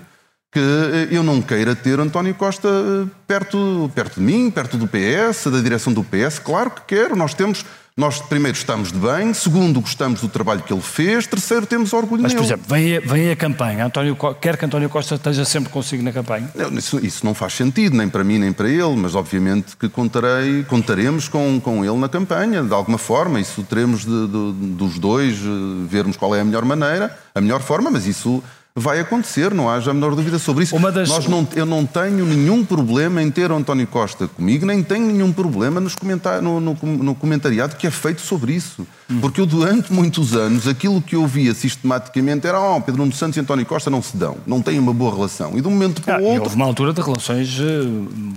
que 0.51 0.61
eh, 0.61 1.09
eu 1.11 1.23
não 1.23 1.43
queira 1.43 1.77
ter 1.77 2.01
António 2.01 2.35
Costa 2.35 2.69
eh, 2.69 3.07
perto, 3.27 3.91
perto 3.95 4.21
de 4.21 4.23
mim, 4.23 4.51
perto 4.51 4.79
do 4.79 4.87
PS, 4.87 5.51
da 5.51 5.61
direção 5.61 5.93
do 5.93 6.03
PS. 6.03 6.39
Claro 6.39 6.71
que 6.71 6.83
quero. 6.87 7.15
Nós 7.15 7.35
temos 7.35 7.65
nós, 7.99 8.21
primeiro, 8.21 8.57
estamos 8.57 8.93
de 8.93 8.99
bem, 8.99 9.35
segundo, 9.35 9.81
gostamos 9.81 10.21
do 10.21 10.29
trabalho 10.29 10.63
que 10.63 10.73
ele 10.73 10.81
fez, 10.81 11.27
terceiro, 11.27 11.67
temos 11.67 11.93
orgulho 11.93 12.23
Mas, 12.23 12.33
por 12.33 12.45
exemplo, 12.45 12.65
vem 12.69 12.97
a, 12.97 13.01
vem 13.01 13.29
a 13.33 13.35
campanha. 13.35 13.87
António, 13.87 14.17
quer 14.41 14.57
que 14.57 14.65
António 14.65 14.89
Costa 14.89 15.17
esteja 15.17 15.45
sempre 15.45 15.69
consigo 15.69 16.01
na 16.01 16.13
campanha? 16.13 16.49
Não, 16.55 16.79
isso, 16.79 17.05
isso, 17.05 17.27
não 17.27 17.35
faz 17.35 17.55
sentido, 17.55 17.97
nem 17.97 18.09
para 18.09 18.23
mim, 18.23 18.39
nem 18.39 18.53
para 18.53 18.69
ele, 18.69 18.95
mas 18.95 19.17
obviamente 19.17 19.77
que 19.77 19.89
contarei, 19.89 20.63
contaremos 20.63 21.27
com, 21.29 21.59
com 21.59 21.85
ele 21.85 21.97
na 21.97 22.09
campanha, 22.09 22.63
de 22.63 22.73
alguma 22.73 22.99
forma. 22.99 23.41
Isso 23.41 23.65
teremos 23.65 24.05
de, 24.05 24.29
de, 24.29 24.53
dos 24.77 24.97
dois, 25.01 25.35
eh, 25.35 25.87
vermos 25.89 26.17
qual 26.17 26.37
é 26.37 26.41
a 26.41 26.45
melhor 26.45 26.65
maneira, 26.65 27.19
a 27.35 27.41
melhor 27.41 27.61
forma, 27.61 27.91
mas 27.91 28.07
isso 28.07 28.45
vai 28.79 29.01
acontecer, 29.01 29.53
não 29.53 29.69
haja 29.69 29.91
a 29.91 29.95
menor 29.95 30.15
dúvida 30.15 30.39
sobre 30.39 30.65
isso. 30.65 30.79
Das... 30.91 31.09
Nós 31.09 31.27
não, 31.27 31.47
eu 31.55 31.67
não 31.67 31.85
tenho 31.85 32.25
nenhum 32.25 32.65
problema 32.65 33.23
em 33.23 33.31
ter 33.31 33.51
António 33.51 33.87
Costa 33.87 34.29
comigo, 34.29 34.65
nem 34.65 34.83
tenho 34.83 35.07
nenhum 35.07 35.33
problema 35.33 35.81
nos 35.81 35.95
comentar, 35.95 36.41
no, 36.41 36.61
no, 36.61 36.77
no 36.83 37.15
comentariado 37.15 37.77
que 37.77 37.87
é 37.87 37.91
feito 37.91 38.21
sobre 38.21 38.53
isso. 38.53 38.87
Hum. 39.11 39.21
Porque 39.21 39.41
eu, 39.41 39.47
durante 39.47 39.93
muitos 39.93 40.35
anos, 40.35 40.67
aquilo 40.67 41.01
que 41.03 41.17
eu 41.17 41.27
via 41.27 41.55
sistematicamente 41.55 42.47
era: 42.47 42.61
oh, 42.61 42.81
Pedro 42.81 43.03
Nuno 43.03 43.13
Santos 43.13 43.37
e 43.37 43.41
António 43.41 43.67
Costa 43.67 43.91
não 43.91 44.03
se 44.03 44.17
dão, 44.17 44.37
não 44.47 44.63
têm 44.63 44.79
uma 44.79 44.95
boa 44.95 45.15
relação. 45.15 45.57
E 45.57 45.61
de 45.61 45.69
um 45.69 45.73
momento 45.73 46.03
para 46.03 46.23
o 46.23 46.25
ah, 46.25 46.29
outro. 46.29 46.45
Houve 46.45 46.57
uma 46.57 46.67
altura 46.67 46.93
de 46.93 47.01
relações 47.01 47.59
eh, 47.61 47.83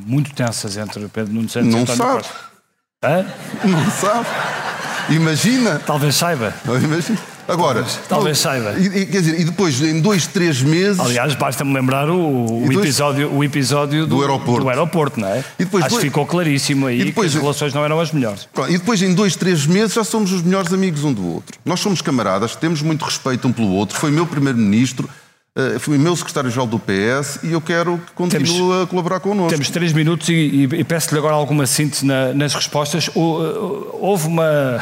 muito 0.06 0.34
tensas 0.34 0.78
entre 0.78 1.08
Pedro 1.08 1.34
Nuno 1.34 1.50
Santos 1.50 1.70
não 1.70 1.80
e 1.80 1.82
António 1.84 1.98
sabe. 1.98 2.24
Costa. 2.24 2.52
Hã? 3.04 3.26
Não 3.66 3.92
sabe. 3.92 4.28
Imagina. 5.10 5.80
Talvez 5.86 6.16
saiba. 6.16 6.54
Imagina. 6.66 7.20
Agora, 7.48 7.86
talvez, 8.08 8.38
saiba. 8.38 8.74
E, 8.80 9.06
quer 9.06 9.20
dizer, 9.22 9.40
e 9.40 9.44
depois, 9.44 9.82
em 9.82 10.00
dois, 10.00 10.26
três 10.26 10.62
meses. 10.62 11.00
Aliás, 11.00 11.36
basta-me 11.36 11.74
lembrar 11.74 12.10
o, 12.10 12.66
o 12.66 12.72
episódio, 12.72 13.34
o 13.34 13.44
episódio 13.44 14.06
do, 14.06 14.16
do, 14.16 14.22
aeroporto. 14.22 14.64
do 14.64 14.70
aeroporto, 14.70 15.20
não 15.20 15.28
é? 15.28 15.44
E 15.60 15.66
depois, 15.66 15.84
Acho 15.84 15.96
que 15.96 16.02
ficou 16.04 16.26
claríssimo 16.26 16.88
aí 16.88 17.04
depois, 17.04 17.32
que 17.32 17.38
as 17.38 17.42
relações 17.42 17.74
não 17.74 17.84
eram 17.84 18.00
as 18.00 18.12
melhores. 18.12 18.48
E 18.70 18.78
depois, 18.78 19.02
em 19.02 19.14
dois, 19.14 19.36
três 19.36 19.66
meses, 19.66 19.94
já 19.94 20.04
somos 20.04 20.32
os 20.32 20.42
melhores 20.42 20.72
amigos 20.72 21.04
um 21.04 21.12
do 21.12 21.28
outro. 21.28 21.58
Nós 21.66 21.80
somos 21.82 22.02
camaradas, 22.02 22.56
temos 22.56 22.82
muito 22.82 23.04
respeito 23.04 23.48
um 23.48 23.52
pelo 23.52 23.72
outro. 23.72 23.98
Foi 23.98 24.12
meu 24.12 24.26
primeiro-ministro. 24.26 25.10
Uh, 25.58 25.80
fui 25.80 25.98
meu 25.98 26.16
secretário-geral 26.16 26.66
do 26.66 26.80
PS 26.80 27.40
e 27.44 27.52
eu 27.52 27.60
quero 27.60 27.98
que 27.98 28.14
continue 28.14 28.48
temos, 28.48 28.84
a 28.84 28.88
colaborar 28.88 29.20
connosco. 29.20 29.52
Temos 29.52 29.70
três 29.70 29.92
minutos 29.92 30.30
e, 30.30 30.34
e, 30.34 30.64
e 30.64 30.84
peço-lhe 30.84 31.20
agora 31.20 31.36
alguma 31.36 31.66
síntese 31.66 32.06
na, 32.06 32.34
nas 32.34 32.54
respostas. 32.54 33.10
Uh, 33.10 33.98
houve 34.00 34.28
uma 34.28 34.82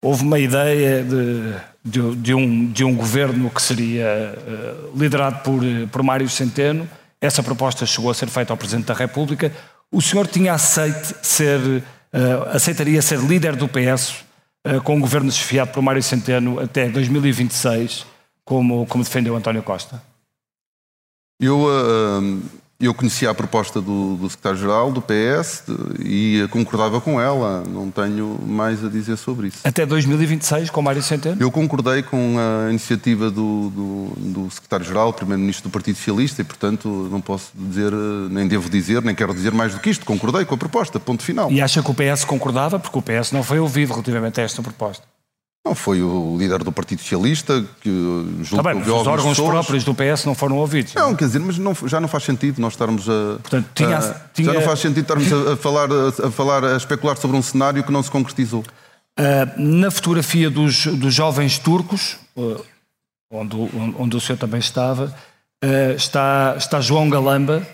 houve 0.00 0.22
uma 0.22 0.38
ideia 0.38 1.02
de 1.02 1.54
de, 1.86 2.16
de, 2.16 2.34
um, 2.34 2.66
de 2.66 2.84
um 2.84 2.94
governo 2.96 3.48
que 3.48 3.62
seria 3.62 4.34
uh, 4.36 4.98
liderado 4.98 5.42
por, 5.42 5.62
por 5.92 6.02
Mário 6.02 6.28
Centeno. 6.28 6.88
Essa 7.20 7.42
proposta 7.42 7.86
chegou 7.86 8.10
a 8.10 8.14
ser 8.14 8.28
feita 8.28 8.52
ao 8.52 8.56
Presidente 8.56 8.86
da 8.86 8.94
República. 8.94 9.52
O 9.92 10.02
senhor 10.02 10.26
tinha 10.26 10.52
aceite 10.52 11.14
ser, 11.22 11.60
uh, 11.60 11.82
aceitaria 12.52 13.00
ser 13.00 13.20
líder 13.20 13.54
do 13.54 13.68
PS 13.68 14.10
uh, 14.10 14.16
eh, 14.64 14.80
com 14.80 14.96
o 14.96 15.00
governo 15.00 15.28
desfiado 15.28 15.68
por 15.72 15.80
Mário 15.80 16.02
Centeno 16.02 16.58
até 16.58 16.88
2026, 16.88 18.04
como, 18.46 18.86
como 18.86 19.04
defendeu 19.04 19.36
António 19.36 19.62
Costa? 19.62 20.02
Eu 21.38 21.66
eu 22.78 22.92
conhecia 22.92 23.30
a 23.30 23.34
proposta 23.34 23.80
do, 23.80 24.16
do 24.16 24.28
secretário-geral 24.28 24.92
do 24.92 25.00
PS 25.00 25.64
e 25.98 26.46
concordava 26.50 27.00
com 27.00 27.18
ela. 27.18 27.64
Não 27.66 27.90
tenho 27.90 28.38
mais 28.46 28.84
a 28.84 28.88
dizer 28.88 29.16
sobre 29.16 29.48
isso. 29.48 29.60
Até 29.64 29.86
2026, 29.86 30.68
com 30.68 30.82
Mário 30.82 31.02
Centeno? 31.02 31.40
Eu 31.40 31.50
concordei 31.50 32.02
com 32.02 32.36
a 32.38 32.68
iniciativa 32.68 33.30
do, 33.30 33.70
do, 33.70 34.12
do 34.16 34.50
secretário-geral, 34.50 35.12
primeiro-ministro 35.12 35.70
do 35.70 35.72
Partido 35.72 35.96
Socialista, 35.96 36.42
e, 36.42 36.44
portanto, 36.44 37.08
não 37.10 37.20
posso 37.20 37.50
dizer, 37.54 37.92
nem 38.30 38.46
devo 38.46 38.68
dizer, 38.68 39.02
nem 39.02 39.14
quero 39.14 39.32
dizer 39.32 39.52
mais 39.52 39.72
do 39.72 39.80
que 39.80 39.88
isto. 39.88 40.04
Concordei 40.04 40.44
com 40.44 40.54
a 40.54 40.58
proposta, 40.58 41.00
ponto 41.00 41.22
final. 41.22 41.50
E 41.50 41.62
acha 41.62 41.82
que 41.82 41.90
o 41.90 41.94
PS 41.94 42.24
concordava? 42.26 42.78
Porque 42.78 42.98
o 42.98 43.02
PS 43.02 43.32
não 43.32 43.42
foi 43.42 43.58
ouvido 43.58 43.92
relativamente 43.92 44.38
a 44.38 44.44
esta 44.44 44.62
proposta. 44.62 45.15
Não, 45.66 45.74
foi 45.74 46.00
o 46.00 46.36
líder 46.38 46.62
do 46.62 46.70
Partido 46.70 47.00
Socialista 47.00 47.64
que 47.80 47.90
julgou 48.42 48.62
tá 48.62 48.72
bem, 48.72 48.80
os 48.80 48.88
órgãos 48.88 49.30
pessoas. 49.30 49.50
próprios 49.50 49.82
do 49.82 49.92
PS 49.92 50.24
não 50.24 50.32
foram 50.32 50.58
ouvidos. 50.58 50.94
Não, 50.94 51.08
não 51.08 51.16
quer 51.16 51.24
dizer, 51.24 51.40
mas 51.40 51.58
não, 51.58 51.74
já 51.86 52.00
não 52.00 52.06
faz 52.06 52.22
sentido 52.22 52.60
nós 52.60 52.74
estarmos 52.74 53.08
a. 53.08 53.38
Portanto, 53.42 53.68
tinha, 53.74 53.98
a, 53.98 54.14
tinha... 54.32 54.46
Já 54.46 54.52
não 54.52 54.62
faz 54.62 54.78
sentido 54.78 55.00
estarmos 55.00 55.32
a, 55.32 55.54
a 55.54 55.56
falar, 55.56 55.88
a, 55.92 56.30
falar, 56.30 56.64
a 56.64 56.76
especular 56.76 57.16
sobre 57.16 57.36
um 57.36 57.42
cenário 57.42 57.82
que 57.82 57.90
não 57.90 58.00
se 58.00 58.08
concretizou. 58.08 58.60
Uh, 59.18 59.60
na 59.60 59.90
fotografia 59.90 60.48
dos, 60.48 60.86
dos 60.86 61.12
jovens 61.12 61.58
turcos, 61.58 62.16
uh, 62.36 62.64
onde, 63.28 63.56
onde 63.98 64.16
o 64.16 64.20
senhor 64.20 64.38
também 64.38 64.60
estava, 64.60 65.12
uh, 65.64 65.96
está, 65.96 66.54
está 66.56 66.80
João 66.80 67.10
Galamba. 67.10 67.66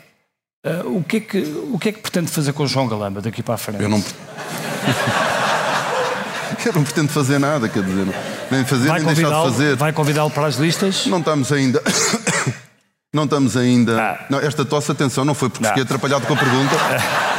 o, 0.87 1.05
que 1.05 1.19
é 1.19 1.21
que, 1.21 1.39
o 1.71 1.79
que 1.79 1.91
é 1.91 1.93
que 1.93 2.01
pretende 2.01 2.31
fazer 2.31 2.55
com 2.55 2.67
João 2.67 2.89
Galamba 2.89 3.21
daqui 3.21 3.43
para 3.43 3.53
a 3.53 3.59
frente? 3.59 3.83
Eu 3.83 3.91
não. 3.91 4.03
Eu 6.67 6.73
não 6.73 6.85
pretendo 6.85 7.11
fazer 7.11 7.39
nada, 7.39 7.69
quer 7.69 7.83
dizer, 7.83 8.07
nem 8.51 8.65
fazer 8.65 8.89
vai 8.89 9.01
nem 9.01 9.15
deixar 9.15 9.29
de 9.29 9.51
fazer. 9.51 9.77
Vai 9.77 9.93
convidá-lo 9.93 10.31
para 10.31 10.47
as 10.47 10.57
listas? 10.57 11.07
Não 11.07 11.19
estamos 11.19 11.53
ainda. 11.53 11.83
Não 13.15 13.25
estamos 13.25 13.59
ainda. 13.59 14.01
Ah. 14.01 14.27
Não, 14.31 14.41
esta 14.41 14.65
tosse, 14.65 14.91
atenção, 14.91 15.23
não 15.23 15.35
foi 15.35 15.51
porque 15.51 15.67
fiquei 15.67 15.83
atrapalhado 15.83 16.27
com 16.27 16.33
a 16.33 16.37
pergunta. 16.39 16.75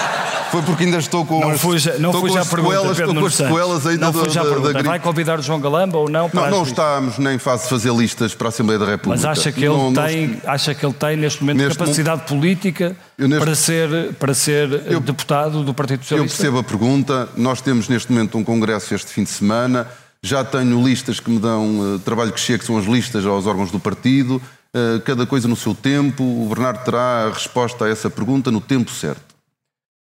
Foi 0.54 0.62
porque 0.62 0.84
ainda 0.84 1.00
estou 1.00 1.26
com 1.26 1.40
não 1.40 1.50
as, 1.50 1.82
já, 1.82 1.98
não 1.98 2.12
estou 2.12 2.30
já 2.30 2.44
sequelas, 2.44 3.00
estou 3.00 3.16
com 3.16 3.26
as 3.26 3.34
sequelas 3.34 3.88
ainda 3.88 4.06
não 4.06 4.14
foi 4.14 4.30
já 4.30 4.44
da, 4.44 4.60
da, 4.60 4.72
da 4.72 4.84
Vai 4.84 5.00
convidar 5.00 5.40
o 5.40 5.42
João 5.42 5.60
Galamba 5.60 5.98
ou 5.98 6.08
não? 6.08 6.30
Não, 6.32 6.48
não 6.52 6.62
estamos 6.62 7.18
nem 7.18 7.38
em 7.38 7.40
fase 7.40 7.64
de 7.64 7.70
fazer 7.70 7.92
listas 7.92 8.36
para 8.36 8.50
a 8.50 8.50
Assembleia 8.50 8.78
da 8.78 8.86
República. 8.86 9.16
Mas 9.16 9.26
acha 9.26 9.52
que 9.52 9.62
ele, 9.66 9.70
não, 9.70 9.92
tem, 9.92 10.28
não... 10.28 10.52
acha 10.52 10.76
que 10.76 10.86
ele 10.86 10.94
tem 10.94 11.18
neste 11.18 11.42
momento 11.42 11.58
neste 11.58 11.80
capacidade 11.80 12.18
momento... 12.18 12.28
política 12.28 12.96
neste... 13.18 13.44
para 13.44 13.56
ser, 13.56 14.14
para 14.14 14.34
ser 14.36 14.84
eu, 14.86 15.00
deputado 15.00 15.64
do 15.64 15.74
Partido 15.74 16.04
Socialista? 16.04 16.36
Eu 16.36 16.38
percebo 16.38 16.60
a 16.60 16.64
pergunta. 16.64 17.30
Nós 17.36 17.60
temos 17.60 17.90
neste 17.90 18.12
momento 18.12 18.38
um 18.38 18.44
congresso 18.44 18.94
este 18.94 19.12
fim 19.12 19.24
de 19.24 19.32
semana. 19.32 19.88
Já 20.22 20.44
tenho 20.44 20.84
listas 20.84 21.20
que 21.20 21.32
me 21.32 21.40
dão 21.40 21.96
uh, 21.96 22.00
trabalho 22.00 22.32
que 22.32 22.40
chega, 22.40 22.60
que 22.60 22.66
são 22.66 22.78
as 22.78 22.86
listas 22.86 23.26
aos 23.26 23.48
órgãos 23.48 23.72
do 23.72 23.80
partido. 23.80 24.40
Uh, 24.72 25.02
cada 25.04 25.26
coisa 25.26 25.48
no 25.48 25.56
seu 25.56 25.74
tempo. 25.74 26.24
O 26.24 26.46
Bernardo 26.48 26.84
terá 26.86 27.26
a 27.26 27.30
resposta 27.34 27.86
a 27.86 27.90
essa 27.90 28.08
pergunta 28.08 28.52
no 28.52 28.62
tempo 28.62 28.92
certo. 28.92 29.33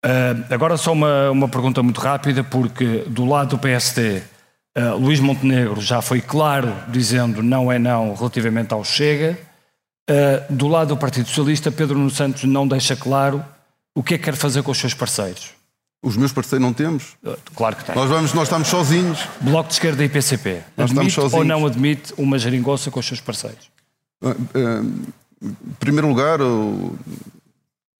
Uh, 0.04 0.52
agora 0.52 0.76
só 0.76 0.92
uma, 0.92 1.30
uma 1.30 1.48
pergunta 1.48 1.80
muito 1.82 2.00
rápida, 2.00 2.42
porque 2.42 3.04
do 3.06 3.24
lado 3.24 3.50
do 3.50 3.58
PSD, 3.58 4.22
uh, 4.76 4.96
Luís 4.98 5.20
Montenegro 5.20 5.80
já 5.80 6.02
foi 6.02 6.20
claro 6.20 6.74
dizendo 6.88 7.40
não 7.42 7.70
é 7.70 7.78
não 7.78 8.14
relativamente 8.14 8.74
ao 8.74 8.84
Chega. 8.84 9.38
Uh, 10.10 10.52
do 10.52 10.66
lado 10.66 10.88
do 10.88 10.96
Partido 10.96 11.28
Socialista, 11.28 11.70
Pedro 11.70 11.96
Nuno 11.96 12.10
Santos 12.10 12.42
não 12.42 12.66
deixa 12.66 12.96
claro 12.96 13.44
o 13.94 14.02
que 14.02 14.14
é 14.14 14.18
que 14.18 14.24
quer 14.24 14.34
fazer 14.34 14.64
com 14.64 14.72
os 14.72 14.78
seus 14.78 14.92
parceiros. 14.92 15.50
Os 16.02 16.16
meus 16.16 16.32
parceiros 16.32 16.66
não 16.66 16.72
temos? 16.72 17.16
Claro 17.54 17.76
que 17.76 17.84
tem. 17.84 17.94
Nós, 17.94 18.08
vamos, 18.08 18.34
nós 18.34 18.44
estamos 18.44 18.66
sozinhos. 18.66 19.20
Bloco 19.40 19.68
de 19.68 19.74
Esquerda 19.74 20.02
e 20.04 20.08
PCP. 20.08 20.62
Nós 20.76 20.90
admite 20.90 21.20
ou 21.20 21.44
não 21.44 21.64
admite 21.64 22.12
uma 22.18 22.36
geringonça 22.40 22.90
com 22.90 22.98
os 22.98 23.06
seus 23.06 23.20
parceiros? 23.20 23.70
Em 24.20 25.74
primeiro 25.78 26.08
lugar, 26.08 26.40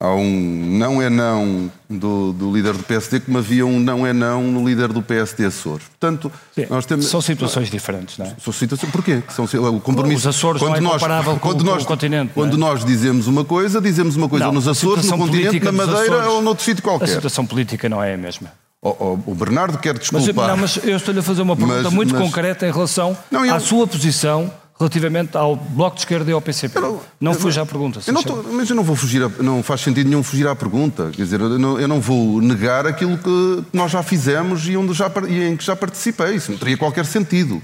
há 0.03 0.13
um 0.15 0.77
não 0.79 1.01
é 1.01 1.09
não 1.09 1.71
do, 1.89 2.33
do, 2.33 2.53
líder 2.53 2.73
do 2.73 2.83
PSD, 2.83 3.21
como 3.21 3.39
havia 3.39 3.65
um 3.65 3.79
não 3.79 4.05
é 4.05 4.13
não 4.13 4.43
no 4.43 4.67
líder 4.67 4.89
do 4.89 5.01
PSD 5.01 5.45
Açores. 5.45 5.87
Portanto, 5.87 6.33
Sim, 6.53 6.67
nós 6.69 6.85
temos... 6.85 7.07
São 7.07 7.21
situações 7.21 7.71
diferentes, 7.71 8.19
não 8.19 8.27
é? 8.27 8.35
São 8.43 8.53
situações... 8.53 8.91
Porquê? 8.91 9.23
São, 9.29 9.45
o 9.45 9.81
compromisso... 9.81 10.29
Os 10.29 10.37
Açores 10.37 10.61
quando 10.61 10.81
não 10.81 10.91
é 10.91 10.93
comparável 10.95 11.33
nós, 11.33 11.41
com, 11.41 11.53
nós, 11.63 11.77
com 11.79 11.85
o 11.85 11.87
continente. 11.87 12.33
Quando 12.35 12.57
é? 12.57 12.59
nós 12.59 12.85
dizemos 12.85 13.29
uma 13.29 13.45
coisa, 13.45 13.81
dizemos 13.81 14.17
uma 14.17 14.29
coisa 14.29 14.47
não, 14.47 14.53
nos 14.53 14.67
Açores, 14.67 15.05
no 15.09 15.19
continente, 15.19 15.61
na 15.61 15.71
Madeira 15.71 16.03
Açores, 16.03 16.27
ou 16.27 16.43
noutro 16.43 16.65
sítio 16.65 16.83
qualquer. 16.83 17.05
A 17.05 17.09
situação 17.09 17.47
política 17.47 17.89
não 17.89 18.03
é 18.03 18.15
a 18.15 18.19
mesma. 18.19 18.51
Oh, 18.85 19.17
o 19.27 19.35
Bernardo 19.37 19.79
quer 19.79 19.97
desculpar. 19.97 20.35
Mas, 20.35 20.49
não, 20.49 20.57
mas 20.57 20.77
eu 20.85 20.97
estou-lhe 20.97 21.21
a 21.21 21.23
fazer 21.23 21.43
uma 21.43 21.55
pergunta 21.55 21.83
mas, 21.85 21.93
muito 21.93 22.13
mas... 22.13 22.23
concreta 22.23 22.67
em 22.67 22.73
relação 22.73 23.17
não, 23.31 23.47
eu... 23.47 23.55
à 23.55 23.61
sua 23.61 23.87
posição 23.87 24.53
relativamente 24.83 25.37
ao 25.37 25.55
Bloco 25.55 25.95
de 25.95 26.03
Esquerda 26.03 26.31
e 26.31 26.35
ao 26.35 26.41
PCP. 26.41 26.77
Eu 26.77 26.83
não, 26.83 27.01
não 27.21 27.35
fuja 27.35 27.63
à 27.63 27.67
pergunta. 27.67 28.01
Eu 28.05 28.13
não 28.13 28.23
tô, 28.23 28.43
mas 28.43 28.69
eu 28.69 28.75
não 28.75 28.83
vou 28.83 28.97
fugir, 28.97 29.23
a, 29.23 29.29
não 29.43 29.63
faz 29.63 29.81
sentido 29.81 30.09
nenhum 30.09 30.23
fugir 30.23 30.47
à 30.47 30.57
pergunta. 30.57 31.11
Quer 31.13 31.23
dizer, 31.23 31.41
eu 31.41 31.59
não, 31.59 31.81
eu 31.81 31.87
não 31.87 32.01
vou 32.01 32.41
negar 32.41 32.87
aquilo 32.87 33.17
que 33.17 33.65
nós 33.73 33.93
já 33.93 34.03
fizemos 34.03 34.67
e, 34.67 34.77
onde 34.77 34.93
já, 34.93 35.11
e 35.29 35.45
em 35.45 35.57
que 35.57 35.65
já 35.65 35.77
participei. 35.77 36.35
Isso 36.35 36.51
não 36.51 36.59
teria 36.59 36.77
qualquer 36.77 37.07
sentido. 37.07 37.63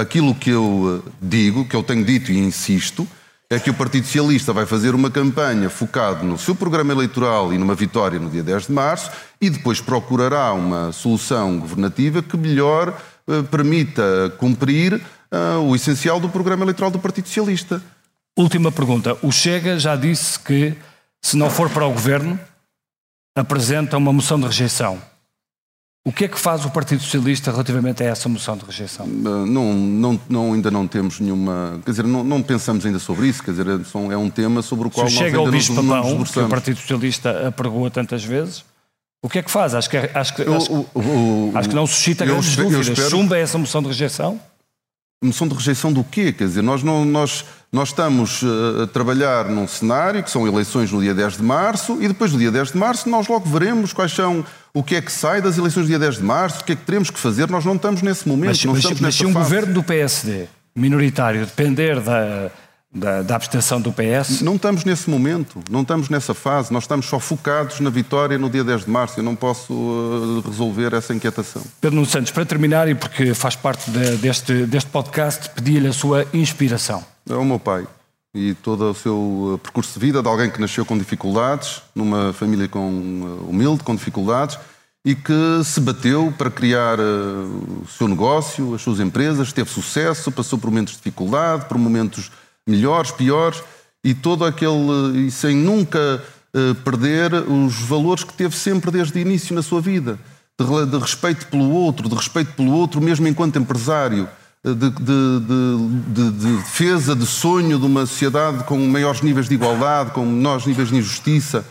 Aquilo 0.00 0.34
que 0.34 0.50
eu 0.50 1.02
eh, 1.04 1.10
digo, 1.20 1.64
que 1.64 1.74
eu 1.74 1.82
tenho 1.82 2.04
dito 2.04 2.30
e 2.30 2.38
insisto, 2.38 3.06
é 3.50 3.58
que 3.58 3.68
o 3.68 3.74
Partido 3.74 4.04
Socialista 4.04 4.52
vai 4.52 4.64
fazer 4.64 4.94
uma 4.94 5.10
campanha 5.10 5.68
focada 5.68 6.22
no 6.22 6.38
seu 6.38 6.54
programa 6.54 6.92
eleitoral 6.92 7.52
e 7.52 7.58
numa 7.58 7.74
vitória 7.74 8.18
no 8.18 8.30
dia 8.30 8.42
10 8.42 8.68
de 8.68 8.72
março 8.72 9.10
e 9.40 9.50
depois 9.50 9.80
procurará 9.80 10.52
uma 10.52 10.92
solução 10.92 11.58
governativa 11.58 12.22
que 12.22 12.36
melhor 12.36 12.96
eh, 13.28 13.42
permita 13.42 14.32
cumprir 14.38 15.00
uh, 15.32 15.60
o 15.60 15.74
essencial 15.74 16.20
do 16.20 16.28
programa 16.28 16.64
eleitoral 16.64 16.90
do 16.90 16.98
Partido 16.98 17.26
Socialista. 17.26 17.82
Última 18.36 18.70
pergunta. 18.70 19.16
O 19.22 19.32
Chega 19.32 19.78
já 19.78 19.96
disse 19.96 20.38
que, 20.38 20.74
se 21.20 21.36
não 21.36 21.50
for 21.50 21.68
para 21.70 21.86
o 21.86 21.92
governo, 21.92 22.38
apresenta 23.36 23.96
uma 23.96 24.12
moção 24.12 24.38
de 24.38 24.46
rejeição. 24.46 25.00
O 26.04 26.12
que 26.12 26.24
é 26.24 26.28
que 26.28 26.38
faz 26.38 26.64
o 26.64 26.70
Partido 26.70 27.00
Socialista 27.00 27.52
relativamente 27.52 28.02
a 28.02 28.06
essa 28.06 28.28
moção 28.28 28.56
de 28.56 28.64
rejeição? 28.64 29.06
Uh, 29.06 29.46
não, 29.46 29.72
não, 29.72 30.20
não, 30.28 30.52
ainda 30.52 30.70
não 30.70 30.88
temos 30.88 31.20
nenhuma. 31.20 31.80
Quer 31.84 31.90
dizer, 31.92 32.04
não, 32.04 32.24
não 32.24 32.42
pensamos 32.42 32.84
ainda 32.84 32.98
sobre 32.98 33.28
isso. 33.28 33.42
Quer 33.42 33.52
dizer, 33.52 33.66
é 34.10 34.16
um 34.16 34.28
tema 34.28 34.62
sobre 34.62 34.88
o 34.88 34.90
qual 34.90 35.08
se 35.08 35.14
nós 35.14 35.24
chega 35.24 35.38
ainda 35.38 35.48
ao 35.48 35.52
bicho 35.52 35.74
papão, 35.74 36.18
nos 36.18 36.30
que 36.30 36.40
o 36.40 36.48
Partido 36.48 36.80
Socialista 36.80 37.48
apregoa 37.48 37.90
tantas 37.90 38.24
vezes, 38.24 38.64
o 39.22 39.28
que 39.28 39.38
é 39.38 39.42
que 39.42 39.50
faz? 39.50 39.74
Acho 39.76 39.88
que, 39.88 39.96
acho 39.96 40.34
que, 40.34 40.42
acho, 40.42 40.72
o, 40.72 40.88
o, 40.92 41.00
o, 41.00 41.52
acho 41.54 41.68
que 41.68 41.74
não 41.76 41.86
suscita 41.86 42.24
grandes 42.24 42.56
dúvidas. 42.56 42.88
Espero... 42.88 43.10
Chumba 43.10 43.38
essa 43.38 43.56
moção 43.56 43.80
de 43.80 43.88
rejeição? 43.88 44.40
Moção 45.22 45.46
de 45.46 45.54
rejeição 45.54 45.92
do 45.92 46.02
quê? 46.02 46.32
Quer 46.32 46.48
dizer, 46.48 46.62
nós, 46.62 46.82
não, 46.82 47.04
nós, 47.04 47.44
nós 47.70 47.90
estamos 47.90 48.42
eh, 48.42 48.82
a 48.82 48.86
trabalhar 48.88 49.48
num 49.48 49.68
cenário 49.68 50.22
que 50.22 50.30
são 50.30 50.46
eleições 50.46 50.90
no 50.90 51.00
dia 51.00 51.14
10 51.14 51.36
de 51.36 51.42
março 51.42 51.98
e 52.00 52.08
depois 52.08 52.32
do 52.32 52.38
dia 52.38 52.50
10 52.50 52.72
de 52.72 52.78
março 52.78 53.08
nós 53.08 53.28
logo 53.28 53.48
veremos 53.48 53.92
quais 53.92 54.12
são 54.12 54.44
o 54.74 54.82
que 54.82 54.96
é 54.96 55.00
que 55.00 55.12
sai 55.12 55.40
das 55.40 55.56
eleições 55.56 55.84
do 55.84 55.88
dia 55.88 55.98
10 55.98 56.16
de 56.16 56.22
março, 56.24 56.60
o 56.60 56.64
que 56.64 56.72
é 56.72 56.76
que 56.76 56.84
teremos 56.84 57.08
que 57.08 57.18
fazer. 57.18 57.48
Nós 57.48 57.64
não 57.64 57.76
estamos 57.76 58.02
nesse 58.02 58.28
momento. 58.28 58.48
Mas, 58.48 58.64
não 58.64 58.72
mas, 58.72 58.80
estamos 58.80 59.00
mas 59.00 59.14
se 59.14 59.24
um 59.24 59.32
fase. 59.32 59.44
governo 59.44 59.74
do 59.74 59.82
PSD 59.82 60.46
minoritário 60.74 61.44
depender 61.44 62.00
da, 62.00 62.50
da, 62.94 63.22
da, 63.22 63.36
abstenção 63.36 63.80
do 63.80 63.92
PS? 63.92 64.42
Não 64.42 64.56
estamos 64.56 64.84
nesse 64.84 65.08
momento, 65.08 65.60
não 65.70 65.82
estamos 65.82 66.08
nessa 66.08 66.34
fase. 66.34 66.72
Nós 66.72 66.84
estamos 66.84 67.06
só 67.06 67.18
focados 67.18 67.80
na 67.80 67.90
vitória 67.90 68.36
no 68.36 68.50
dia 68.50 68.62
10 68.62 68.84
de 68.84 68.90
março. 68.90 69.18
Eu 69.18 69.24
não 69.24 69.34
posso 69.34 69.72
uh, 69.72 70.42
resolver 70.46 70.92
essa 70.92 71.14
inquietação. 71.14 71.62
Pedro 71.80 71.96
Nuno 71.96 72.06
Santos, 72.06 72.30
para 72.30 72.44
terminar, 72.44 72.88
e 72.88 72.94
porque 72.94 73.32
faz 73.34 73.56
parte 73.56 73.90
de, 73.90 74.16
deste, 74.16 74.66
deste 74.66 74.90
podcast, 74.90 75.48
pedi-lhe 75.50 75.88
a 75.88 75.92
sua 75.92 76.26
inspiração. 76.34 77.02
É 77.28 77.34
o 77.34 77.44
meu 77.44 77.58
pai 77.58 77.86
e 78.34 78.54
todo 78.54 78.90
o 78.90 78.94
seu 78.94 79.14
uh, 79.14 79.58
percurso 79.58 79.92
de 79.92 80.06
vida 80.06 80.22
de 80.22 80.28
alguém 80.28 80.50
que 80.50 80.60
nasceu 80.60 80.86
com 80.86 80.96
dificuldades, 80.96 81.82
numa 81.94 82.32
família 82.32 82.66
com, 82.66 82.80
uh, 82.80 83.48
humilde, 83.48 83.84
com 83.84 83.94
dificuldades, 83.94 84.58
e 85.04 85.14
que 85.14 85.62
se 85.64 85.80
bateu 85.80 86.32
para 86.38 86.50
criar 86.50 87.00
o 87.00 87.84
seu 87.88 88.06
negócio, 88.06 88.72
as 88.74 88.82
suas 88.82 89.00
empresas, 89.00 89.52
teve 89.52 89.68
sucesso, 89.68 90.30
passou 90.30 90.58
por 90.58 90.70
momentos 90.70 90.92
de 90.92 90.98
dificuldade, 90.98 91.64
por 91.64 91.76
momentos 91.76 92.30
melhores, 92.66 93.10
piores, 93.10 93.62
e 94.04 94.14
todo 94.14 94.44
aquele. 94.44 95.26
e 95.26 95.30
sem 95.30 95.56
nunca 95.56 96.22
uh, 96.54 96.74
perder 96.76 97.34
os 97.34 97.74
valores 97.82 98.24
que 98.24 98.32
teve 98.34 98.56
sempre 98.56 98.90
desde 98.90 99.18
o 99.18 99.20
início 99.20 99.54
na 99.54 99.62
sua 99.62 99.80
vida. 99.80 100.18
De, 100.58 100.86
de, 100.86 100.98
respeito 100.98 101.46
pelo 101.46 101.70
outro, 101.70 102.08
de 102.08 102.14
respeito 102.14 102.52
pelo 102.52 102.72
outro, 102.72 103.00
mesmo 103.00 103.26
enquanto 103.26 103.58
empresário, 103.58 104.28
de, 104.64 104.74
de, 104.74 106.30
de, 106.30 106.30
defesa, 106.30 107.16
de 107.16 107.26
sonho 107.26 107.78
de 107.78 107.86
uma 107.86 108.06
sociedade 108.06 108.62
com 108.64 108.78
maiores 108.86 109.22
níveis 109.22 109.48
de 109.48 109.54
igualdade, 109.54 110.12
com 110.12 110.24
menores 110.24 110.66
níveis 110.66 110.88
de 110.88 110.96
injustiça. 110.96 111.64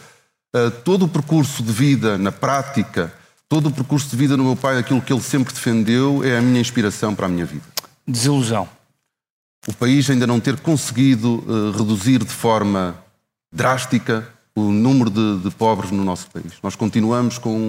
Uh, 0.54 0.72
todo 0.84 1.06
o 1.06 1.08
percurso 1.08 1.64
de 1.64 1.72
vida 1.72 2.18
na 2.18 2.32
prática, 2.32 3.14
todo 3.48 3.70
o 3.70 3.72
percurso 3.72 4.10
de 4.10 4.18
vida 4.18 4.36
no 4.36 4.44
meu 4.44 4.56
pai, 4.56 4.78
aquilo 4.78 5.02
que 5.02 5.14
ele 5.14 5.22
sempre 5.22 5.54
defendeu, 5.54 6.22
é 6.24 6.38
a 6.38 6.42
minha 6.42 6.60
inspiração 6.60 7.16
para 7.16 7.28
a 7.28 7.30
minha 7.30 7.46
vida. 7.46 7.64
Desilusão 8.06 8.68
o 9.68 9.74
país 9.74 10.10
ainda 10.10 10.26
não 10.26 10.40
ter 10.40 10.60
conseguido 10.60 11.44
uh, 11.48 11.72
reduzir 11.78 12.20
de 12.20 12.32
forma 12.32 12.96
drástica 13.54 14.28
o 14.56 14.64
número 14.64 15.10
de, 15.10 15.40
de, 15.40 15.52
pobres 15.52 15.92
no 15.92 16.04
nosso 16.04 16.28
país. 16.30 16.54
Nós 16.62 16.76
continuamos 16.76 17.38
com, 17.38 17.66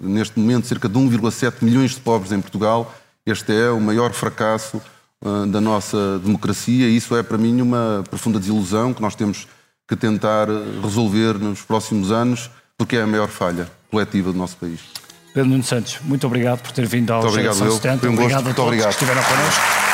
neste 0.00 0.38
momento, 0.38 0.66
cerca 0.66 0.88
de 0.88 0.98
1,7 0.98 1.56
milhões 1.60 1.92
de 1.92 2.00
pobres 2.00 2.32
em 2.32 2.40
Portugal. 2.40 2.94
Este 3.26 3.52
é 3.52 3.70
o 3.70 3.80
maior 3.80 4.12
fracasso 4.12 4.80
uh, 5.22 5.46
da 5.46 5.60
nossa 5.60 6.18
democracia 6.20 6.88
e 6.88 6.96
isso 6.96 7.16
é, 7.16 7.22
para 7.22 7.36
mim, 7.36 7.60
uma 7.60 8.04
profunda 8.08 8.38
desilusão 8.38 8.94
que 8.94 9.02
nós 9.02 9.14
temos 9.14 9.46
que 9.88 9.96
tentar 9.96 10.48
resolver 10.82 11.34
nos 11.34 11.60
próximos 11.62 12.10
anos, 12.10 12.50
porque 12.78 12.96
é 12.96 13.02
a 13.02 13.06
maior 13.06 13.28
falha 13.28 13.70
coletiva 13.90 14.32
do 14.32 14.38
nosso 14.38 14.56
país. 14.56 14.80
Pedro 15.34 15.50
Nuno 15.50 15.62
Santos, 15.62 15.98
muito 16.02 16.26
obrigado 16.26 16.60
por 16.60 16.72
ter 16.72 16.86
vindo 16.86 17.12
ao 17.12 17.20
Muito 17.20 17.32
obrigado, 17.32 17.64
eu. 17.64 17.78
Foi 17.78 18.08
um 18.08 18.14
gosto. 18.14 18.22
Obrigado 18.22 18.48
a 18.48 18.54
todos 18.54 18.58
obrigado. 18.60 18.88
que 18.88 19.04
estiveram 19.04 19.22
connosco. 19.22 19.91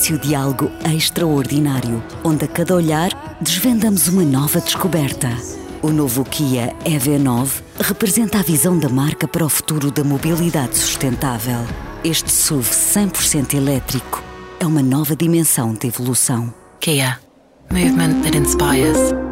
Início 0.00 0.18
de 0.18 0.34
algo 0.34 0.70
extraordinário, 0.82 2.02
onde 2.24 2.46
a 2.46 2.48
cada 2.48 2.74
olhar 2.74 3.10
desvendamos 3.38 4.08
uma 4.08 4.22
nova 4.22 4.58
descoberta. 4.58 5.28
O 5.82 5.90
novo 5.90 6.24
Kia 6.24 6.74
EV9 6.86 7.62
representa 7.78 8.38
a 8.38 8.42
visão 8.42 8.78
da 8.78 8.88
marca 8.88 9.28
para 9.28 9.44
o 9.44 9.48
futuro 9.50 9.90
da 9.90 10.02
mobilidade 10.02 10.78
sustentável. 10.78 11.58
Este 12.02 12.32
SUV 12.32 12.70
100% 12.70 13.54
elétrico 13.54 14.22
é 14.58 14.66
uma 14.66 14.82
nova 14.82 15.14
dimensão 15.14 15.74
de 15.74 15.88
evolução. 15.88 16.52
Kia. 16.80 17.18
Movement 17.70 18.22
that 18.22 18.38
inspires. 18.38 19.29